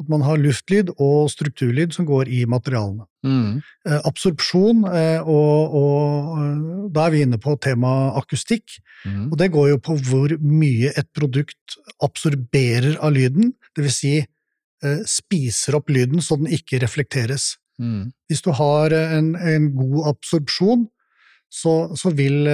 at 0.00 0.08
man 0.08 0.24
har 0.24 0.40
luftlyd 0.40 0.94
og 0.96 1.28
strukturlyd 1.32 1.92
som 1.94 2.06
går 2.08 2.30
i 2.32 2.42
materialene. 2.48 3.04
Mm. 3.26 3.60
Eh, 3.86 3.98
absorpsjon, 4.08 4.84
eh, 4.88 5.20
og, 5.20 5.74
og 5.76 6.38
eh, 6.40 6.68
da 6.94 7.06
er 7.06 7.14
vi 7.14 7.22
inne 7.26 7.40
på 7.42 7.56
temaet 7.60 8.16
akustikk. 8.22 8.78
Mm. 9.04 9.26
Og 9.28 9.38
det 9.40 9.50
går 9.52 9.72
jo 9.74 9.80
på 9.84 9.96
hvor 10.08 10.36
mye 10.40 10.92
et 10.96 11.08
produkt 11.16 11.76
absorberer 12.04 12.96
av 12.96 13.12
lyden, 13.16 13.52
det 13.76 13.86
vil 13.86 13.94
si 13.94 14.14
eh, 14.20 15.02
spiser 15.08 15.76
opp 15.78 15.92
lyden 15.92 16.24
så 16.24 16.40
den 16.40 16.48
ikke 16.56 16.80
reflekteres. 16.84 17.52
Mm. 17.80 18.08
Hvis 18.28 18.44
du 18.44 18.50
har 18.56 18.96
en, 18.96 19.34
en 19.36 19.68
god 19.76 20.14
absorpsjon, 20.14 20.88
så, 21.50 21.90
så 21.98 22.12
vil, 22.14 22.44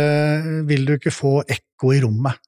vil 0.64 0.86
du 0.88 0.94
ikke 0.94 1.12
få 1.12 1.42
ekko 1.52 1.90
i 1.92 1.98
rommet. 2.00 2.38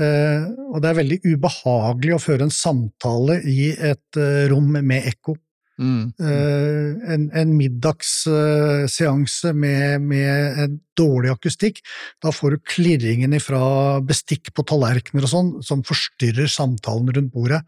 Eh, 0.00 0.44
og 0.70 0.80
det 0.82 0.90
er 0.90 0.98
veldig 1.00 1.20
ubehagelig 1.26 2.16
å 2.16 2.22
føre 2.22 2.46
en 2.46 2.54
samtale 2.54 3.40
i 3.48 3.70
et 3.74 4.20
eh, 4.20 4.46
rom 4.52 4.70
med 4.78 5.08
ekko. 5.10 5.36
Mm. 5.80 6.12
Eh, 6.20 7.12
en, 7.14 7.26
en 7.40 7.52
middagsseanse 7.56 9.52
med, 9.56 10.04
med 10.04 10.60
en 10.64 10.76
dårlig 10.98 11.32
akustikk, 11.32 11.80
da 12.20 12.32
får 12.34 12.54
du 12.54 12.66
klirringen 12.68 13.32
ifra 13.36 13.62
bestikk 14.04 14.52
på 14.56 14.66
tallerkener 14.68 15.24
og 15.24 15.32
sånn, 15.32 15.50
som 15.64 15.84
forstyrrer 15.86 16.50
samtalen 16.52 17.08
rundt 17.16 17.32
bordet. 17.32 17.62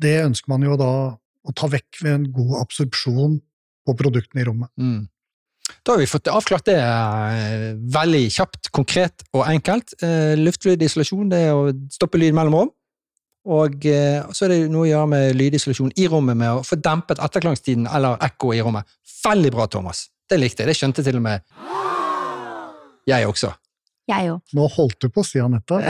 Det 0.00 0.18
ønsker 0.26 0.52
man 0.52 0.66
jo 0.66 0.76
da 0.80 0.92
å 1.16 1.56
ta 1.56 1.68
vekk 1.72 2.04
ved 2.04 2.12
en 2.18 2.30
god 2.36 2.60
absorpsjon 2.62 3.40
på 3.84 3.96
produktene 3.96 4.44
i 4.44 4.48
rommet. 4.48 4.72
Mm. 4.80 5.02
Da 5.82 5.92
har 5.94 5.98
vi 6.00 6.06
fått 6.08 6.28
avklart 6.30 6.66
det 6.68 6.78
eh, 6.78 7.66
veldig 7.96 8.22
kjapt, 8.32 8.70
konkret 8.74 9.24
og 9.34 9.44
enkelt. 9.48 9.96
Eh, 10.04 10.34
Luftlyd-isolasjon 10.40 11.32
det 11.32 11.40
er 11.48 11.52
å 11.56 11.72
stoppe 11.92 12.20
lyd 12.20 12.36
mellom 12.36 12.58
rom. 12.60 12.72
Og 13.54 13.84
eh, 13.90 14.22
så 14.32 14.46
er 14.46 14.54
det 14.54 14.60
noe 14.72 14.86
å 14.86 14.88
gjøre 14.88 15.10
med 15.12 15.36
lydisolasjon 15.36 15.92
i 16.00 16.06
rommet 16.08 16.38
med 16.40 16.60
å 16.60 16.64
få 16.64 16.78
dempet 16.80 17.20
etterklangstiden 17.20 17.88
eller 17.92 18.16
ekko 18.24 18.54
i 18.56 18.62
rommet. 18.64 18.88
Veldig 19.24 19.52
bra, 19.52 19.68
Thomas. 19.68 20.06
Det 20.30 20.38
likte 20.40 20.64
jeg. 20.64 20.72
Det 20.72 20.78
skjønte 20.78 21.04
til 21.04 21.20
og 21.20 21.26
med 21.26 21.44
jeg 23.08 23.28
også. 23.28 23.52
Jeg 24.08 24.32
òg. 24.32 24.40
Nå 24.56 24.68
holdt 24.72 25.04
du 25.04 25.08
på 25.12 25.24
å 25.24 25.28
si, 25.28 25.40
Anette. 25.40 25.80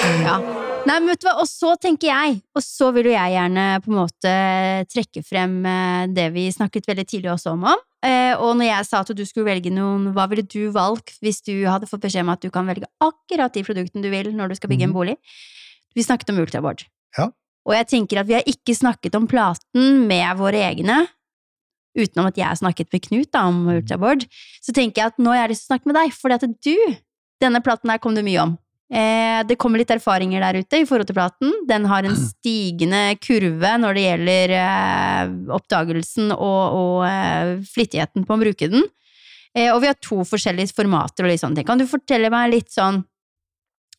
Ja. 0.00 0.59
Nei, 0.88 0.96
men 0.96 1.10
vet 1.12 1.20
du 1.22 1.26
hva, 1.28 1.34
og 1.42 1.46
så 1.46 1.74
tenker 1.78 2.08
jeg, 2.08 2.38
og 2.56 2.62
så 2.64 2.88
vil 2.96 3.10
jo 3.10 3.12
jeg 3.12 3.34
gjerne 3.34 3.64
på 3.84 3.90
en 3.92 3.98
måte 4.00 4.30
trekke 4.90 5.20
frem 5.26 5.58
eh, 5.68 6.06
det 6.16 6.24
vi 6.34 6.46
snakket 6.54 6.88
veldig 6.88 7.04
tidlig 7.06 7.30
også 7.34 7.52
om. 7.52 7.66
om. 7.74 7.82
Eh, 8.06 8.32
Og 8.40 8.56
når 8.58 8.66
jeg 8.70 8.86
sa 8.88 9.02
at 9.04 9.12
du 9.14 9.22
skulle 9.28 9.46
velge 9.50 9.70
noen, 9.74 10.08
hva 10.16 10.24
ville 10.30 10.42
du 10.48 10.70
valgt 10.74 11.18
hvis 11.20 11.42
du 11.46 11.52
hadde 11.68 11.86
fått 11.90 12.02
beskjed 12.06 12.24
om 12.24 12.32
at 12.32 12.40
du 12.42 12.48
kan 12.54 12.66
velge 12.66 12.88
akkurat 13.04 13.52
de 13.54 13.62
produktene 13.66 14.02
du 14.02 14.08
vil 14.10 14.32
når 14.34 14.48
du 14.50 14.56
skal 14.58 14.72
bygge 14.72 14.88
en 14.88 14.90
Mhm. 14.90 14.96
bolig? 14.96 15.16
Vi 15.94 16.02
snakket 16.06 16.30
om 16.32 16.40
ultraboard. 16.40 16.86
Ja. 17.18 17.28
Og 17.68 17.74
jeg 17.76 17.86
tenker 17.92 18.20
at 18.20 18.26
vi 18.26 18.34
har 18.38 18.42
ikke 18.48 18.74
snakket 18.74 19.14
om 19.14 19.28
platen 19.28 20.06
med 20.08 20.36
våre 20.38 20.64
egne, 20.64 21.06
utenom 21.94 22.26
at 22.32 22.36
jeg 22.40 22.46
har 22.46 22.56
snakket 22.56 22.88
med 22.92 23.02
Knut 23.02 23.30
da, 23.32 23.44
om 23.46 23.68
ultraboard. 23.68 24.24
Så 24.64 24.72
tenker 24.72 25.02
jeg 25.02 25.06
at 25.12 25.18
nå 25.18 25.28
har 25.30 25.44
jeg 25.46 25.50
lyst 25.54 25.66
til 25.66 25.74
å 25.74 25.76
snakke 25.76 25.86
med 25.92 25.96
deg, 26.00 26.12
fordi 26.16 26.34
at 26.40 26.62
du, 26.64 26.96
denne 27.42 27.60
platen 27.62 27.90
her 27.90 27.98
kom 27.98 28.14
det 28.16 28.24
mye 28.24 28.40
om. 28.48 28.58
Eh, 28.90 29.40
det 29.46 29.54
kommer 29.54 29.78
litt 29.78 29.92
erfaringer 29.94 30.42
der 30.42 30.64
ute 30.64 30.80
i 30.82 30.86
forhold 30.88 31.06
til 31.06 31.14
platen. 31.18 31.52
Den 31.68 31.86
har 31.90 32.06
en 32.06 32.16
stigende 32.32 33.04
kurve 33.22 33.76
når 33.82 33.96
det 33.96 34.06
gjelder 34.06 34.54
eh, 34.58 35.36
oppdagelsen 35.58 36.34
og, 36.34 36.80
og 36.80 36.96
eh, 37.06 37.52
flittigheten 37.70 38.26
på 38.26 38.34
å 38.34 38.42
bruke 38.42 38.70
den. 38.72 38.88
Og 39.50 39.80
vi 39.82 39.88
har 39.90 39.96
to 39.98 40.22
forskjellige 40.22 40.76
formater 40.76 41.26
og 41.26 41.32
litt 41.32 41.40
sånne 41.42 41.58
ting. 41.58 41.66
Kan 41.66 41.80
du 41.80 41.82
fortelle 41.90 42.28
meg 42.30 42.52
litt 42.52 42.70
sånn 42.70 43.00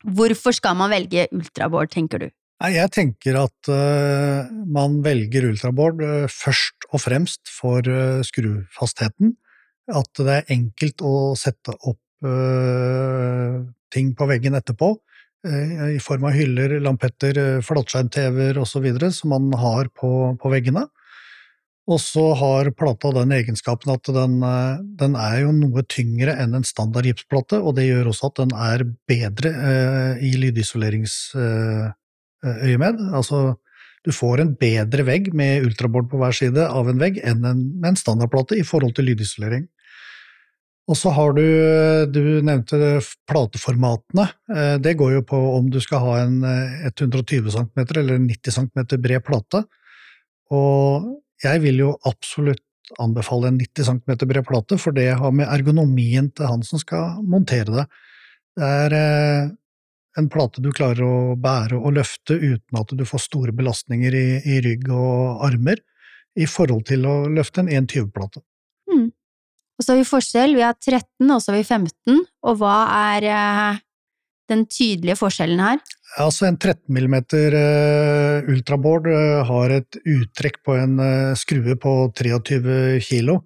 Hvorfor 0.02 0.56
skal 0.56 0.78
man 0.80 0.90
velge 0.90 1.28
ultraboard, 1.36 1.92
tenker 1.94 2.24
du? 2.24 2.30
Nei, 2.62 2.72
jeg 2.76 2.90
tenker 2.94 3.38
at 3.42 3.70
uh, 3.70 4.50
man 4.70 5.00
velger 5.06 5.48
ultraboard 5.50 6.02
uh, 6.02 6.26
først 6.30 6.88
og 6.92 7.04
fremst 7.04 7.50
for 7.50 7.86
uh, 7.86 8.22
skrufastheten. 8.26 9.36
At 9.90 10.10
det 10.18 10.36
er 10.40 10.54
enkelt 10.56 11.02
å 11.06 11.14
sette 11.38 11.76
opp 11.76 12.00
ting 13.94 14.14
på 14.18 14.28
veggen 14.30 14.58
etterpå, 14.58 14.96
i 15.42 15.98
form 15.98 16.28
av 16.30 16.36
hyller, 16.38 16.76
lampetter, 16.86 17.34
flatskjerm-TV-er 17.66 18.60
osv. 18.62 18.84
som 19.10 19.32
man 19.34 19.48
har 19.58 19.88
på, 19.98 20.12
på 20.38 20.52
veggene. 20.54 20.84
Og 21.90 21.98
så 22.00 22.22
har 22.38 22.70
plata 22.78 23.10
den 23.16 23.32
egenskapen 23.34 23.90
at 23.94 24.10
den, 24.14 24.36
den, 25.00 25.16
er 25.18 25.40
jo 25.42 25.52
noe 25.56 25.84
tyngre 25.90 26.36
enn 26.40 26.54
en 26.58 26.68
standard 26.68 27.06
gipsplate, 27.10 27.58
og 27.58 27.76
det 27.78 27.88
gjør 27.88 28.12
også 28.12 28.30
at 28.30 28.38
den 28.44 28.54
er 28.54 28.84
bedre 29.10 29.50
eh, 29.72 30.14
i 30.30 30.32
lydisoleringsøyemed. 30.44 33.02
Eh, 33.02 33.16
altså, 33.18 33.56
du 34.06 34.12
får 34.14 34.44
en 34.44 34.54
bedre 34.62 35.04
vegg 35.10 35.34
med 35.38 35.66
ultrabord 35.66 36.08
på 36.12 36.18
hver 36.22 36.36
side 36.38 36.64
av 36.70 36.90
en 36.90 37.02
vegg 37.02 37.16
enn 37.26 37.46
en, 37.46 37.62
med 37.82 37.90
en 37.94 38.00
standardplate 38.00 38.54
i 38.62 38.68
forhold 38.68 38.94
til 38.98 39.08
lydisolering. 39.12 39.66
Og 40.89 40.98
så 40.98 41.12
har 41.13 41.36
du, 41.38 41.46
du 42.12 42.24
nevnte 42.44 43.00
plateformatene. 43.30 44.26
Eh, 44.52 44.76
det 44.82 44.98
går 45.00 45.13
jo 45.20 45.22
på 45.30 45.39
om 45.54 45.70
du 45.72 45.80
skal 45.84 46.04
ha 46.04 46.15
en 46.24 46.41
120 46.44 47.38
eh, 47.38 47.54
cm 47.54 47.84
eller 48.02 48.20
90 48.26 48.58
cm 48.58 48.84
bred 48.98 49.24
plate. 49.28 49.63
Og 50.52 51.08
jeg 51.44 51.63
vil 51.63 51.86
jo 51.86 51.94
absolutt 52.10 52.65
anbefale 53.00 53.52
en 53.52 53.62
90 53.62 53.88
cm 53.88 54.28
bred 54.28 54.44
plate, 54.48 54.78
for 54.82 54.96
det 54.96 55.13
har 55.22 55.32
med 55.36 55.48
ergonomien 55.48 56.28
til 56.36 56.50
han 56.50 56.65
som 56.67 56.82
skal 56.82 57.22
montere 57.24 57.72
det. 57.78 57.88
Det 58.58 58.72
er 58.84 58.98
eh, 58.98 59.52
en 60.20 60.28
plate 60.32 60.63
du 60.63 60.74
klarer 60.76 61.06
å 61.08 61.38
bære 61.39 61.80
og 61.80 61.96
løfte 61.96 62.36
uten 62.36 62.82
at 62.82 62.91
du 62.98 63.06
får 63.08 63.28
store 63.30 63.56
belastninger 63.56 64.15
i, 64.17 64.28
i 64.44 64.60
rygg 64.65 64.89
og 64.91 65.46
armer, 65.48 65.80
i 66.36 66.48
forhold 66.48 66.86
til 66.88 67.06
å 67.08 67.15
løfte 67.32 67.63
en 67.63 67.72
1,20-plate. 67.72 68.44
Og 69.82 69.86
så 69.86 69.96
har 69.96 70.04
vi 70.04 70.06
forskjell. 70.06 70.52
Vi 70.54 70.62
har 70.62 70.76
13, 70.78 71.26
og 71.26 71.39
så 71.41 71.50
har 71.50 71.58
vi 71.58 71.65
15. 71.65 72.20
Og 72.46 72.58
hva 72.60 72.76
er 73.15 73.26
eh, 73.26 73.80
den 74.54 74.67
tydelige 74.70 75.17
forskjellen 75.17 75.58
her? 75.58 75.80
Altså 76.22 76.46
En 76.46 76.60
13 76.60 76.86
mm 76.91 77.15
uh, 77.34 78.52
ultraboard 78.52 79.08
uh, 79.10 79.41
har 79.48 79.74
et 79.80 79.98
uttrekk 80.06 80.60
på 80.67 80.76
en 80.78 81.00
skrue 81.39 81.74
på 81.82 81.94
23 82.13 83.00
kg, 83.08 83.39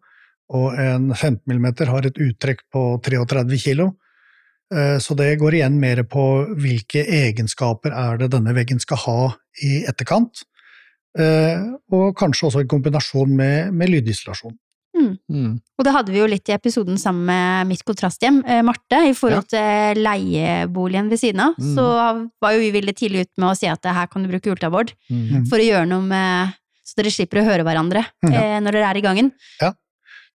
og 0.51 0.75
en 0.81 1.13
15 1.13 1.39
mm 1.45 1.69
har 1.87 2.09
et 2.09 2.19
uttrekk 2.27 2.65
på 2.73 2.83
33 3.05 3.61
kg. 3.63 3.87
Så 4.99 5.13
det 5.13 5.35
går 5.37 5.59
igjen 5.59 5.75
mer 5.77 5.99
på 6.09 6.21
hvilke 6.57 7.03
egenskaper 7.05 7.93
er 7.93 8.17
det 8.17 8.31
denne 8.33 8.49
veggen 8.57 8.79
skal 8.81 8.97
ha 9.03 9.19
i 9.61 9.83
etterkant, 9.85 10.41
og 11.93 12.07
kanskje 12.17 12.47
også 12.47 12.63
i 12.65 12.69
kombinasjon 12.73 13.29
med, 13.37 13.69
med 13.77 13.93
lydisolasjon. 13.93 14.57
Mm. 15.05 15.45
Mm. 15.45 15.53
Og 15.77 15.87
det 15.87 15.93
hadde 15.95 16.13
vi 16.13 16.21
jo 16.21 16.27
litt 16.29 16.49
i 16.51 16.55
episoden 16.55 16.99
sammen 17.01 17.27
med 17.29 17.71
mitt 17.71 17.85
kontrasthjem, 17.87 18.41
eh, 18.47 18.61
Marte, 18.65 19.01
i 19.09 19.15
forhold 19.17 19.45
ja. 19.45 19.55
til 19.55 20.03
leieboligen 20.05 21.09
ved 21.11 21.21
siden 21.21 21.45
av. 21.47 21.55
Mm. 21.61 21.71
Så 21.77 21.87
var 22.41 22.55
jo 22.55 22.61
vi 22.63 22.73
veldig 22.75 22.95
tidlig 22.97 23.25
ut 23.25 23.33
med 23.41 23.49
å 23.51 23.55
si 23.57 23.69
at 23.71 23.91
her 23.97 24.11
kan 24.11 24.25
du 24.25 24.31
bruke 24.31 24.53
ultrabord 24.53 24.93
mm. 25.09 25.47
for 25.51 25.61
å 25.61 25.67
gjøre 25.69 25.89
noe 25.89 26.05
med 26.05 26.61
Så 26.85 26.99
dere 26.99 27.09
slipper 27.09 27.39
å 27.41 27.47
høre 27.47 27.63
hverandre 27.65 28.03
ja. 28.05 28.29
eh, 28.29 28.59
når 28.61 28.77
dere 28.77 28.89
er 28.91 28.97
i 28.99 29.01
gangen. 29.01 29.31
Ja. 29.57 29.71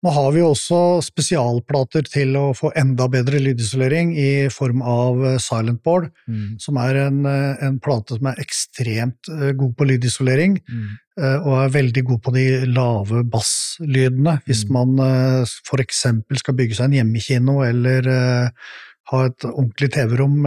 Nå 0.00 0.12
har 0.16 0.30
vi 0.32 0.40
også 0.40 0.78
spesialplater 1.04 2.06
til 2.08 2.32
å 2.40 2.46
få 2.56 2.70
enda 2.78 3.04
bedre 3.12 3.36
lydisolering 3.42 4.14
i 4.16 4.30
form 4.52 4.80
av 4.80 5.20
Silent 5.44 5.82
Board, 5.84 6.08
mm. 6.24 6.56
som 6.62 6.78
er 6.80 7.02
en, 7.02 7.18
eh, 7.28 7.60
en, 7.66 7.76
plate 7.84 8.16
som 8.16 8.30
er 8.30 8.40
ekstremt 8.40 9.28
eh, 9.28 9.50
god 9.60 9.74
på 9.76 9.88
lydisolering, 9.90 10.56
mm. 10.64 10.88
og 11.20 11.52
er 11.58 11.74
veldig 11.74 12.04
god 12.08 12.20
på 12.24 12.32
de 12.32 12.46
lave 12.72 13.24
basslydene. 13.28 14.38
Hvis 14.46 14.64
mm. 14.70 14.72
man 14.72 15.44
eksempel 15.84 16.40
skal 16.40 16.56
bygge 16.56 16.78
seg 16.78 16.88
en 16.88 16.96
hjemmekino 17.00 17.58
eller 17.66 18.08
ha 19.10 19.24
et 19.26 19.44
ordentlig 19.50 19.90
TV-rom 19.98 20.46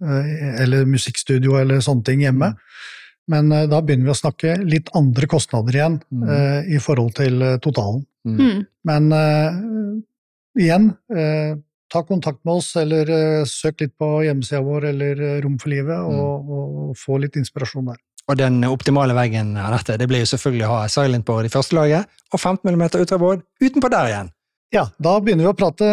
eller 0.00 0.90
musikkstudio 0.90 1.54
eller 1.60 1.84
sånne 1.84 2.08
ting 2.08 2.24
hjemme. 2.24 2.50
Mm. 2.56 2.98
Men 3.30 3.50
da 3.70 3.78
begynner 3.78 4.08
vi 4.08 4.12
å 4.12 4.18
snakke 4.18 4.56
litt 4.66 4.88
andre 4.98 5.28
kostnader 5.30 5.76
igjen 5.76 6.00
mm. 6.10 6.30
i 6.74 6.80
forhold 6.82 7.12
til 7.20 7.44
totalen. 7.62 8.00
Mm. 8.26 8.40
mm. 8.40 8.60
Men 8.88 9.12
uh, 9.12 10.60
igjen, 10.60 10.90
uh, 11.14 11.56
ta 11.92 12.02
kontakt 12.06 12.44
med 12.44 12.60
oss, 12.60 12.74
eller 12.80 13.10
uh, 13.10 13.48
søk 13.48 13.84
litt 13.84 13.96
på 13.98 14.08
hjemmesida 14.26 14.62
vår 14.64 14.90
eller 14.92 15.24
Rom 15.44 15.58
for 15.60 15.72
livet, 15.72 15.96
mm. 15.96 16.16
og, 16.16 16.54
og, 16.56 16.96
få 16.98 17.20
litt 17.22 17.38
inspirasjon 17.40 17.92
der. 17.92 18.00
Og 18.30 18.36
den 18.38 18.60
optimale 18.68 19.14
veggen 19.16 19.56
av 19.58 19.74
dette, 19.74 19.96
det 19.98 20.06
blir 20.10 20.22
jo 20.22 20.32
selvfølgelig 20.32 20.66
å 20.66 20.74
ha 20.74 20.82
silent 20.92 21.26
board 21.26 21.48
i 21.48 21.52
første 21.52 21.74
laget, 21.78 22.20
og 22.30 22.38
15 22.38 22.68
mm 22.68 22.84
ultraboard 23.00 23.42
utenpå 23.62 23.90
der 23.90 24.12
igjen. 24.12 24.34
Ja, 24.70 24.84
da 25.02 25.16
begynner 25.18 25.48
vi 25.48 25.50
å 25.50 25.56
prate 25.58 25.86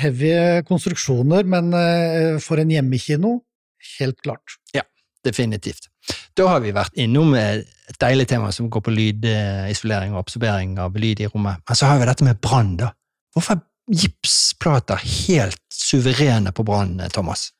heavy 0.00 0.32
konstruksjoner, 0.66 1.46
men 1.46 1.70
for 2.42 2.58
en 2.58 2.72
hjemmekino, 2.74 3.36
helt 4.00 4.18
klart. 4.24 4.56
Ja, 4.74 4.82
definitivt. 5.22 5.86
Da 6.36 6.50
har 6.50 6.60
vi 6.64 6.74
vært 6.76 6.96
innom 7.00 7.34
et 7.38 7.98
deilig 8.02 8.28
tema 8.28 8.50
som 8.52 8.68
går 8.72 8.84
på 8.84 8.92
lydisolering 8.94 10.14
og 10.14 10.24
absorbering 10.24 10.76
av 10.82 10.96
lyd 11.00 11.22
i 11.24 11.30
rommet. 11.30 11.62
Men 11.64 11.78
så 11.78 11.88
har 11.90 12.00
vi 12.00 12.08
dette 12.08 12.26
med 12.26 12.40
brann, 12.44 12.74
da. 12.80 12.92
Hvorfor 13.34 13.56
er 13.56 13.64
gipsplater 14.02 15.00
helt 15.00 15.62
suverene 15.72 16.52
på 16.52 16.64
brann, 16.66 16.98
Thomas? 17.14 17.50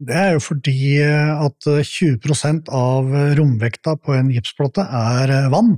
Det 0.00 0.16
er 0.16 0.34
jo 0.36 0.40
fordi 0.40 0.96
at 1.04 1.66
20% 1.66 2.70
av 2.72 3.10
romvekta 3.36 3.98
på 4.00 4.14
en 4.16 4.30
gipsplate 4.32 4.86
er 4.86 5.50
vann. 5.52 5.74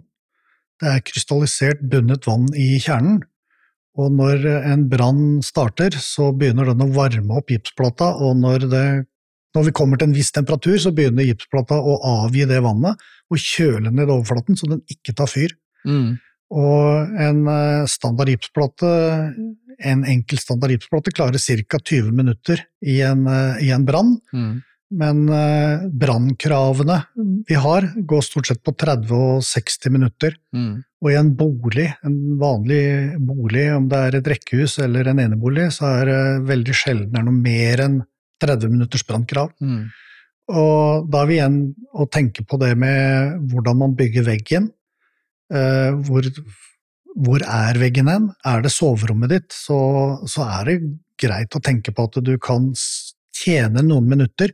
Det 0.83 0.91
er 0.91 1.05
krystallisert 1.07 1.83
bundet 1.91 2.27
vann 2.27 2.49
i 2.59 2.77
kjernen. 2.83 3.23
Og 3.99 4.15
når 4.15 4.47
en 4.73 4.87
brann 4.89 5.25
starter, 5.45 5.93
så 6.01 6.31
begynner 6.33 6.71
den 6.71 6.85
å 6.87 6.93
varme 6.95 7.41
opp 7.41 7.51
gipsplata, 7.53 8.15
og 8.25 8.39
når 8.41 8.69
det 8.73 8.87
når 9.57 9.69
vi 9.69 9.75
kommer 9.77 10.01
til 10.01 10.11
en 10.11 10.17
viss 10.17 10.33
temperatur, 10.35 10.77
så 10.81 10.93
begynner 10.95 11.27
gipsplata 11.29 11.77
å 11.77 11.99
avgi 12.25 12.47
det 12.49 12.63
vannet 12.65 13.01
og 13.33 13.41
kjøle 13.41 13.93
ned 13.93 14.11
overflaten 14.11 14.59
så 14.59 14.69
den 14.71 14.83
ikke 14.93 15.15
tar 15.17 15.31
fyr. 15.31 15.55
Mm. 15.89 16.17
Og 16.53 17.15
en 17.27 17.47
eh, 17.49 17.85
standard 17.89 18.29
gipsplate, 18.33 18.91
en 19.93 20.05
enkel 20.09 20.41
standard 20.41 20.75
gipsplate, 20.75 21.15
klarer 21.17 21.41
ca. 21.41 21.81
20 21.81 22.13
minutter 22.13 22.67
i 22.85 23.01
en, 23.07 23.25
eh, 23.27 23.65
i 23.69 23.73
en 23.73 23.89
brann. 23.89 24.19
Mm. 24.33 24.61
Men 24.93 25.23
uh, 25.33 25.89
brannkravene 25.89 26.99
vi 27.49 27.57
har, 27.57 27.87
går 27.97 28.25
stort 28.27 28.51
sett 28.51 28.61
på 28.61 28.75
30 28.77 29.15
og 29.17 29.45
60 29.47 29.95
minutter. 29.95 30.37
Mm. 30.53 30.83
Og 31.03 31.09
i 31.11 31.17
en 31.19 31.31
bolig, 31.37 31.87
en 32.05 32.19
vanlig 32.41 32.83
bolig, 33.17 33.65
om 33.73 33.89
det 33.91 34.03
er 34.07 34.19
et 34.19 34.29
rekkehus 34.35 34.77
eller 34.85 35.09
en 35.11 35.23
enebolig, 35.25 35.71
så 35.75 35.89
er 35.97 36.11
det 36.11 36.21
veldig 36.51 36.77
sjelden 36.77 37.25
noe 37.25 37.39
mer 37.39 37.87
enn 37.87 37.97
30 38.43 38.73
minutters 38.73 39.05
brannkrav. 39.07 39.53
Mm. 39.63 39.87
Og 40.53 41.07
da 41.11 41.23
er 41.23 41.31
vi 41.31 41.39
igjen 41.39 41.59
å 41.95 42.09
tenke 42.11 42.45
på 42.49 42.59
det 42.61 42.73
med 42.79 43.39
hvordan 43.53 43.79
man 43.85 43.95
bygger 43.99 44.27
veggen. 44.27 44.69
Eh, 45.53 45.95
hvor, 46.07 46.27
hvor, 47.15 47.45
er 47.45 47.79
veggen 47.81 48.11
hen? 48.11 48.29
Er 48.49 48.65
det 48.65 48.73
soverommet 48.75 49.33
ditt, 49.33 49.49
så, 49.55 49.79
så, 50.27 50.47
er 50.59 50.69
det 50.69 50.77
greit 51.21 51.55
å 51.55 51.63
tenke 51.63 51.95
på 51.95 52.09
at 52.09 52.21
du 52.25 52.35
kan 52.43 52.71
tjene 53.37 53.85
noen 53.87 54.09
minutter 54.11 54.51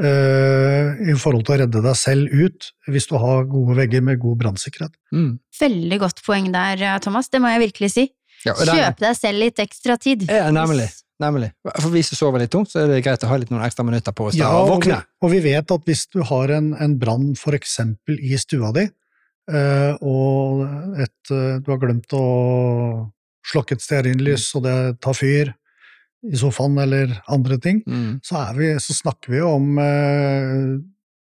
eh, 0.00 0.96
i 1.04 1.16
forhold 1.18 1.46
til 1.46 1.56
å 1.56 1.60
redde 1.64 1.82
deg 1.84 1.98
selv 1.98 2.32
ut, 2.32 2.70
hvis 2.88 3.08
du 3.10 3.16
har 3.20 3.48
gode 3.50 3.76
vegger 3.82 4.04
med 4.06 4.22
god 4.22 4.40
brannsikkerhet. 4.44 4.96
Mm. 5.12 5.34
Veldig 5.60 6.02
godt 6.06 6.24
poeng 6.26 6.48
der, 6.54 6.86
Thomas. 7.04 7.28
Det 7.30 7.42
må 7.42 7.52
jeg 7.52 7.68
virkelig 7.68 7.92
si. 7.98 8.08
Ja, 8.46 8.54
Kjøp 8.54 9.02
deg 9.02 9.18
selv 9.18 9.42
litt 9.42 9.60
ekstra 9.62 9.96
tid. 10.00 10.28
Ja, 10.30 10.48
nemlig. 10.54 10.88
Nemlig. 11.22 11.50
For 11.78 11.88
hvis 11.94 12.10
du 12.12 12.16
sover 12.18 12.42
litt 12.42 12.52
tungt, 12.52 12.68
så 12.72 12.82
er 12.82 12.90
det 12.92 13.02
greit 13.06 13.24
å 13.24 13.30
ha 13.30 13.38
litt 13.40 13.52
noen 13.52 13.64
ekstra 13.64 13.86
minutter 13.88 14.12
på 14.16 14.28
å 14.28 14.34
ja, 14.36 14.50
våkne. 14.68 15.00
Og 15.00 15.06
vi, 15.06 15.24
og 15.24 15.32
vi 15.32 15.42
vet 15.48 15.74
at 15.76 15.88
hvis 15.88 16.06
du 16.12 16.20
har 16.28 16.52
en, 16.52 16.72
en 16.76 16.96
brann 17.00 17.30
eksempel 17.56 18.18
i 18.20 18.36
stua 18.40 18.72
di, 18.76 18.84
eh, 19.52 19.92
og 20.04 20.66
et, 21.00 21.30
eh, 21.32 21.56
du 21.62 21.70
har 21.72 21.80
glemt 21.80 22.12
å 22.16 22.26
slokke 23.46 23.78
et 23.78 23.84
stearinlys, 23.84 24.50
og 24.58 24.66
det 24.66 24.76
tar 25.04 25.16
fyr 25.16 25.54
i 26.26 26.36
sofaen 26.36 26.76
eller 26.82 27.14
andre 27.32 27.58
ting, 27.62 27.80
mm. 27.86 28.20
så, 28.24 28.42
vi, 28.56 28.74
så, 28.82 28.96
snakker 28.96 29.36
vi 29.36 29.42
om 29.46 29.80
eh, 29.80 30.76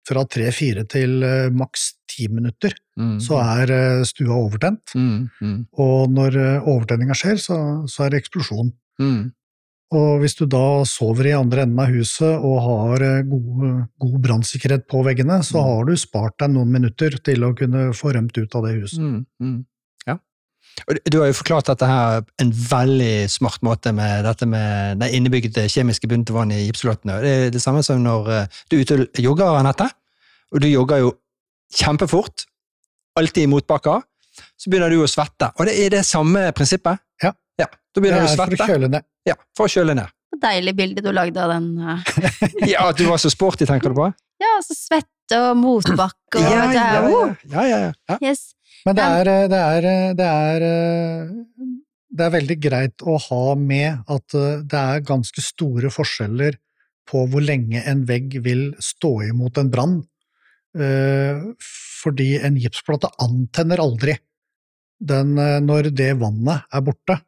fra 0.09 0.25
tre-fire 0.31 0.87
til 0.89 1.23
eh, 1.27 1.49
maks 1.55 1.91
ti 2.09 2.29
minutter, 2.33 2.75
mm. 2.99 3.17
så 3.23 3.41
er 3.43 3.73
eh, 3.75 4.05
stua 4.09 4.39
overtent. 4.39 4.95
Mm. 4.97 5.29
mm. 5.41 5.59
Og 5.85 6.15
når 6.15 6.39
eh, 6.41 6.69
overtenninga 6.71 7.17
skjer, 7.19 7.41
så, 7.43 7.59
så, 7.91 8.07
er 8.07 8.15
det 8.15 8.23
eksplosjon. 8.25 8.73
Mm. 9.03 9.21
Og 9.97 10.19
hvis 10.21 10.35
du 10.37 10.43
da 10.45 10.83
sover 10.85 11.31
i 11.31 11.33
andre 11.33 11.63
enden 11.65 11.79
av 11.81 11.89
huset 11.95 12.43
og 12.45 12.59
har 12.61 13.03
eh, 13.07 13.23
god, 13.25 13.87
god 14.05 14.19
brannsikkerhet 14.27 14.85
på 14.91 15.01
veggene, 15.07 15.39
så 15.43 15.63
Mm. 15.63 15.65
har 15.65 15.85
du 15.89 15.95
spart 15.97 16.35
deg 16.43 16.51
noen 16.53 16.69
minutter 16.75 17.11
til 17.25 17.41
å 17.47 17.55
kunne 17.57 17.87
få 17.97 18.13
rømt 18.13 18.37
ut 18.37 18.55
av 18.55 18.67
det 18.67 18.75
huset. 18.83 18.99
Mm, 19.01 19.25
mm. 19.41 19.65
Ja. 20.07 20.19
Du- 21.11 21.19
har 21.21 21.27
jo 21.33 21.39
forklart 21.41 21.67
dette 21.73 21.87
her 21.89 22.21
en 22.39 22.53
veldig 22.53 23.31
smart 23.31 23.61
måte 23.63 23.95
med 23.95 24.25
dette 24.29 24.47
med 24.47 24.99
det 25.01 25.09
innebygde 25.17 25.65
kjemiske 25.73 26.07
til 26.09 26.35
vann 26.37 26.53
i 26.53 26.67
gipsflatene. 26.69 27.21
Det 27.23 27.33
er 27.47 27.51
det 27.51 27.63
samme 27.63 27.83
som 27.83 28.03
når 28.05 28.29
eh, 28.29 28.47
du 28.69 28.77
er 28.77 28.85
ute 28.85 29.01
og 29.09 29.23
jogger, 29.25 29.57
Anette, 29.59 29.89
og 30.53 30.61
du 30.61 30.69
jogger 30.69 30.99
jo 31.01 31.15
kjempefort, 31.75 32.45
alltid 33.17 33.45
i 33.45 33.47
motbakker, 33.51 34.03
så 34.59 34.69
begynner 34.71 34.91
du 34.93 35.01
å 35.03 35.09
svette. 35.09 35.49
Og 35.59 35.67
det 35.67 35.79
er 35.81 35.91
det 35.97 36.05
samme 36.07 36.53
prinsippet? 36.53 37.01
Ja. 37.23 37.33
Ja. 37.99 38.01
Da 38.01 38.05
begynner 38.05 38.25
du 38.25 38.29
å 38.29 38.37
svette. 38.37 38.57
for 38.57 38.65
å 38.65 38.71
kjøle 38.73 38.89
ned. 38.95 39.05
Ja, 39.29 39.35
for 39.59 39.69
å 39.69 39.73
kjøle 39.75 39.95
ned. 39.99 40.15
Deilig 40.39 40.75
bilde 40.79 41.03
du 41.03 41.11
lagde 41.13 41.41
av 41.43 41.51
den. 41.51 41.69
eh. 41.83 42.03
Ja, 42.75 42.89
At 42.93 42.99
du 43.01 43.07
var 43.09 43.19
så 43.19 43.31
sporty, 43.33 43.67
tenker 43.67 43.91
du 43.91 43.99
på? 43.99 44.11
Ja, 44.45 44.53
så 44.63 44.75
svette 44.79 45.39
og 45.51 45.57
motbakke 45.59 46.39
og 46.39 46.45
Ja, 46.45 46.67
det 46.71 46.77
ja, 46.79 46.85
er, 46.85 47.09
ja. 47.11 47.23
ja, 47.51 47.65
ja, 47.67 47.79
ja. 47.89 47.93
ja. 48.13 48.19
yes. 48.23 48.53
Men 48.87 48.95
det 48.95 49.03
er, 49.05 49.31
eh, 49.33 49.49
det 49.51 49.59
er, 49.59 49.89
eh, 49.91 50.13
det 50.15 50.29
er, 50.29 50.67
det 52.19 52.25
er 52.29 52.33
veldig 52.37 52.57
greit 52.63 53.03
å 53.03 53.17
ha 53.27 53.43
med 53.59 54.05
at 54.15 54.37
det 54.71 54.79
er 54.79 55.03
ganske 55.05 55.43
store 55.43 55.91
forskjeller 55.93 56.57
på 57.09 57.25
hvor 57.33 57.43
lenge 57.43 57.83
en 57.89 58.05
vegg 58.09 58.39
vil 58.45 58.71
stå 58.85 59.11
imot 59.33 59.59
en 59.59 59.71
brann. 59.75 59.99
Eh, 60.79 61.43
Fordi 62.05 62.31
en 62.47 62.57
gipsplate 62.63 63.11
antenner 63.25 63.81
aldri 63.83 64.15
den, 65.01 65.35
når 65.67 65.91
det 65.99 66.13
vannet 66.21 66.65
er 66.75 66.83
borte. 66.87 67.19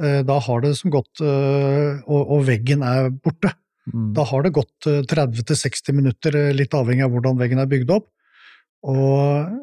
Eh, 0.00 0.22
Da 0.26 0.38
har 0.38 0.62
det 0.64 0.76
som 0.78 0.92
gått 0.94 1.20
eh, 1.20 2.00
og, 2.06 2.46
veggen 2.46 2.84
er 2.86 3.10
borte. 3.10 3.52
Mm. 3.92 4.12
Da 4.16 4.24
har 4.28 4.46
det 4.46 4.54
gått 4.54 4.86
eh, 4.86 5.02
30-60 5.10 5.96
minutter, 5.98 6.36
eh, 6.38 6.54
litt 6.54 6.74
avhengig 6.74 7.04
av 7.04 7.12
hvordan 7.12 7.40
veggen 7.40 7.60
er 7.62 7.70
bygd 7.70 7.92
opp. 7.98 8.08
Og 8.86 9.58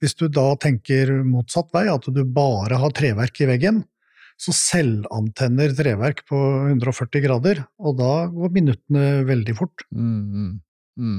hvis 0.00 0.16
du 0.16 0.28
da 0.32 0.52
tenker 0.60 1.12
motsatt 1.26 1.70
vei, 1.74 1.86
at 1.92 2.06
du 2.08 2.22
bare 2.24 2.78
har 2.80 2.92
treverk 2.96 3.40
i 3.42 3.48
veggen, 3.50 3.82
så 4.40 4.54
selvantenner 4.56 5.74
treverk 5.76 6.22
på 6.30 6.38
140 6.70 7.20
grader, 7.26 7.60
og 7.76 7.98
da 7.98 8.12
går 8.32 8.54
minuttene 8.54 9.26
veldig 9.28 9.56
fort. 9.58 9.84
Mm, 9.92 10.22
mm, 10.32 10.54
mm. 10.96 11.18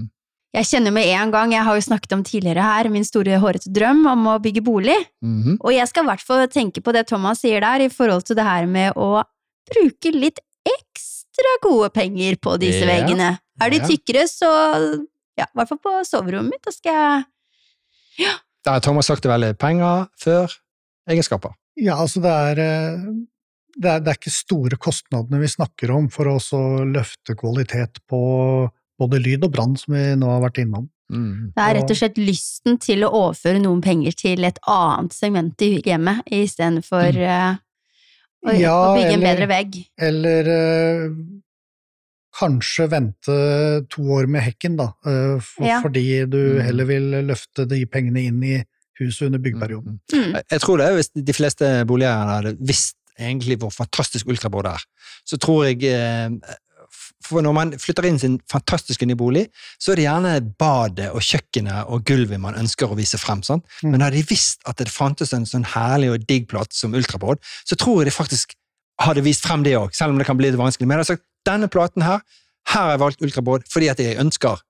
Jeg 0.52 0.68
kjenner 0.68 0.92
med 0.92 1.08
en 1.08 1.32
gang, 1.32 1.54
jeg 1.56 1.64
har 1.64 1.78
jo 1.78 1.84
snakket 1.86 2.12
om 2.18 2.24
tidligere 2.28 2.64
her, 2.66 2.90
min 2.92 3.06
store 3.08 3.38
hårete 3.40 3.70
drøm 3.72 4.02
om 4.12 4.26
å 4.34 4.40
bygge 4.44 4.64
bolig. 4.66 4.98
Mhm. 5.24 5.60
Og 5.62 5.72
jeg 5.72 5.88
skal 5.88 6.04
i 6.04 6.10
hvert 6.12 6.26
fall 6.28 6.48
tenke 6.52 6.82
på 6.84 6.92
det 6.92 7.06
Thomas 7.08 7.40
sier 7.40 7.62
der, 7.64 7.86
i 7.86 7.90
forhold 7.90 8.26
til 8.28 8.36
det 8.36 8.44
her 8.44 8.66
med 8.68 8.94
å 9.00 9.24
bruke 9.72 10.12
litt 10.12 10.42
ekstra 10.68 11.54
gode 11.64 11.90
penger 11.96 12.36
på 12.36 12.58
disse 12.60 12.84
Ja. 12.84 12.92
veggene. 12.92 13.40
Er 13.62 13.70
de 13.70 13.80
tykkere, 13.80 14.28
så 14.28 14.50
ja, 15.38 15.46
i 15.46 15.56
hvert 15.56 15.70
fall 15.70 15.78
på 15.80 15.94
soverommet 16.06 16.52
mitt, 16.52 16.64
da 16.64 16.72
skal 16.72 16.94
jeg 16.94 17.26
Der 18.64 18.72
har 18.74 18.80
Thomas 18.82 19.08
sagt 19.08 19.24
det 19.24 19.32
veldig. 19.32 19.58
Penger 19.58 20.08
før 20.20 20.52
egenskaper. 21.10 21.54
Ja, 21.78 21.96
altså 21.96 22.22
det 22.22 22.30
er, 22.30 22.60
eh, 22.60 22.98
det 23.80 23.90
er, 23.90 24.00
det 24.04 24.08
er 24.12 24.18
ikke 24.20 24.30
store 24.36 24.78
kostnadene 24.78 25.40
vi 25.40 25.48
snakker 25.48 25.90
om 25.96 26.10
for 26.10 26.26
å 26.26 26.36
også 26.38 26.60
løfte 26.92 27.34
kvalitet 27.40 27.98
på 28.08 28.70
både 29.02 29.20
lyd 29.24 29.44
og 29.48 29.52
brann, 29.56 29.76
som 29.80 29.96
vi 29.98 30.04
nå 30.22 30.30
har 30.30 30.44
vært 30.46 30.62
innom. 30.64 30.86
Mm. 31.12 31.52
Det 31.56 31.64
er 31.66 31.76
rett 31.80 31.92
og 31.92 31.98
slett 32.00 32.20
lysten 32.22 32.78
til 32.80 33.04
å 33.04 33.10
overføre 33.26 33.60
noen 33.60 33.82
penger 33.84 34.16
til 34.16 34.46
et 34.48 34.60
annet 34.72 35.12
segment 35.18 35.66
i 35.66 35.74
hjemmet, 35.84 36.22
istedenfor 36.32 37.18
mm. 37.18 37.60
å, 38.48 38.54
Ja, 38.56 38.76
å 38.78 38.94
bygge 38.96 39.18
en 39.18 39.26
bedre 39.26 39.48
vegg. 39.52 39.76
Eller 40.00 40.48
uh, 40.56 41.18
kanskje 42.40 42.88
vente 42.94 43.36
to 43.92 44.06
år 44.16 44.30
med 44.32 44.46
hekken, 44.48 44.78
da, 44.80 44.88
uh, 45.06 45.36
for, 45.44 45.68
Ja. 45.68 45.82
fordi 45.84 46.06
du 46.32 46.38
Mm. 46.60 46.62
heller 46.66 46.86
vil 46.86 47.12
løfte 47.28 47.68
de 47.68 47.86
pengene 47.86 48.24
inn 48.30 48.42
i 48.44 48.64
huset 49.02 49.28
under 49.28 49.40
byggeperioden. 49.40 50.00
Mm. 50.14 50.20
Mm. 50.24 50.34
Jeg- 50.34 50.46
Jeg 50.52 50.60
tror 50.62 50.78
det, 50.78 50.88
er 50.88 50.96
hvis 50.96 51.12
de 51.26 51.34
fleste 51.34 51.86
boligeiere 51.86 52.36
hadde 52.42 52.58
visst 52.62 52.96
egentlig 53.20 53.58
hvor 53.60 53.70
fantastisk 53.72 54.28
ultrabord 54.28 54.66
er, 54.66 54.80
så 55.26 55.38
tror 55.38 55.66
jeg 55.68 55.84
For 57.26 57.44
når 57.46 57.56
man 57.56 57.74
flytter 57.80 58.08
inn 58.10 58.20
sin 58.22 58.40
fantastiske 58.52 59.06
nye 59.08 59.20
bolig, 59.20 59.46
så 59.82 59.94
er 59.94 60.00
det 60.00 60.08
gjerne 60.08 60.34
badet 60.62 61.10
og 61.12 61.24
kjøkkenet 61.26 61.92
og 61.92 62.06
gulvet 62.08 62.42
man 62.42 62.58
ønsker 62.60 62.92
å 62.92 62.98
vise 62.98 63.20
frem. 63.22 63.44
sant? 63.46 63.66
Mm. 63.82 63.92
Men 63.94 64.06
hadde 64.06 64.20
de 64.20 64.26
visst 64.30 64.66
at 64.70 64.82
det 64.82 64.90
fantes 64.92 65.34
en 65.38 65.48
sånn 65.48 65.68
herlig 65.74 66.12
og 66.14 66.26
digg 66.30 66.50
plate 66.52 66.76
som 66.78 66.96
ultrabord, 66.98 67.42
så 67.66 67.78
tror 67.80 68.02
jeg 68.02 68.12
de 68.12 68.18
faktisk 68.18 68.58
hadde 69.02 69.24
vist 69.26 69.46
frem 69.46 69.64
det 69.66 69.78
òg, 69.78 69.94
selv 69.98 70.14
om 70.14 70.20
det 70.20 70.28
kan 70.28 70.38
bli 70.38 70.52
litt 70.52 70.60
vanskelig. 70.60 70.88
Men 70.88 71.00
jeg 71.00 71.06
hadde 71.06 71.14
sagt 71.16 71.28
denne 71.48 71.70
platen 71.72 72.06
her, 72.06 72.22
her 72.70 72.84
har 72.86 72.92
jeg 72.94 73.02
valgt 73.02 73.24
ultrabord 73.26 73.64
fordi 73.72 73.90
at 73.92 74.02
jeg 74.02 74.20
ønsker 74.22 74.62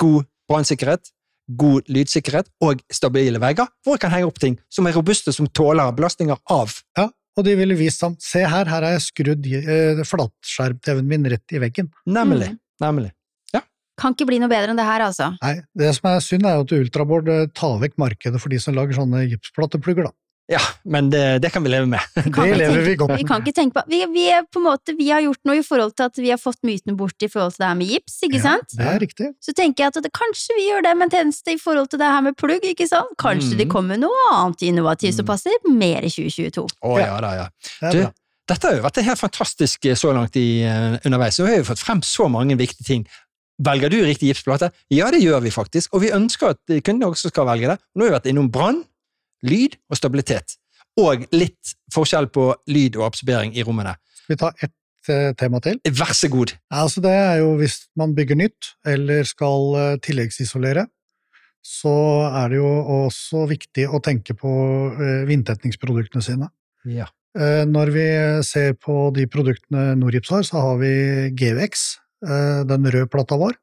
god 0.00 0.28
brannsikkerhet, 0.50 1.10
god 1.58 1.88
lydsikkerhet 1.90 2.50
og 2.62 2.82
stabile 2.94 3.40
vegger, 3.42 3.66
hvor 3.82 3.96
jeg 3.96 4.04
kan 4.04 4.12
henge 4.14 4.28
opp 4.30 4.38
ting 4.42 4.58
som 4.70 4.86
er 4.86 4.94
robuste, 4.94 5.34
som 5.34 5.48
tåler 5.50 5.90
belastninger 5.96 6.38
av. 6.54 6.76
Ja, 6.98 7.08
og 7.38 7.46
de 7.46 7.54
ville 7.58 7.76
vist 7.78 8.02
ham 8.04 8.16
se 8.20 8.42
her, 8.42 8.66
her 8.66 8.84
har 8.84 8.96
jeg 8.96 9.06
skrudd 9.06 9.46
eh, 9.46 10.02
flatskjerm-TV-en 10.06 11.08
min 11.08 11.30
rett 11.30 11.56
i 11.56 11.62
veggen. 11.62 11.90
Nemlig. 12.10 12.52
Mm. 12.56 12.60
Nemlig. 12.80 13.10
Kan 14.00 14.14
ikke 14.16 14.30
bli 14.30 14.38
noe 14.40 14.48
bedre 14.48 14.72
enn 14.72 14.80
det 14.80 14.86
her, 14.88 15.02
altså. 15.04 15.28
Nei, 15.42 15.58
det 15.76 15.90
som 15.98 16.08
er 16.08 16.22
synd 16.24 16.46
er 16.48 16.56
jo 16.56 16.64
at 16.64 16.72
Ultraboard 16.78 17.28
eh, 17.28 17.48
tar 17.56 17.76
vekk 17.82 17.98
markedet 18.00 18.40
for 18.40 18.52
de 18.52 18.60
som 18.62 18.76
lager 18.76 18.96
sånne 18.96 19.26
gipsplateplugger, 19.28 20.08
da. 20.08 20.16
Ja, 20.50 20.60
men 20.82 21.12
det, 21.12 21.38
det 21.44 21.52
kan 21.54 21.62
vi 21.62 21.70
leve 21.70 21.86
med. 21.86 22.02
Det 22.34 22.56
lever 22.58 22.80
vi 22.82 22.94
godt 22.98 23.12
Vi 23.20 23.26
kan 23.28 23.44
ikke 23.44 23.52
tenke 23.54 23.76
på 23.76 23.84
vi, 23.92 24.00
vi, 24.10 24.24
er 24.34 24.42
på 24.50 24.58
en 24.58 24.64
måte, 24.66 24.94
vi 24.98 25.06
har 25.12 25.22
gjort 25.22 25.38
noe 25.46 25.60
i 25.60 25.62
forhold 25.62 25.92
til 25.94 26.08
at 26.08 26.18
vi 26.18 26.32
har 26.32 26.40
fått 26.42 26.58
mytene 26.66 26.96
bort 26.98 27.22
i 27.22 27.28
forhold 27.30 27.54
til 27.54 27.62
det 27.62 27.68
her 27.68 27.78
med 27.78 27.92
gips, 27.92 28.16
ikke 28.26 28.40
sant? 28.42 28.74
Det 28.74 28.88
er 28.90 28.98
riktig. 29.02 29.28
Så 29.44 29.54
tenker 29.54 29.84
jeg 29.84 29.94
at 29.94 30.00
det, 30.02 30.10
kanskje 30.16 30.56
vi 30.58 30.66
gjør 30.66 30.82
det 30.88 30.96
med 30.98 31.06
en 31.06 31.14
tjeneste 31.14 31.54
i 31.54 31.60
forhold 31.60 31.92
til 31.92 32.02
det 32.02 32.10
her 32.10 32.24
med 32.26 32.34
plugg, 32.40 32.66
ikke 32.66 32.88
sant? 32.90 33.14
Kanskje 33.22 33.54
mm. 33.54 33.60
det 33.62 33.68
kommer 33.70 34.00
noe 34.02 34.26
annet 34.34 34.66
innovativt 34.66 35.14
som 35.20 35.24
Mhm. 35.24 35.30
passer 35.30 35.70
mer 35.70 36.02
i 36.02 36.10
2022. 36.10 36.66
Å 36.82 36.98
ja 36.98 37.14
da, 37.22 37.32
ja. 37.38 37.46
Det 37.62 37.86
er 37.86 37.92
Du, 37.94 38.02
bra. 38.02 38.12
dette 38.50 38.66
har 38.66 38.76
jo 38.80 38.84
vært 38.90 39.02
helt 39.06 39.22
fantastisk 39.22 39.86
eh, 39.86 39.94
så 39.94 40.12
langt 40.16 40.34
i, 40.40 40.48
uh, 40.66 40.98
underveis, 41.06 41.38
og 41.38 41.46
vi 41.46 41.54
har 41.54 41.62
jo 41.62 41.70
fått 41.70 41.84
frem 41.86 42.02
så 42.02 42.26
mange 42.28 42.58
viktige 42.58 42.86
ting. 42.90 43.06
Velger 43.60 43.92
du 43.92 43.98
riktig 44.02 44.30
gipsplate? 44.32 44.70
Ja, 44.90 45.10
det 45.12 45.20
gjør 45.22 45.42
vi 45.44 45.50
faktisk, 45.52 45.92
og 45.94 46.00
vi 46.02 46.10
ønsker 46.16 46.54
at 46.56 46.72
eh, 46.72 46.80
kundene 46.80 47.12
også 47.12 47.28
skal 47.30 47.46
velge 47.46 47.68
det. 47.74 47.78
Nå 47.94 48.06
har 48.06 48.10
vi 48.10 48.16
vært 48.18 48.30
innom 48.32 48.50
brann, 48.50 48.82
lyd 49.46 49.76
og 49.90 49.98
stabilitet, 49.98 50.56
og 51.00 51.24
litt 51.34 51.74
forskjell 51.94 52.28
på 52.34 52.50
lyd 52.70 52.98
og 53.00 53.10
absorbering 53.10 53.54
i 53.56 53.64
rommene. 53.66 53.94
Skal 54.22 54.34
vi 54.34 54.40
ta 54.40 54.50
ett 54.66 55.12
eh, 55.12 55.30
tema 55.38 55.60
til? 55.64 55.80
Vær 56.00 56.14
så 56.16 56.30
god. 56.32 56.54
Altså 56.82 57.02
det 57.04 57.12
er 57.14 57.36
jo 57.42 57.54
hvis 57.60 57.78
man 57.98 58.14
bygger 58.16 58.40
nytt, 58.40 58.72
eller 58.86 59.28
skal 59.28 59.78
eh, 59.80 59.94
tilleggsisolere, 60.04 60.86
så 61.66 61.94
er 62.40 62.52
det 62.52 62.60
jo 62.60 62.68
også 63.04 63.44
viktig 63.50 63.86
å 63.90 64.00
tenke 64.04 64.36
på 64.38 64.52
eh, 64.96 65.24
vindtetningsproduktene 65.28 66.24
sine. 66.24 66.52
Ja. 66.88 67.10
Når 67.30 67.90
vi 67.94 68.04
ser 68.42 68.72
på 68.82 69.12
de 69.14 69.22
produktene 69.30 69.92
Norgips 69.94 70.32
har, 70.34 70.40
så 70.42 70.64
har 70.64 70.80
vi 70.80 70.88
GVX, 71.38 71.84
den 72.66 72.88
røde 72.90 73.06
plata 73.06 73.36
vår, 73.38 73.54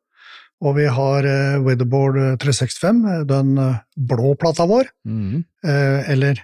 og 0.64 0.76
vi 0.78 0.86
har 0.90 1.26
eh, 1.30 1.58
Weatherboard 1.62 2.18
365, 2.42 3.02
eh, 3.12 3.24
den 3.30 3.58
eh, 3.62 3.80
blå 4.10 4.36
plata 4.40 4.66
vår, 4.70 4.90
Mm. 5.06 5.44
eller 5.64 6.44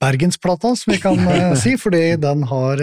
Bergensplata, 0.00 0.74
som 0.76 0.92
vi 0.92 0.98
kan 1.00 1.16
si, 1.62 1.76
fordi 1.80 2.16
den 2.20 2.42
har 2.50 2.80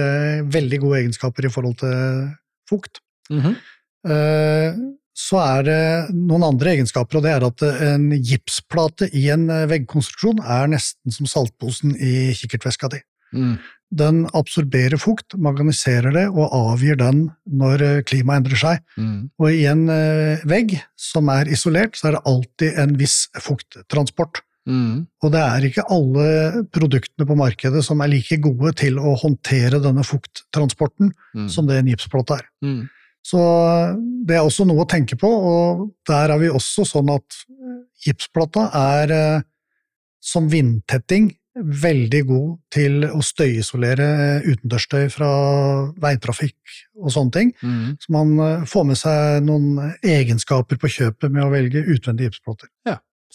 veldig 0.50 0.80
gode 0.82 1.02
egenskaper 1.04 1.46
i 1.46 1.52
forhold 1.54 1.78
til 1.84 2.30
fukt. 2.70 3.02
Mhm. 3.30 3.56
Eh, 4.10 4.74
Så 5.16 5.38
er 5.40 5.62
det 5.64 6.12
noen 6.12 6.44
andre 6.44 6.74
egenskaper, 6.74 7.16
og 7.18 7.24
det 7.24 7.32
er 7.32 7.44
at 7.48 7.62
en 7.86 8.10
gipsplate 8.20 9.08
i 9.16 9.30
en 9.32 9.46
veggkonstruksjon 9.72 10.42
er 10.44 10.68
nesten 10.74 11.14
som 11.16 11.30
saltposen 11.32 11.94
i 11.96 12.34
kikkertveska 12.36 12.90
di. 12.92 13.00
Mm. 13.36 13.56
Den 13.96 14.24
absorberer 14.36 14.98
fukt, 15.00 15.36
maganiserer 15.38 16.12
det 16.16 16.26
og 16.32 16.50
avgir 16.50 16.98
den 17.00 17.28
når 17.46 17.84
eh, 17.86 18.02
klimaet 18.08 18.42
endrer 18.42 18.60
seg. 18.60 18.82
Mm. 18.98 19.30
Og 19.40 19.54
i 19.54 19.62
en 19.70 19.86
eh, 19.94 20.42
vegg 20.50 20.74
som 21.00 21.30
er 21.32 21.52
isolert, 21.54 21.96
så 21.96 22.10
er 22.10 22.18
det 22.18 22.26
alltid 22.32 22.82
en 22.82 22.96
viss 23.00 23.28
fukttransport. 23.40 24.42
Mm. 24.66 25.06
Og 25.22 25.32
det 25.36 25.44
er 25.46 25.68
ikke 25.68 25.86
alle 25.94 26.66
produktene 26.74 27.28
på 27.30 27.38
markedet 27.38 27.84
som 27.86 28.02
er 28.02 28.10
like 28.10 28.40
gode 28.42 28.74
til 28.82 28.98
å 28.98 29.14
håndtere 29.22 29.80
denne 29.84 30.04
fukttransporten 30.04 31.14
Mm. 31.36 31.50
som 31.52 31.68
det 31.68 31.78
en 31.78 31.90
gipsplate 31.92 32.40
er. 32.40 32.46
Mm. 32.64 32.88
Så 33.26 33.40
det 34.26 34.38
er 34.38 34.46
også 34.46 34.66
noe 34.66 34.86
å 34.86 34.90
tenke 34.90 35.18
på, 35.20 35.28
og 35.28 35.90
der 36.08 36.32
er 36.32 36.40
vi 36.42 36.50
også 36.50 36.86
sånn 36.88 37.10
at 37.14 37.42
eh, 37.52 37.82
gipsplata 38.08 38.70
er 38.74 39.44
som 40.26 40.50
vindtetting 40.50 41.30
veldig 41.56 42.22
god 42.28 42.48
til 42.74 43.06
å 43.08 43.22
støyisolere 43.24 44.08
utendørsstøy 44.44 45.08
fra 45.14 45.30
veitrafikk 46.04 46.76
og 47.00 47.14
sånne 47.16 47.36
ting. 47.36 47.54
Mm. 47.64 47.96
Så 48.02 48.16
man 48.16 48.34
eh, 48.44 48.66
får 48.70 48.88
med 48.90 49.00
seg 49.00 49.46
noen 49.48 49.96
egenskaper 50.04 50.80
på 50.82 50.92
kjøpet 50.98 51.32
med 51.32 51.46
å 51.46 51.52
velge 51.54 51.86
utvendige 51.86 52.34
gipsplater. 52.34 52.72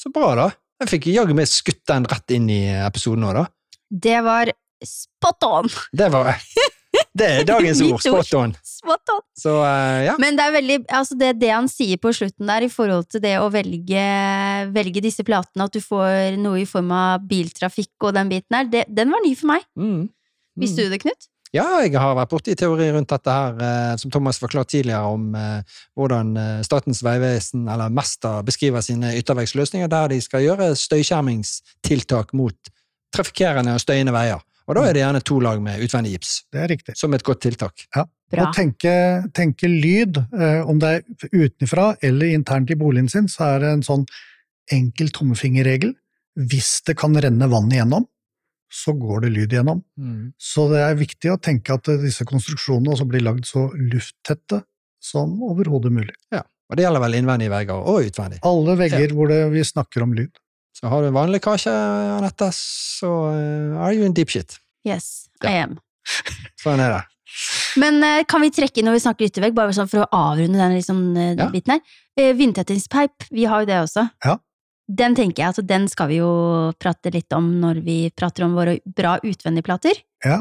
Så 0.01 0.13
bra, 0.15 0.33
da. 0.39 0.49
Jeg 0.81 0.95
fikk 0.95 1.11
jaggu 1.13 1.35
meg 1.37 1.49
skutt 1.51 1.83
den 1.91 2.07
rett 2.09 2.33
inn 2.33 2.47
i 2.53 2.63
episoden 2.81 3.27
nå, 3.27 3.35
da. 3.37 3.45
Det 3.91 4.21
var 4.25 4.53
spot 4.87 5.45
on! 5.45 5.69
Det 5.93 6.09
var 6.13 6.31
Det 7.17 7.27
er 7.27 7.47
dagens 7.47 7.81
ord. 7.87 8.03
Spot 8.03 8.35
on. 8.39 8.53
Spot 8.67 9.13
on. 9.17 9.25
Så 9.39 9.55
uh, 9.59 9.99
ja. 10.07 10.15
Men 10.23 10.39
det 10.39 10.47
er 10.47 10.55
veldig, 10.55 10.79
altså 11.01 11.19
det, 11.19 11.33
det 11.41 11.51
han 11.53 11.69
sier 11.71 11.99
på 12.03 12.13
slutten 12.15 12.51
der, 12.51 12.67
i 12.67 12.71
forhold 12.73 13.09
til 13.11 13.25
det 13.25 13.35
å 13.43 13.49
velge, 13.53 14.05
velge 14.75 15.03
disse 15.05 15.27
platene, 15.27 15.67
at 15.67 15.75
du 15.75 15.83
får 15.83 16.39
noe 16.41 16.63
i 16.63 16.69
form 16.69 16.93
av 16.95 17.27
biltrafikk 17.27 18.07
og 18.07 18.15
den 18.19 18.31
biten 18.31 18.57
der, 18.57 18.71
det, 18.71 18.87
den 18.95 19.13
var 19.13 19.25
ny 19.27 19.35
for 19.39 19.55
meg. 19.55 19.67
Mm. 19.79 20.09
Visste 20.61 20.87
du 20.87 20.93
det, 20.93 21.03
Knut? 21.03 21.31
Ja, 21.51 21.65
jeg 21.83 21.97
har 21.99 22.15
vært 22.15 22.31
borti 22.31 22.55
teori 22.55 22.93
rundt 22.95 23.11
dette 23.11 23.33
her, 23.35 23.57
eh, 23.59 23.95
som 23.99 24.13
Thomas 24.15 24.39
forklarte 24.39 24.77
tidligere, 24.77 25.09
om 25.11 25.33
eh, 25.35 25.81
hvordan 25.99 26.37
Statens 26.63 27.01
vegvesen, 27.03 27.65
eller 27.67 27.91
Mester, 27.91 28.45
beskriver 28.47 28.85
sine 28.87 29.17
ytterveggsløsninger, 29.19 29.91
der 29.91 30.13
de 30.13 30.21
skal 30.23 30.45
gjøre 30.45 30.69
støyskjermingstiltak 30.79 32.31
mot 32.39 32.71
trafikkerende 33.11 33.75
og 33.75 33.83
støyende 33.83 34.15
veier. 34.15 34.39
Og 34.71 34.77
da 34.79 34.85
er 34.87 34.95
det 34.95 35.03
gjerne 35.03 35.21
to 35.27 35.41
lag 35.43 35.59
med 35.63 35.83
utvendig 35.83 36.13
gips, 36.15 36.45
Det 36.55 36.61
er 36.63 36.69
riktig. 36.71 36.97
som 36.97 37.13
et 37.15 37.25
godt 37.27 37.41
tiltak. 37.43 37.87
Bra. 37.91 38.05
Og 38.47 38.55
tenke, 38.55 38.93
tenke 39.35 39.67
lyd, 39.67 40.21
eh, 40.39 40.63
om 40.63 40.79
det 40.79 40.91
er 41.01 41.03
utenfra 41.35 41.97
eller 42.01 42.31
internt 42.31 42.71
i 42.71 42.77
boligen 42.79 43.09
sin, 43.11 43.27
så 43.27 43.57
er 43.57 43.59
det 43.65 43.73
en 43.75 43.83
sånn 43.83 44.07
enkel 44.71 45.11
tommefingerregel. 45.11 45.97
Hvis 46.39 46.85
det 46.87 46.97
kan 46.97 47.13
renne 47.19 47.49
vann 47.51 47.69
igjennom, 47.75 48.07
så 48.71 48.95
går 48.95 49.23
det 49.27 49.33
lyd 49.35 49.51
igjennom. 49.57 49.83
Så 50.39 50.69
det 50.71 50.79
er 50.79 50.95
viktig 50.95 51.33
å 51.33 51.41
tenke 51.43 51.75
at 51.75 51.91
disse 52.01 52.23
konstruksjonene 52.25 52.95
også 52.95 53.09
blir 53.11 53.25
lagd 53.27 53.49
så 53.51 53.67
lufttette 53.75 54.63
som 55.03 55.43
overhodet 55.43 55.91
mulig. 55.91 56.15
Ja, 56.31 56.45
Og 56.71 56.77
det 56.79 56.85
gjelder 56.85 57.03
vel 57.03 57.17
innvendige 57.19 57.51
vegger 57.51 57.83
og 57.83 58.05
utvendig. 58.07 58.39
Alle 58.47 58.77
vegger 58.79 59.11
hvor 59.17 59.27
det, 59.27 59.41
vi 59.51 59.65
snakker 59.67 60.05
om 60.07 60.15
lyd. 60.15 60.31
Så 60.81 60.89
har 60.89 61.03
du 61.05 61.11
en 61.11 61.17
vanlig 61.17 61.43
kake, 61.45 61.71
Anette, 62.17 62.49
så 62.57 63.11
er 63.35 63.79
are 63.85 63.95
you 63.95 64.07
in 64.09 64.15
deep 64.17 64.31
shit. 64.33 64.59
Yes, 64.89 65.27
Ja. 65.45 65.51
I 65.51 65.63
am. 65.67 65.79
Sånn 66.63 66.81
er 66.81 66.95
det. 66.97 67.03
Men 67.81 68.01
eh, 68.03 68.23
kan 68.29 68.41
vi 68.43 68.49
trekke 68.51 68.81
inn 68.81 68.89
når 68.89 68.97
vi 68.99 69.03
snakker 69.05 69.29
yttervegg, 69.29 69.55
bare 69.55 69.75
sånn 69.77 69.89
for 69.91 70.03
å 70.03 70.09
avrunde 70.17 70.59
den 70.59 70.75
liksom, 70.79 71.03
eh, 71.17 71.35
Ja. 71.39 71.49
biten 71.53 71.77
her? 71.77 71.81
Eh, 72.19 72.33
Vindtettingspeip, 72.35 73.29
vi 73.31 73.45
har 73.45 73.63
jo 73.63 73.69
det 73.71 73.77
også. 73.85 74.07
Ja. 74.25 74.39
Den 74.91 75.15
tenker 75.15 75.45
jeg, 75.45 75.53
altså 75.53 75.63
den 75.67 75.87
skal 75.87 76.09
vi 76.11 76.17
jo 76.19 76.31
prate 76.81 77.13
litt 77.15 77.31
om 77.37 77.61
når 77.63 77.85
vi 77.85 77.99
prater 78.11 78.43
om 78.49 78.57
våre 78.59 78.81
bra 78.85 79.19
utvendige 79.23 79.63
plater. 79.69 80.01
Ja. 80.25 80.41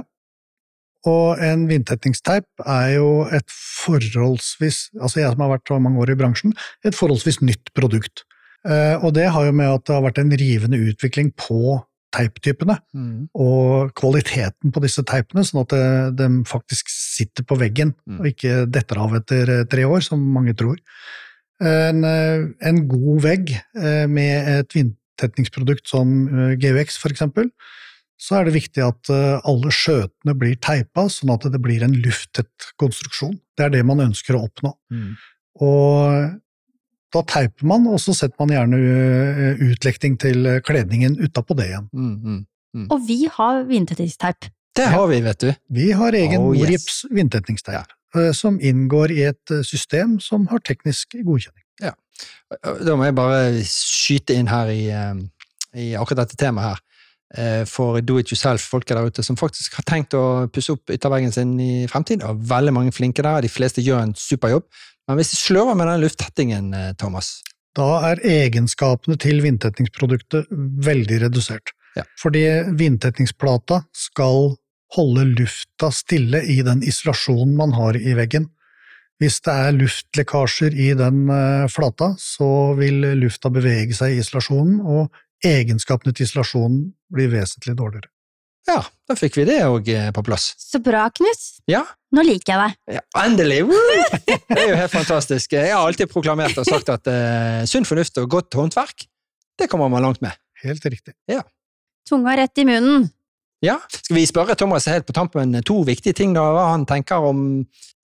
Og 1.07 1.37
en 1.39 1.67
vindtettingsteip 1.69 2.47
er 2.65 2.95
jo 2.95 3.11
et 3.31 3.45
forholdsvis, 3.53 4.89
altså 4.99 5.21
jeg 5.21 5.31
som 5.35 5.43
har 5.45 5.53
vært 5.53 5.69
så 5.69 5.77
mange 5.79 6.01
år 6.01 6.11
i 6.11 6.17
bransjen, 6.19 6.55
et 6.83 6.97
forholdsvis 6.97 7.39
nytt 7.45 7.71
produkt. 7.77 8.25
Eh, 8.67 8.97
Og 9.05 9.13
det 9.13 9.29
har 9.31 9.45
jo 9.45 9.51
med 9.55 9.69
at 9.69 9.85
det 9.85 9.95
har 9.95 10.03
vært 10.03 10.19
en 10.19 10.31
rivende 10.31 10.77
utvikling 10.91 11.31
på 11.35 11.83
teiptypene, 12.11 12.79
Mm. 12.95 13.29
og 13.35 13.93
kvaliteten 13.93 14.71
på 14.73 14.81
disse 14.81 15.03
teipene, 15.05 15.43
sånn 15.45 15.61
at 15.61 16.15
de 16.17 16.27
faktisk 16.43 16.89
sitter 16.89 17.43
på 17.43 17.55
veggen, 17.57 17.93
Mm. 18.07 18.19
og 18.19 18.25
ikke 18.25 18.65
detter 18.71 18.97
av 18.97 19.13
etter 19.13 19.49
eh, 19.59 19.63
tre 19.65 19.83
år, 19.85 20.01
som 20.01 20.19
mange 20.19 20.55
tror. 20.55 20.77
En, 21.61 22.03
eh, 22.03 22.47
en 22.61 22.87
god 22.87 23.21
vegg 23.21 23.49
eh, 23.75 24.07
med 24.07 24.47
et 24.47 24.69
vindtetningsprodukt 24.73 25.87
som 25.87 26.27
eh, 26.27 26.55
GUX 26.55 26.97
for 26.97 27.09
eksempel, 27.09 27.51
så 28.19 28.39
er 28.39 28.45
det 28.45 28.53
viktig 28.57 28.81
at 28.83 29.09
eh, 29.09 29.39
alle 29.45 29.69
skjøtene 29.69 30.33
blir 30.35 30.55
teipa, 30.59 31.05
sånn 31.07 31.31
at 31.33 31.45
det 31.51 31.61
blir 31.61 31.83
en 31.83 31.93
lufttett 31.93 32.73
konstruksjon. 32.79 33.39
Det 33.55 33.65
er 33.65 33.69
det 33.69 33.85
man 33.85 33.99
ønsker 33.99 34.35
å 34.35 34.49
oppnå. 34.49 34.73
Mm. 34.91 35.15
Og 35.61 36.39
da 37.13 37.23
teiper 37.25 37.67
man, 37.69 37.87
og 37.89 37.99
så 38.01 38.13
setter 38.17 38.37
man 38.41 38.53
gjerne 38.53 38.79
eh, 38.79 39.63
utlekting 39.69 40.17
til 40.21 40.45
eh, 40.45 40.61
kledningen 40.65 41.17
utapå 41.19 41.57
det 41.57 41.69
igjen. 41.71 41.87
Mm. 41.93 42.41
Mm. 42.77 42.87
Og 42.93 43.05
vi 43.07 43.23
har 43.33 43.63
vindtettingsteip. 43.69 44.49
Det 44.77 44.85
har 44.91 45.07
vi, 45.09 45.21
vet 45.25 45.41
du. 45.41 45.49
Vi 45.73 45.89
har 45.97 46.15
egen 46.15 46.43
Oh, 46.43 46.53
yes. 46.53 46.61
Morips 46.61 46.99
vindtetningsteip, 47.11 47.95
eh, 48.15 48.29
som 48.37 48.59
inngår 48.61 49.15
i 49.15 49.23
et 49.31 49.55
system 49.65 50.19
som 50.23 50.47
har 50.51 50.61
teknisk 50.65 51.17
godkjenning. 51.17 51.65
Da 52.59 52.95
må 52.97 53.05
jeg 53.05 53.15
bare 53.15 53.61
skyte 53.63 54.35
inn 54.35 54.49
her 54.51 54.67
i, 54.73 54.81
i 55.79 55.91
akkurat 55.95 56.25
dette 56.25 56.35
temaet 56.41 56.73
her. 56.73 56.81
Eh, 57.37 57.63
For 57.69 58.01
do 58.01 58.17
it 58.17 58.31
yourself-folket 58.31 58.97
der 58.97 59.05
ute 59.05 59.23
som 59.25 59.37
faktisk 59.37 59.75
har 59.77 59.85
tenkt 59.85 60.15
å 60.17 60.47
pusse 60.49 60.73
opp 60.73 60.89
ytterveggen 60.89 61.33
sin 61.33 61.53
i 61.61 61.85
fremtiden. 61.89 62.25
Og 62.25 62.41
veldig 62.49 62.73
mange 62.73 62.93
flinke 62.95 63.25
der, 63.25 63.43
de 63.45 63.51
fleste 63.51 63.83
gjør 63.85 64.01
en 64.07 64.15
super 64.17 64.55
jobb. 64.55 64.65
Men 65.07 65.19
hvis 65.19 65.33
de 65.33 65.41
sløver 65.41 65.77
med 65.77 65.89
den 65.89 66.03
lufttettingen, 66.05 66.73
eh, 66.73 66.93
Thomas 66.97 67.39
Da 67.77 68.11
er 68.11 68.19
egenskapene 68.25 69.15
til 69.21 69.43
vindtetningsproduktet 69.45 70.47
veldig 70.49 71.19
redusert. 71.21 71.69
Ja. 71.95 72.03
Fordi 72.17 72.41
vindtetningsplata 72.75 73.83
skal 73.93 74.55
holde 74.97 75.27
lufta 75.37 75.91
stille 75.93 76.41
i 76.49 76.63
den 76.65 76.81
isolasjonen 76.81 77.53
man 77.55 77.75
har 77.77 77.95
i 77.95 78.15
veggen. 78.17 78.49
Hvis 79.21 79.37
det 79.45 79.53
er 79.53 79.77
luftlekkasjer 79.77 80.73
i 80.73 80.93
den 80.97 81.29
eh, 81.29 81.69
flata, 81.69 82.15
så 82.17 82.73
vil 82.79 83.03
lufta 83.21 83.51
bevege 83.53 83.93
seg 83.93 84.15
i 84.15 84.21
isolasjonen, 84.23 84.79
og 84.81 85.13
egenskapene 85.45 86.13
til 86.15 86.27
isolasjonen 86.27 86.89
blir 87.13 87.31
vesentlig 87.31 87.75
dårligere. 87.79 88.11
Ja, 88.69 88.81
da 89.07 89.15
fikk 89.17 89.39
vi 89.39 89.45
det 89.47 89.61
òg 89.65 89.87
på 90.13 90.23
plass. 90.27 90.51
Så 90.61 90.81
bra, 90.83 91.07
Knut. 91.15 91.45
Ja, 91.69 91.85
Nå 92.13 92.23
liker 92.25 92.53
jeg 92.53 92.59
deg. 92.61 92.97
ja 92.97 93.23
endelig! 93.23 93.61
Det 94.49 94.57
er 94.57 94.71
jo 94.71 94.77
helt 94.79 94.93
fantastisk. 94.93 95.53
Jeg 95.53 95.71
har 95.73 95.85
alltid 95.85 96.09
proklamert 96.11 96.57
og 96.57 96.65
sagt 96.67 96.89
at 96.93 97.09
uh, 97.09 97.61
sunn 97.69 97.85
fornuft 97.85 98.17
og 98.21 98.29
godt 98.33 98.57
håndverk, 98.57 99.05
det 99.59 99.69
kommer 99.69 99.89
man 99.93 100.05
langt 100.05 100.21
med. 100.25 100.33
Helt 100.63 100.85
riktig. 100.85 101.15
Tunga 102.09 102.35
rett 102.39 102.57
i 102.61 102.65
munnen. 102.67 103.07
Ja, 103.61 103.77
Skal 103.91 104.15
vi 104.15 104.25
spørre 104.27 104.55
Thomas 104.55 104.87
helt 104.87 105.05
på 105.07 105.13
tampen 105.15 105.57
to 105.67 105.81
viktige 105.87 106.15
ting, 106.15 106.33
da, 106.35 106.45
hva 106.55 106.69
han 106.71 106.85
tenker 106.89 107.25
om 107.27 107.41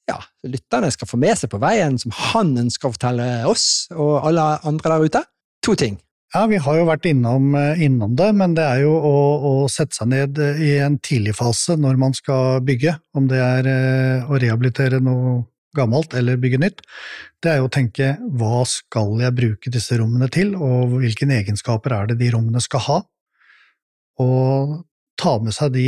ja, 0.05 0.17
lytterne 0.45 0.91
skal 0.93 1.09
få 1.09 1.17
med 1.17 1.39
seg 1.39 1.49
på 1.49 1.59
veien, 1.63 1.95
som 1.97 2.13
han 2.13 2.51
ønsker 2.65 2.89
å 2.89 2.95
fortelle 2.95 3.29
oss 3.49 3.87
og 3.95 4.27
alle 4.27 4.43
andre 4.67 4.91
der 4.91 5.07
ute? 5.07 5.23
To 5.65 5.73
ting. 5.79 5.95
Ja, 6.35 6.41
vi 6.51 6.57
har 6.59 6.75
jo 6.75 6.85
vært 6.89 7.05
innom, 7.07 7.53
eh, 7.55 7.79
innom 7.85 8.15
det, 8.19 8.27
men 8.35 8.55
det 8.57 8.63
er 8.67 8.81
jo 8.83 8.91
å, 8.91 9.11
å 9.39 9.51
sette 9.71 9.95
seg 9.95 10.09
ned 10.11 10.39
eh, 10.43 10.57
i 10.59 10.71
en 10.83 10.97
tidlig 10.99 11.31
fase 11.37 11.77
når 11.79 11.95
man 12.01 12.15
skal 12.17 12.59
bygge, 12.67 12.97
om 13.15 13.29
det 13.31 13.39
er 13.39 13.69
eh, 13.71 14.25
å 14.27 14.39
rehabilitere 14.43 14.99
noe 15.03 15.45
gammelt 15.75 16.11
eller 16.19 16.35
bygge 16.39 16.59
nytt. 16.59 16.83
Det 17.43 17.53
er 17.53 17.61
jo 17.61 17.69
å 17.69 17.71
tenke 17.71 18.09
hva 18.35 18.65
skal 18.67 19.15
jeg 19.23 19.35
bruke 19.37 19.71
disse 19.71 19.95
rommene 19.99 20.27
til, 20.31 20.51
og 20.59 20.97
hvilke 20.99 21.27
egenskaper 21.37 21.95
er 22.01 22.11
det 22.11 22.19
de 22.19 22.33
rommene 22.35 22.59
skal 22.63 22.83
ha? 22.89 22.99
Og 24.23 24.75
ta 25.19 25.37
med 25.39 25.55
seg 25.55 25.71
de 25.75 25.87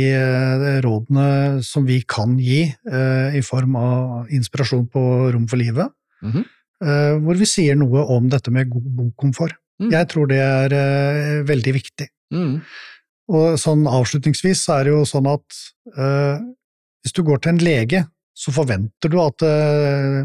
rådene 0.84 1.60
som 1.64 1.84
vi 1.88 2.00
kan 2.08 2.36
gi 2.40 2.62
i 2.68 3.40
form 3.44 3.76
av 3.80 4.32
inspirasjon 4.32 4.86
på 4.92 5.02
Rom 5.34 5.44
for 5.48 5.60
livet, 5.60 5.92
Mhm. 6.24 6.44
eh, 6.84 7.14
hvor 7.24 7.36
vi 7.36 7.48
sier 7.48 7.76
noe 7.76 8.04
om 8.16 8.28
dette 8.28 8.50
med 8.52 8.68
god 8.72 8.88
bokomfort. 8.96 9.56
Mm. 9.80 9.90
Jeg 9.94 10.08
tror 10.10 10.26
det 10.30 10.38
er 10.42 10.72
eh, 10.74 11.42
veldig 11.48 11.72
viktig. 11.76 12.08
Mm. 12.34 12.54
Og 13.28 13.58
sånn 13.60 13.84
avslutningsvis 13.86 14.62
så 14.66 14.78
er 14.80 14.88
det 14.88 14.94
jo 14.94 15.02
sånn 15.08 15.26
at 15.30 15.58
eh, 15.96 16.38
hvis 17.04 17.14
du 17.14 17.22
går 17.26 17.42
til 17.44 17.52
en 17.54 17.60
lege, 17.62 18.00
så 18.38 18.52
forventer 18.54 19.10
du 19.10 19.18
at 19.22 19.42
eh, 19.46 20.22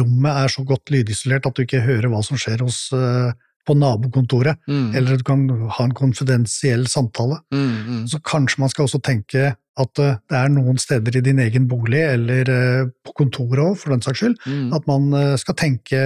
rommet 0.00 0.42
er 0.44 0.48
så 0.52 0.64
godt 0.68 0.90
lydisolert 0.92 1.46
at 1.48 1.56
du 1.56 1.62
ikke 1.66 1.82
hører 1.84 2.08
hva 2.12 2.20
som 2.24 2.38
skjer 2.40 2.62
hos, 2.64 2.86
eh, 2.96 3.30
på 3.68 3.74
nabokontoret, 3.76 4.56
Mm. 4.66 4.94
eller 4.96 5.12
at 5.14 5.20
du 5.20 5.24
kan 5.28 5.42
ha 5.76 5.84
en 5.84 5.92
konfidensiell 5.94 6.86
samtale. 6.88 7.36
Mm. 7.52 7.74
Mm. 7.88 8.06
Så 8.08 8.18
kanskje 8.24 8.58
man 8.62 8.68
skal 8.72 8.86
også 8.88 9.00
tenke 9.04 9.50
at 9.80 9.98
eh, 10.00 10.16
det 10.28 10.36
er 10.40 10.48
noen 10.52 10.80
steder 10.80 11.16
i 11.16 11.22
din 11.24 11.38
egen 11.44 11.68
bolig, 11.68 12.00
eller 12.16 12.48
eh, 12.50 12.86
på 13.04 13.12
kontoret 13.20 13.60
òg, 13.64 13.76
for 13.78 13.92
den 13.94 14.02
saks 14.04 14.18
skyld, 14.24 14.36
Mm. 14.48 14.72
at 14.74 14.86
man 14.88 15.36
skal 15.38 15.54
tenke 15.60 16.00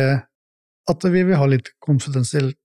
at 0.91 1.05
vi 1.09 1.23
vil 1.25 1.37
ha 1.41 1.47
litt 1.49 1.71
konfidensielt 1.81 2.59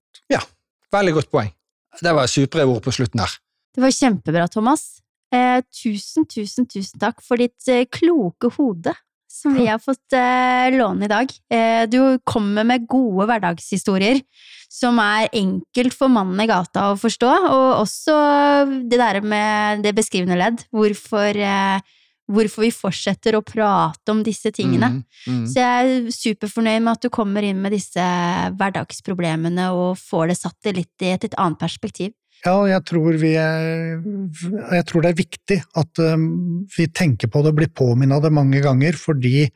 Veldig 0.90 1.14
godt 1.20 1.30
poeng. 1.30 1.52
Det 2.00 2.14
var 2.14 2.30
supre 2.30 2.66
ord 2.66 2.82
på 2.84 2.94
slutten 2.94 3.22
her. 3.22 3.36
Det 3.74 3.82
var 3.84 3.94
kjempebra, 3.94 4.48
Thomas. 4.50 4.98
Eh, 5.30 5.60
tusen, 5.70 6.26
tusen, 6.26 6.66
tusen 6.66 6.98
takk 6.98 7.22
for 7.22 7.38
ditt 7.38 7.68
eh, 7.70 7.86
kloke 7.86 8.50
hode 8.56 8.94
som 9.30 9.54
vi 9.54 9.68
har 9.70 9.78
fått 9.82 10.16
eh, 10.16 10.72
låne 10.74 11.06
i 11.06 11.10
dag. 11.10 11.30
Eh, 11.54 11.84
du 11.90 12.18
kommer 12.26 12.66
med 12.66 12.88
gode 12.90 13.28
hverdagshistorier 13.30 14.18
som 14.70 14.98
er 15.02 15.30
enkelt 15.34 15.94
for 15.94 16.10
mannen 16.10 16.42
i 16.42 16.48
gata 16.50 16.90
å 16.90 16.98
forstå, 16.98 17.30
og 17.50 17.70
også 17.84 18.16
det 18.90 18.98
der 18.98 19.18
med 19.22 19.82
det 19.86 19.94
beskrivende 19.98 20.38
ledd, 20.38 20.62
hvorfor, 20.74 21.34
eh, 21.34 21.82
hvorfor 22.30 22.64
vi 22.64 22.70
fortsetter 22.74 23.36
å 23.36 23.42
prate 23.46 24.12
om 24.12 24.22
disse 24.26 24.52
tingene. 24.54 24.92
Mm. 25.00 25.02
Mm. 25.26 25.44
Så 25.50 25.60
jeg 25.60 25.90
er 25.90 26.14
superfornøyd 26.14 26.84
med 26.86 26.92
at 26.94 27.04
du 27.04 27.10
kommer 27.12 27.46
inn 27.46 27.60
med 27.62 27.74
disse 27.74 28.06
hverdagsproblemene 28.56 29.70
og 29.76 29.98
får 30.00 30.30
det 30.30 30.38
satt 30.40 30.72
litt 30.76 31.06
i 31.06 31.12
et, 31.14 31.26
litt 31.26 31.38
annet 31.40 31.60
perspektiv. 31.60 32.14
Ja, 32.40 32.54
og 32.56 32.70
jeg 32.70 32.80
tror, 32.88 33.16
vi 33.20 33.34
er, 33.36 33.98
jeg 34.00 34.84
tror 34.88 35.04
det 35.04 35.10
er 35.10 35.18
viktig 35.18 35.58
at 35.76 36.00
um, 36.00 36.62
vi 36.72 36.86
tenker 36.88 37.28
på 37.28 37.42
det 37.44 37.52
og 37.52 37.58
blir 37.58 37.72
påminnet 37.76 38.24
det 38.24 38.32
mange 38.32 38.62
ganger, 38.64 38.96
fordi 38.96 39.50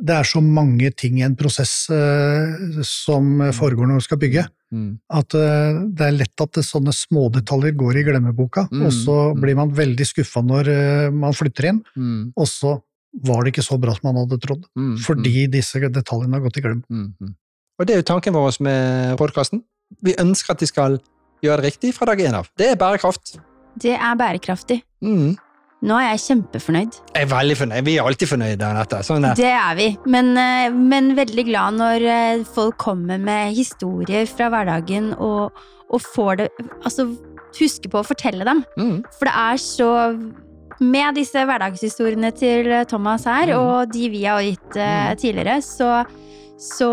det 0.00 0.14
er 0.16 0.24
så 0.24 0.40
mange 0.42 0.90
ting 0.96 1.18
i 1.20 1.24
en 1.26 1.36
prosess 1.36 1.86
uh, 1.92 2.80
som 2.86 3.42
foregår 3.52 3.86
når 3.90 4.02
du 4.02 4.08
skal 4.08 4.22
bygge, 4.22 4.48
Mm. 4.72 4.94
at 5.12 5.34
uh, 5.36 5.82
det 5.92 6.06
er 6.06 6.14
lett 6.16 6.40
at 6.40 6.54
det, 6.56 6.62
sånne 6.64 6.94
smådetaljer 6.96 7.74
går 7.76 7.98
i 8.00 8.04
glemmeboka, 8.06 8.62
Mm, 8.72 8.86
og 8.86 8.92
så 8.96 9.16
mm. 9.34 9.40
blir 9.42 9.54
man 9.58 9.74
veldig 9.76 10.06
skuffa 10.08 10.40
når 10.40 10.70
uh, 10.72 11.10
man 11.12 11.36
flytter 11.36 11.68
inn, 11.68 11.82
Mm. 11.92 12.32
og 12.34 12.48
så 12.48 12.78
var 13.20 13.44
det 13.44 13.52
ikke 13.52 13.66
så 13.66 13.76
bra 13.78 13.92
som 13.92 14.08
man 14.08 14.22
hadde 14.22 14.40
trodd. 14.40 14.64
Mm, 14.72 14.96
Fordi 14.96 15.46
disse 15.52 15.76
detaljene 15.92 16.32
har 16.38 16.40
gått 16.40 16.56
i 16.56 16.64
glem. 16.64 16.80
mm, 16.88 17.14
mm. 17.20 17.34
Og 17.78 17.86
det 17.86 17.92
er 17.94 18.00
jo 18.00 18.08
tanken 18.14 18.32
vår 18.32 18.56
med 18.64 19.18
podkasten. 19.20 19.60
Vi 20.02 20.14
ønsker 20.16 20.52
at 20.54 20.60
de 20.64 20.66
skal 20.66 20.96
gjøre 21.44 21.60
det 21.60 21.72
riktig 21.74 21.92
fra 21.92 22.06
dag 22.06 22.18
én 22.24 22.32
av. 22.32 22.48
Det 22.56 22.70
er 22.72 22.76
bærekraft. 22.80 23.36
Det 23.76 23.92
er 23.92 24.16
bærekraftig. 24.16 24.82
Mm. 25.04 25.36
Nå 25.82 25.96
er 25.98 26.12
jeg 26.12 26.20
kjempefornøyd. 26.28 26.96
Jeg 27.16 27.24
er 27.26 27.30
veldig 27.32 27.56
fornøyd. 27.58 27.84
Vi 27.88 27.96
er 27.98 28.06
alltid 28.06 28.28
fornøyde, 28.30 28.66
Anette. 28.68 29.00
Sånn. 29.02 29.24
Det 29.34 29.48
er 29.50 29.74
vi, 29.78 29.88
men, 30.06 30.28
eh, 30.38 30.70
men 30.70 31.10
veldig 31.18 31.44
glad 31.48 31.74
når 31.80 32.04
eh, 32.06 32.44
folk 32.54 32.76
kommer 32.78 33.18
med 33.18 33.56
historier 33.56 34.28
fra 34.30 34.46
hverdagen 34.52 35.10
og, 35.18 35.50
og 35.90 36.04
får 36.14 36.38
det 36.38 36.48
Altså, 36.84 37.08
husker 37.58 37.90
på 37.92 37.98
å 38.00 38.06
fortelle 38.06 38.46
dem. 38.46 38.62
Mm. 38.78 39.02
For 39.18 39.26
det 39.28 39.34
er 39.42 39.60
så 39.60 39.90
Med 40.82 41.14
disse 41.18 41.42
hverdagshistoriene 41.46 42.30
til 42.34 42.70
eh, 42.72 42.84
Thomas 42.90 43.26
her, 43.28 43.50
Mm. 43.52 43.58
og 43.60 43.92
de 43.92 44.08
vi 44.10 44.22
har 44.24 44.40
gitt 44.42 44.78
Mm. 44.78 45.16
tidligere, 45.20 45.58
så, 45.62 46.04
så 46.58 46.88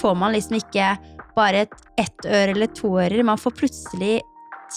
får 0.00 0.16
man 0.16 0.32
liksom 0.34 0.56
ikke 0.62 0.96
bare 1.36 1.66
et 1.66 1.74
ett 1.98 2.24
øre 2.26 2.54
eller 2.54 2.66
to 2.74 2.88
ører. 2.96 3.22
Man 3.24 3.36
får 3.38 3.52
plutselig 3.58 4.20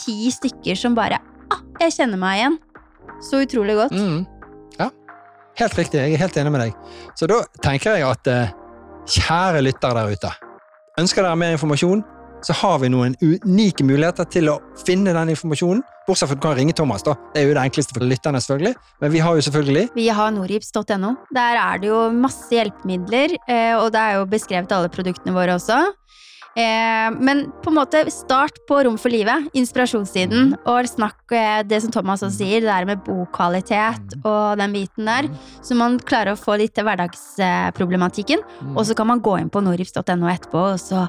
ti 0.04 0.30
stykker 0.34 0.76
som 0.78 0.94
bare 0.98 1.18
ah, 1.54 1.62
jeg 1.80 1.92
kjenner 2.02 2.18
meg 2.20 2.40
igjen. 2.42 2.58
Så 3.24 3.44
utrolig 3.44 3.76
godt. 3.80 3.96
Mm. 3.96 4.26
Ja, 4.80 4.90
helt 5.62 5.78
riktig. 5.78 6.02
Jeg 6.02 6.18
er 6.18 6.24
helt 6.26 6.38
enig 6.42 6.52
med 6.56 6.66
deg. 6.66 6.98
Så 7.20 7.30
da 7.30 7.44
tenker 7.64 7.98
jeg 7.98 8.08
at 8.10 8.32
eh, 8.32 8.52
kjære 9.18 9.64
lyttere 9.64 10.00
der 10.00 10.18
ute, 10.18 10.34
ønsker 11.00 11.26
dere 11.26 11.40
mer 11.40 11.56
informasjon, 11.56 12.04
så 12.44 12.54
har 12.60 12.80
vi 12.82 12.90
noen 12.92 13.16
unike 13.24 13.86
muligheter 13.88 14.28
til 14.28 14.50
å 14.52 14.58
finne 14.84 15.14
den 15.16 15.32
informasjonen. 15.32 15.84
Bortsett 16.04 16.28
fra 16.28 16.36
at 16.36 16.42
du 16.42 16.44
kan 16.44 16.58
ringe 16.58 16.74
Thomas, 16.76 17.06
da. 17.06 17.14
Det 17.32 17.40
er 17.40 17.48
jo 17.48 17.56
det 17.56 17.64
enkleste 17.64 17.96
for 17.96 18.04
lytterne, 18.04 18.42
selvfølgelig. 18.44 18.74
Men 19.00 19.14
vi 19.14 19.22
har 19.24 19.38
jo 19.38 19.46
selvfølgelig 19.46 19.86
Vi 19.96 20.08
har 20.12 20.34
nordgips.no. 20.36 21.14
Der 21.32 21.60
er 21.62 21.80
det 21.80 21.88
jo 21.88 22.02
masse 22.12 22.52
hjelpemidler, 22.52 23.38
eh, 23.48 23.72
og 23.78 23.94
det 23.96 24.02
er 24.02 24.18
jo 24.20 24.26
beskrevet 24.34 24.76
alle 24.76 24.92
produktene 24.92 25.36
våre 25.36 25.56
også. 25.56 25.80
Eh, 26.56 27.10
Men 27.18 27.48
på 27.64 27.72
en 27.72 27.80
måte, 27.80 28.04
start 28.12 28.60
på 28.70 28.84
Rom 28.86 28.98
for 29.02 29.10
livet, 29.10 29.50
inspirasjonssiden, 29.58 30.54
og 30.70 30.90
snakk 30.90 31.34
eh, 31.34 31.64
det 31.66 31.82
som 31.82 31.92
Thomas 31.92 32.22
også 32.22 32.44
sier, 32.44 32.62
det 32.62 32.70
der 32.70 32.86
med 32.86 33.02
bokvalitet 33.08 34.20
og 34.22 34.60
den 34.62 34.76
biten 34.76 35.10
der, 35.10 35.30
så 35.66 35.78
man 35.80 35.98
klarer 35.98 36.36
å 36.36 36.40
få 36.40 36.60
litt 36.62 36.76
til 36.78 36.86
hverdagsproblematikken. 36.86 38.46
Og 38.76 38.86
så 38.86 38.94
kan 38.98 39.10
man 39.10 39.24
gå 39.26 39.40
inn 39.42 39.50
på 39.54 39.64
norips.no 39.66 40.30
etterpå, 40.30 40.66
og 40.76 40.82
så 40.82 41.08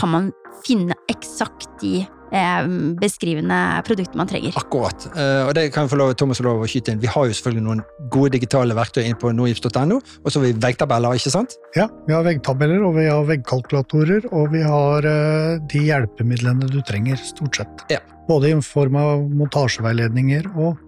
kan 0.00 0.12
man 0.12 0.32
finne 0.64 0.96
eksakt 1.12 1.68
de 1.82 2.06
beskrivende 3.00 3.58
produktet 3.86 4.16
man 4.18 4.28
trenger. 4.30 4.56
Akkurat. 4.58 5.06
Eh, 5.14 5.42
og 5.46 5.54
det 5.56 5.68
kan 5.74 5.86
jeg 5.86 5.92
få 5.94 6.00
lov, 6.00 6.14
Thomas 6.18 6.40
lov 6.44 6.64
å 6.64 6.70
skyte 6.70 6.94
inn. 6.94 7.02
Vi 7.02 7.10
har 7.10 7.28
jo 7.28 7.36
selvfølgelig 7.36 7.66
noen 7.66 7.84
gode 8.12 8.34
digitale 8.36 8.76
verktøy 8.76 9.04
inn 9.04 9.18
på 9.20 9.32
nogips.no, 9.34 10.00
og 10.00 10.28
så 10.30 10.40
har 10.40 10.46
vi 10.46 10.54
veggtabeller, 10.66 11.18
ikke 11.18 11.34
sant? 11.34 11.58
Ja, 11.78 11.88
vi 12.08 12.16
har 12.16 12.26
veggtabeller, 12.26 12.82
og 12.86 12.96
vi 12.98 13.06
har 13.10 13.28
veggkalkulatorer, 13.28 14.28
og 14.32 14.50
vi 14.54 14.64
har 14.66 15.06
eh, 15.10 15.62
de 15.72 15.86
hjelpemidlene 15.90 16.70
du 16.72 16.80
trenger, 16.86 17.20
stort 17.22 17.62
sett. 17.62 17.86
Ja. 17.92 18.02
Både 18.26 18.50
i 18.50 18.58
form 18.64 18.98
av 18.98 19.22
montasjeveiledninger 19.38 20.50
og 20.56 20.72
eh, 20.74 20.85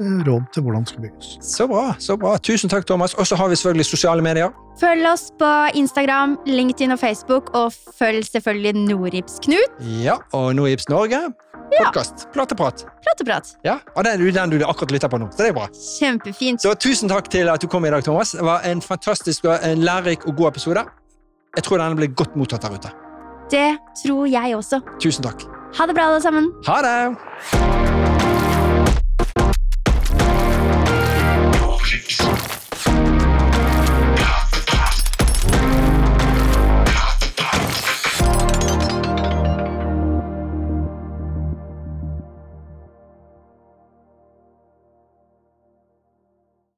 råd 0.00 0.52
til 0.54 0.62
hvordan 0.62 0.84
det 0.84 0.88
skal 0.88 1.02
bygges. 1.02 1.38
Så 1.42 1.66
bra. 1.66 1.94
så 1.98 2.16
bra. 2.16 2.36
Tusen 2.38 2.70
takk, 2.70 2.86
Thomas. 2.86 3.14
Og 3.14 3.26
så 3.26 3.36
har 3.36 3.48
vi 3.48 3.56
selvfølgelig 3.56 3.86
sosiale 3.86 4.22
medier. 4.22 4.50
Følg 4.80 5.06
oss 5.10 5.32
på 5.38 5.50
Instagram, 5.74 6.38
LinkedIn 6.46 6.92
og 6.94 6.98
Facebook, 6.98 7.50
og 7.54 7.72
følg 7.98 8.24
selvfølgelig 8.24 8.74
Norips-Knut. 8.74 9.82
Ja, 10.04 10.16
og 10.32 10.54
Norips 10.56 10.88
Norge. 10.88 11.18
Podkast. 11.78 12.28
Plateprat. 12.32 12.86
Plateprat. 13.02 13.56
Ja, 13.64 13.78
og 13.96 14.04
det 14.04 14.12
er 14.12 14.32
den 14.32 14.50
du 14.50 14.64
akkurat 14.66 14.90
lytter 14.90 15.08
på 15.08 15.18
nå. 15.18 15.28
Så 15.32 15.42
det 15.42 15.48
er 15.48 15.58
bra. 15.58 15.66
Kjempefint. 15.98 16.62
Så 16.62 16.74
tusen 16.74 17.08
takk 17.08 17.30
til 17.30 17.48
at 17.48 17.62
du 17.62 17.66
kom 17.68 17.84
i 17.84 17.90
dag, 17.90 18.04
Thomas. 18.04 18.32
Det 18.32 18.44
var 18.44 18.64
en 18.64 18.82
fantastisk 18.82 19.44
og 19.44 19.58
en 19.62 19.78
lærerik 19.84 20.26
og 20.26 20.36
god 20.36 20.48
episode. 20.48 20.86
Jeg 21.56 21.64
tror 21.64 21.82
denne 21.82 21.98
ble 21.98 22.08
godt 22.14 22.36
mottatt 22.36 22.62
der 22.62 22.78
ute. 22.78 22.94
Det 23.50 23.68
tror 24.04 24.26
jeg 24.28 24.56
også. 24.56 24.80
Tusen 25.00 25.24
takk. 25.24 25.46
Ha 25.78 25.86
det 25.86 25.94
bra, 25.94 26.08
alle 26.08 26.22
sammen. 26.22 26.52
Ha 26.66 26.82
det! 26.86 28.37
Música 31.98 32.57